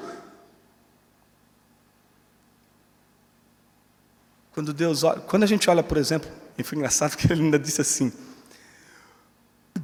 Quando 4.53 4.73
Deus 4.73 5.05
olha, 5.05 5.21
quando 5.21 5.43
a 5.45 5.47
gente 5.47 5.69
olha, 5.71 5.83
por 5.83 5.97
exemplo, 5.97 6.31
e 6.59 6.63
foi 6.63 6.77
engraçado 6.77 7.17
que 7.19 7.31
ele 7.31 7.43
ainda 7.43 7.59
disse 7.59 7.81
assim, 7.81 8.13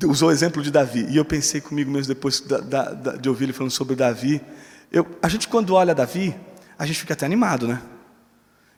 usou 0.04 0.28
o 0.28 0.32
exemplo 0.32 0.62
de 0.62 0.70
Davi, 0.70 1.06
e 1.08 1.16
eu 1.16 1.24
pensei 1.24 1.60
comigo 1.60 1.90
mesmo 1.90 2.08
depois 2.12 2.40
da, 2.40 2.58
da, 2.58 3.16
de 3.16 3.28
ouvir 3.28 3.44
ele 3.44 3.52
falando 3.52 3.70
sobre 3.70 3.94
Davi, 3.94 4.40
eu, 4.90 5.06
a 5.22 5.28
gente 5.28 5.48
quando 5.48 5.74
olha 5.74 5.94
Davi, 5.94 6.34
a 6.78 6.84
gente 6.84 6.98
fica 7.00 7.14
até 7.14 7.24
animado, 7.24 7.66
né? 7.66 7.80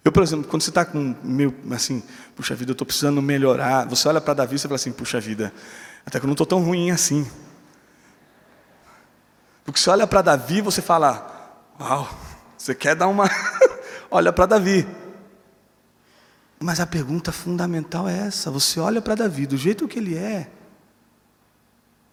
Eu, 0.05 0.13
por 0.13 0.23
exemplo, 0.23 0.49
quando 0.49 0.63
você 0.63 0.71
está 0.71 0.85
com 0.85 1.15
meio 1.23 1.55
assim, 1.73 2.03
puxa 2.35 2.55
vida, 2.55 2.71
eu 2.71 2.73
estou 2.73 2.87
precisando 2.87 3.21
melhorar. 3.21 3.87
Você 3.89 4.09
olha 4.09 4.21
para 4.21 4.35
Davi 4.35 4.57
e 4.57 4.59
fala 4.59 4.77
assim, 4.77 4.93
puxa 4.93 5.21
vida, 5.21 5.53
até 6.07 6.19
que 6.19 6.25
eu 6.25 6.29
não 6.29 6.35
estou 6.35 6.47
tão 6.47 6.63
ruim 6.63 6.91
assim. 6.91 7.29
Porque 9.65 9.79
você 9.79 9.91
olha 9.91 10.07
para 10.07 10.23
Davi, 10.23 10.61
você 10.61 10.81
fala, 10.81 11.71
uau, 11.79 12.09
você 12.57 12.75
quer 12.75 12.95
dar 12.95 13.09
uma. 13.09 13.29
olha 14.11 14.33
para 14.33 14.47
Davi. 14.47 14.87
Mas 16.61 16.81
a 16.81 16.87
pergunta 16.87 17.31
fundamental 17.31 18.09
é 18.09 18.19
essa: 18.19 18.51
você 18.51 18.81
olha 18.81 19.03
para 19.03 19.15
Davi 19.15 19.47
do 19.47 19.57
jeito 19.57 19.87
que 19.87 19.99
ele 19.99 20.17
é, 20.17 20.51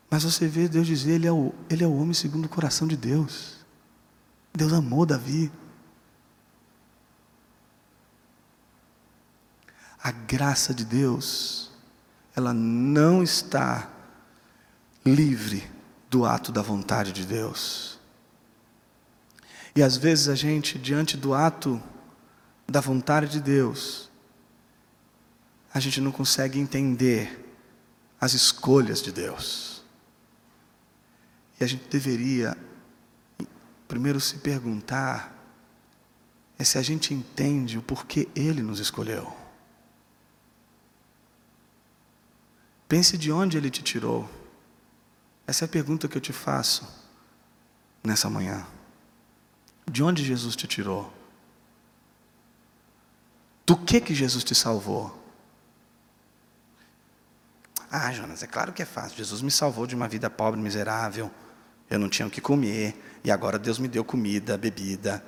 mas 0.09 0.23
você 0.23 0.47
vê 0.47 0.67
Deus 0.67 0.85
dizer, 0.87 1.13
ele 1.13 1.27
é 1.27 1.31
o, 1.31 1.53
ele 1.69 1.83
é 1.83 1.87
o 1.87 1.95
homem 1.95 2.13
segundo 2.13 2.45
o 2.45 2.49
coração 2.49 2.87
de 2.87 2.95
Deus. 2.95 3.55
Deus 4.53 4.71
amou 4.71 5.05
Davi. 5.05 5.51
A 10.05 10.11
graça 10.11 10.71
de 10.71 10.85
Deus, 10.85 11.71
ela 12.35 12.53
não 12.53 13.23
está 13.23 13.89
livre 15.03 15.67
do 16.11 16.25
ato 16.25 16.51
da 16.51 16.61
vontade 16.61 17.11
de 17.11 17.25
Deus. 17.25 17.99
E 19.75 19.81
às 19.81 19.97
vezes 19.97 20.29
a 20.29 20.35
gente, 20.35 20.77
diante 20.77 21.17
do 21.17 21.33
ato 21.33 21.81
da 22.67 22.79
vontade 22.79 23.31
de 23.31 23.41
Deus, 23.41 24.11
a 25.73 25.79
gente 25.79 25.99
não 25.99 26.11
consegue 26.11 26.59
entender 26.59 27.43
as 28.21 28.35
escolhas 28.35 29.01
de 29.01 29.11
Deus. 29.11 29.83
E 31.59 31.63
a 31.63 31.67
gente 31.67 31.89
deveria 31.89 32.55
primeiro 33.87 34.21
se 34.21 34.37
perguntar 34.37 35.35
é 36.59 36.63
se 36.63 36.77
a 36.77 36.83
gente 36.83 37.11
entende 37.11 37.79
o 37.79 37.81
porquê 37.81 38.29
Ele 38.35 38.61
nos 38.61 38.79
escolheu. 38.79 39.44
Pense 42.87 43.17
de 43.17 43.31
onde 43.31 43.57
Ele 43.57 43.69
te 43.69 43.81
tirou. 43.81 44.29
Essa 45.47 45.65
é 45.65 45.67
a 45.67 45.69
pergunta 45.69 46.07
que 46.07 46.17
eu 46.17 46.21
te 46.21 46.33
faço 46.33 46.87
nessa 48.03 48.29
manhã. 48.29 48.65
De 49.89 50.03
onde 50.03 50.23
Jesus 50.23 50.55
te 50.55 50.67
tirou? 50.67 51.13
Do 53.65 53.75
que 53.75 53.99
que 53.99 54.13
Jesus 54.13 54.43
te 54.43 54.53
salvou? 54.53 55.23
Ah, 57.91 58.11
Jonas, 58.11 58.43
é 58.43 58.47
claro 58.47 58.73
que 58.73 58.81
é 58.81 58.85
fácil. 58.85 59.17
Jesus 59.17 59.41
me 59.41 59.51
salvou 59.51 59.87
de 59.87 59.95
uma 59.95 60.07
vida 60.07 60.29
pobre, 60.29 60.59
miserável. 60.59 61.31
Eu 61.89 61.99
não 61.99 62.09
tinha 62.09 62.27
o 62.27 62.31
que 62.31 62.41
comer. 62.41 63.19
E 63.23 63.31
agora 63.31 63.57
Deus 63.57 63.79
me 63.79 63.87
deu 63.87 64.03
comida, 64.03 64.57
bebida. 64.57 65.23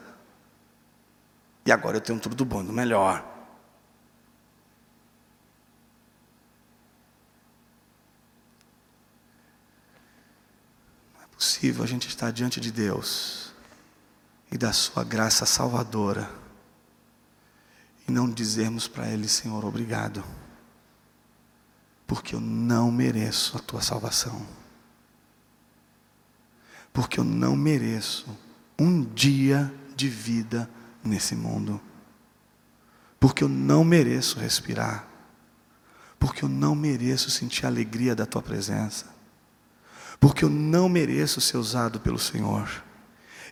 E 1.65 1.71
agora 1.71 1.97
eu 1.97 2.01
tenho 2.01 2.19
tudo 2.19 2.35
do 2.35 2.45
bom, 2.45 2.63
do 2.63 2.73
melhor. 2.73 3.36
Possível 11.37 11.83
a 11.83 11.87
gente 11.87 12.07
estar 12.07 12.31
diante 12.31 12.59
de 12.59 12.71
Deus 12.71 13.53
e 14.51 14.57
da 14.57 14.73
Sua 14.73 15.03
graça 15.03 15.45
salvadora 15.45 16.27
e 18.07 18.11
não 18.11 18.27
dizermos 18.27 18.87
para 18.87 19.07
Ele, 19.07 19.27
Senhor, 19.27 19.63
obrigado, 19.63 20.23
porque 22.07 22.33
eu 22.33 22.41
não 22.41 22.91
mereço 22.91 23.55
a 23.55 23.59
Tua 23.59 23.81
salvação, 23.81 24.43
porque 26.91 27.19
eu 27.19 27.23
não 27.23 27.55
mereço 27.55 28.27
um 28.79 29.03
dia 29.03 29.71
de 29.95 30.09
vida 30.09 30.67
nesse 31.03 31.35
mundo, 31.35 31.79
porque 33.19 33.43
eu 33.43 33.49
não 33.49 33.83
mereço 33.83 34.39
respirar, 34.39 35.07
porque 36.17 36.43
eu 36.43 36.49
não 36.49 36.73
mereço 36.73 37.29
sentir 37.29 37.65
a 37.65 37.69
alegria 37.69 38.15
da 38.15 38.25
tua 38.25 38.41
presença, 38.41 39.16
porque 40.19 40.43
eu 40.43 40.49
não 40.49 40.89
mereço 40.89 41.39
ser 41.39 41.57
usado 41.57 41.99
pelo 41.99 42.19
Senhor, 42.19 42.83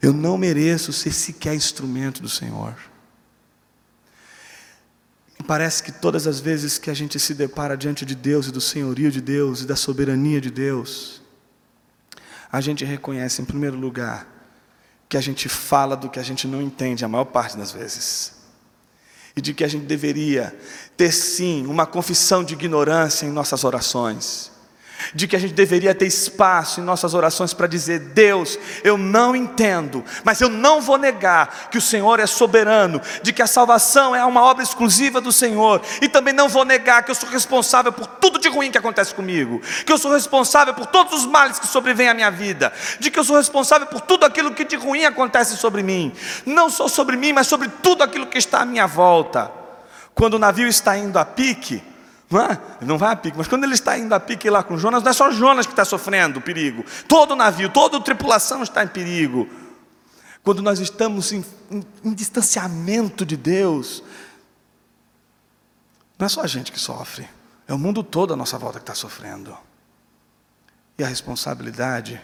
eu 0.01 0.13
não 0.13 0.37
mereço 0.37 0.91
ser 0.91 1.11
sequer 1.11 1.55
instrumento 1.55 2.21
do 2.21 2.29
Senhor. 2.29 2.75
Me 5.39 5.45
parece 5.45 5.83
que 5.83 5.91
todas 5.91 6.27
as 6.27 6.39
vezes 6.39 6.77
que 6.77 6.89
a 6.89 6.93
gente 6.93 7.19
se 7.19 7.33
depara 7.33 7.75
diante 7.75 8.05
de 8.05 8.15
Deus 8.15 8.47
e 8.47 8.51
do 8.51 8.61
senhorio 8.61 9.11
de 9.11 9.21
Deus 9.21 9.61
e 9.61 9.65
da 9.65 9.75
soberania 9.75 10.39
de 10.39 10.49
Deus, 10.49 11.21
a 12.51 12.61
gente 12.61 12.85
reconhece, 12.85 13.41
em 13.41 13.45
primeiro 13.45 13.77
lugar, 13.77 14.27
que 15.09 15.17
a 15.17 15.21
gente 15.21 15.49
fala 15.49 15.95
do 15.95 16.09
que 16.09 16.19
a 16.19 16.23
gente 16.23 16.47
não 16.47 16.61
entende 16.61 17.03
a 17.03 17.07
maior 17.07 17.25
parte 17.25 17.57
das 17.57 17.71
vezes. 17.71 18.33
E 19.35 19.41
de 19.41 19.53
que 19.53 19.63
a 19.63 19.67
gente 19.67 19.85
deveria 19.85 20.57
ter 20.95 21.11
sim 21.11 21.65
uma 21.67 21.85
confissão 21.85 22.43
de 22.43 22.53
ignorância 22.53 23.25
em 23.25 23.29
nossas 23.29 23.65
orações 23.65 24.54
de 25.13 25.27
que 25.27 25.35
a 25.35 25.39
gente 25.39 25.53
deveria 25.53 25.93
ter 25.93 26.05
espaço 26.05 26.79
em 26.79 26.83
nossas 26.83 27.13
orações 27.13 27.53
para 27.53 27.67
dizer: 27.67 27.99
Deus, 27.99 28.57
eu 28.83 28.97
não 28.97 29.35
entendo, 29.35 30.03
mas 30.23 30.41
eu 30.41 30.49
não 30.49 30.81
vou 30.81 30.97
negar 30.97 31.69
que 31.69 31.77
o 31.77 31.81
Senhor 31.81 32.19
é 32.19 32.25
soberano, 32.25 33.01
de 33.21 33.33
que 33.33 33.41
a 33.41 33.47
salvação 33.47 34.15
é 34.15 34.23
uma 34.25 34.41
obra 34.41 34.63
exclusiva 34.63 35.21
do 35.21 35.31
Senhor, 35.31 35.81
e 36.01 36.09
também 36.09 36.33
não 36.33 36.49
vou 36.49 36.65
negar 36.65 37.03
que 37.03 37.11
eu 37.11 37.15
sou 37.15 37.29
responsável 37.29 37.91
por 37.91 38.07
tudo 38.07 38.39
de 38.39 38.49
ruim 38.49 38.71
que 38.71 38.77
acontece 38.77 39.13
comigo, 39.13 39.61
que 39.85 39.91
eu 39.91 39.97
sou 39.97 40.11
responsável 40.11 40.73
por 40.73 40.85
todos 40.85 41.13
os 41.13 41.25
males 41.25 41.59
que 41.59 41.67
sobrevêm 41.67 42.09
à 42.09 42.13
minha 42.13 42.31
vida, 42.31 42.71
de 42.99 43.11
que 43.11 43.19
eu 43.19 43.23
sou 43.23 43.37
responsável 43.37 43.87
por 43.87 44.01
tudo 44.01 44.25
aquilo 44.25 44.53
que 44.53 44.63
de 44.63 44.75
ruim 44.75 45.05
acontece 45.05 45.57
sobre 45.57 45.83
mim, 45.83 46.13
não 46.45 46.69
só 46.69 46.87
sobre 46.87 47.17
mim, 47.17 47.33
mas 47.33 47.47
sobre 47.47 47.69
tudo 47.81 48.03
aquilo 48.03 48.27
que 48.27 48.37
está 48.37 48.61
à 48.61 48.65
minha 48.65 48.87
volta. 48.87 49.51
Quando 50.13 50.35
o 50.35 50.39
navio 50.39 50.67
está 50.67 50.97
indo 50.97 51.19
a 51.19 51.25
pique, 51.25 51.83
não, 52.29 52.41
é? 52.41 52.59
não 52.81 52.97
vai 52.97 53.13
a 53.13 53.15
pique, 53.15 53.37
mas 53.37 53.47
quando 53.47 53.63
ele 53.63 53.73
está 53.73 53.97
indo 53.97 54.13
a 54.13 54.19
pique 54.19 54.49
lá 54.49 54.63
com 54.63 54.77
Jonas, 54.77 55.03
não 55.03 55.11
é 55.11 55.13
só 55.13 55.31
Jonas 55.31 55.65
que 55.65 55.73
está 55.73 55.85
sofrendo 55.85 56.41
perigo, 56.41 56.83
todo 57.07 57.31
o 57.31 57.35
navio, 57.35 57.69
toda 57.69 57.97
a 57.97 58.01
tripulação 58.01 58.63
está 58.63 58.83
em 58.83 58.87
perigo. 58.87 59.47
Quando 60.43 60.61
nós 60.61 60.79
estamos 60.79 61.31
em, 61.31 61.43
em, 61.71 61.83
em 62.03 62.13
distanciamento 62.13 63.25
de 63.25 63.35
Deus, 63.35 64.03
não 66.17 66.25
é 66.25 66.29
só 66.29 66.41
a 66.41 66.47
gente 66.47 66.71
que 66.71 66.79
sofre, 66.79 67.27
é 67.67 67.73
o 67.73 67.79
mundo 67.79 68.03
todo 68.03 68.33
à 68.33 68.35
nossa 68.35 68.57
volta 68.57 68.79
que 68.79 68.83
está 68.83 68.95
sofrendo. 68.95 69.55
E 70.97 71.03
a 71.03 71.07
responsabilidade 71.07 72.21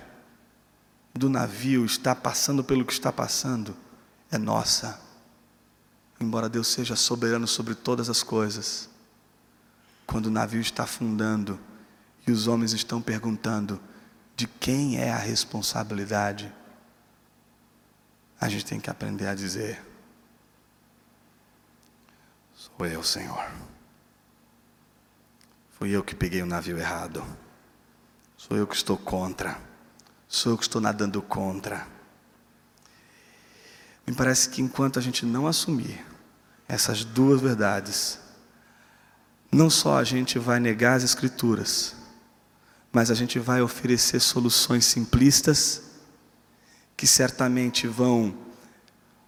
do 1.14 1.30
navio 1.30 1.84
estar 1.84 2.16
passando 2.16 2.64
pelo 2.64 2.86
que 2.86 2.94
está 2.94 3.12
passando 3.12 3.76
é 4.32 4.38
nossa. 4.38 5.00
Embora 6.20 6.48
Deus 6.48 6.68
seja 6.68 6.96
soberano 6.96 7.48
sobre 7.48 7.76
todas 7.76 8.10
as 8.10 8.24
coisas, 8.24 8.91
quando 10.12 10.26
o 10.26 10.32
navio 10.32 10.60
está 10.60 10.84
afundando 10.84 11.58
e 12.28 12.32
os 12.34 12.46
homens 12.46 12.74
estão 12.74 13.02
perguntando 13.02 13.82
de 14.36 14.46
quem 14.46 14.98
é 14.98 15.10
a 15.10 15.18
responsabilidade, 15.18 16.54
a 18.40 18.50
gente 18.50 18.66
tem 18.66 18.78
que 18.78 18.90
aprender 18.90 19.28
a 19.28 19.34
dizer: 19.34 19.82
Sou 22.54 22.86
eu, 22.86 23.02
Senhor. 23.02 23.50
Fui 25.80 25.92
eu 25.92 26.04
que 26.04 26.14
peguei 26.14 26.42
o 26.42 26.46
navio 26.46 26.78
errado. 26.78 27.26
Sou 28.36 28.58
eu 28.58 28.68
que 28.68 28.76
estou 28.76 28.98
contra. 28.98 29.58
Sou 30.28 30.52
eu 30.52 30.58
que 30.58 30.64
estou 30.64 30.82
nadando 30.82 31.22
contra. 31.22 31.88
Me 34.06 34.14
parece 34.14 34.50
que 34.50 34.62
enquanto 34.62 35.00
a 35.00 35.02
gente 35.02 35.26
não 35.26 35.48
assumir 35.48 36.06
essas 36.68 37.06
duas 37.06 37.40
verdades, 37.40 38.21
não 39.52 39.70
só 39.70 39.98
a 39.98 40.04
gente 40.04 40.40
vai 40.40 40.60
negar 40.60 40.96
as 40.96 41.04
Escrituras, 41.04 41.96
mas 42.92 43.12
a 43.12 43.14
gente 43.14 43.38
vai 43.38 43.62
oferecer 43.62 44.20
soluções 44.20 44.86
simplistas 44.86 45.84
que 46.96 47.06
certamente 47.06 47.88
vão, 47.88 48.34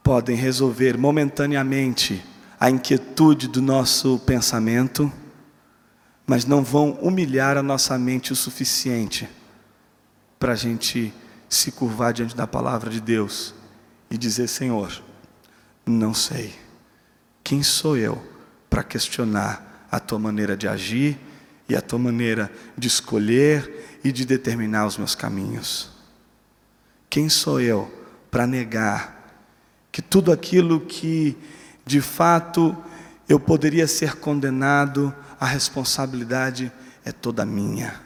podem 0.01 0.36
resolver 0.36 0.97
momentaneamente 0.97 2.24
a 2.59 2.69
inquietude 2.69 3.47
do 3.47 3.61
nosso 3.61 4.19
pensamento, 4.19 5.11
mas 6.26 6.45
não 6.45 6.63
vão 6.63 6.91
humilhar 7.01 7.57
a 7.57 7.63
nossa 7.63 7.97
mente 7.97 8.32
o 8.32 8.36
suficiente 8.36 9.28
para 10.39 10.53
a 10.53 10.55
gente 10.55 11.13
se 11.49 11.71
curvar 11.71 12.13
diante 12.13 12.36
da 12.36 12.47
palavra 12.47 12.89
de 12.89 13.01
Deus 13.01 13.53
e 14.09 14.17
dizer: 14.17 14.47
Senhor, 14.47 15.01
não 15.86 16.13
sei, 16.13 16.53
quem 17.43 17.63
sou 17.63 17.97
eu 17.97 18.21
para 18.69 18.84
questionar 18.84 19.72
a 19.93 19.99
tua 19.99 20.17
maneira 20.17 20.57
de 20.57 20.67
agir 20.67 21.19
e 21.69 21.75
a 21.75 21.81
tua 21.81 21.99
maneira 21.99 22.51
de 22.75 22.87
escolher 22.87 23.99
e 24.03 24.11
de 24.11 24.25
determinar 24.25 24.87
os 24.87 24.97
meus 24.97 25.13
caminhos. 25.13 25.91
Quem 27.07 27.29
sou 27.29 27.61
eu 27.61 27.93
para 28.31 28.47
negar 28.47 29.37
que 29.91 30.01
tudo 30.01 30.31
aquilo 30.31 30.79
que 30.79 31.37
de 31.85 32.01
fato 32.01 32.75
eu 33.29 33.39
poderia 33.39 33.85
ser 33.85 34.15
condenado, 34.15 35.13
a 35.39 35.45
responsabilidade 35.45 36.71
é 37.05 37.11
toda 37.11 37.45
minha? 37.45 38.01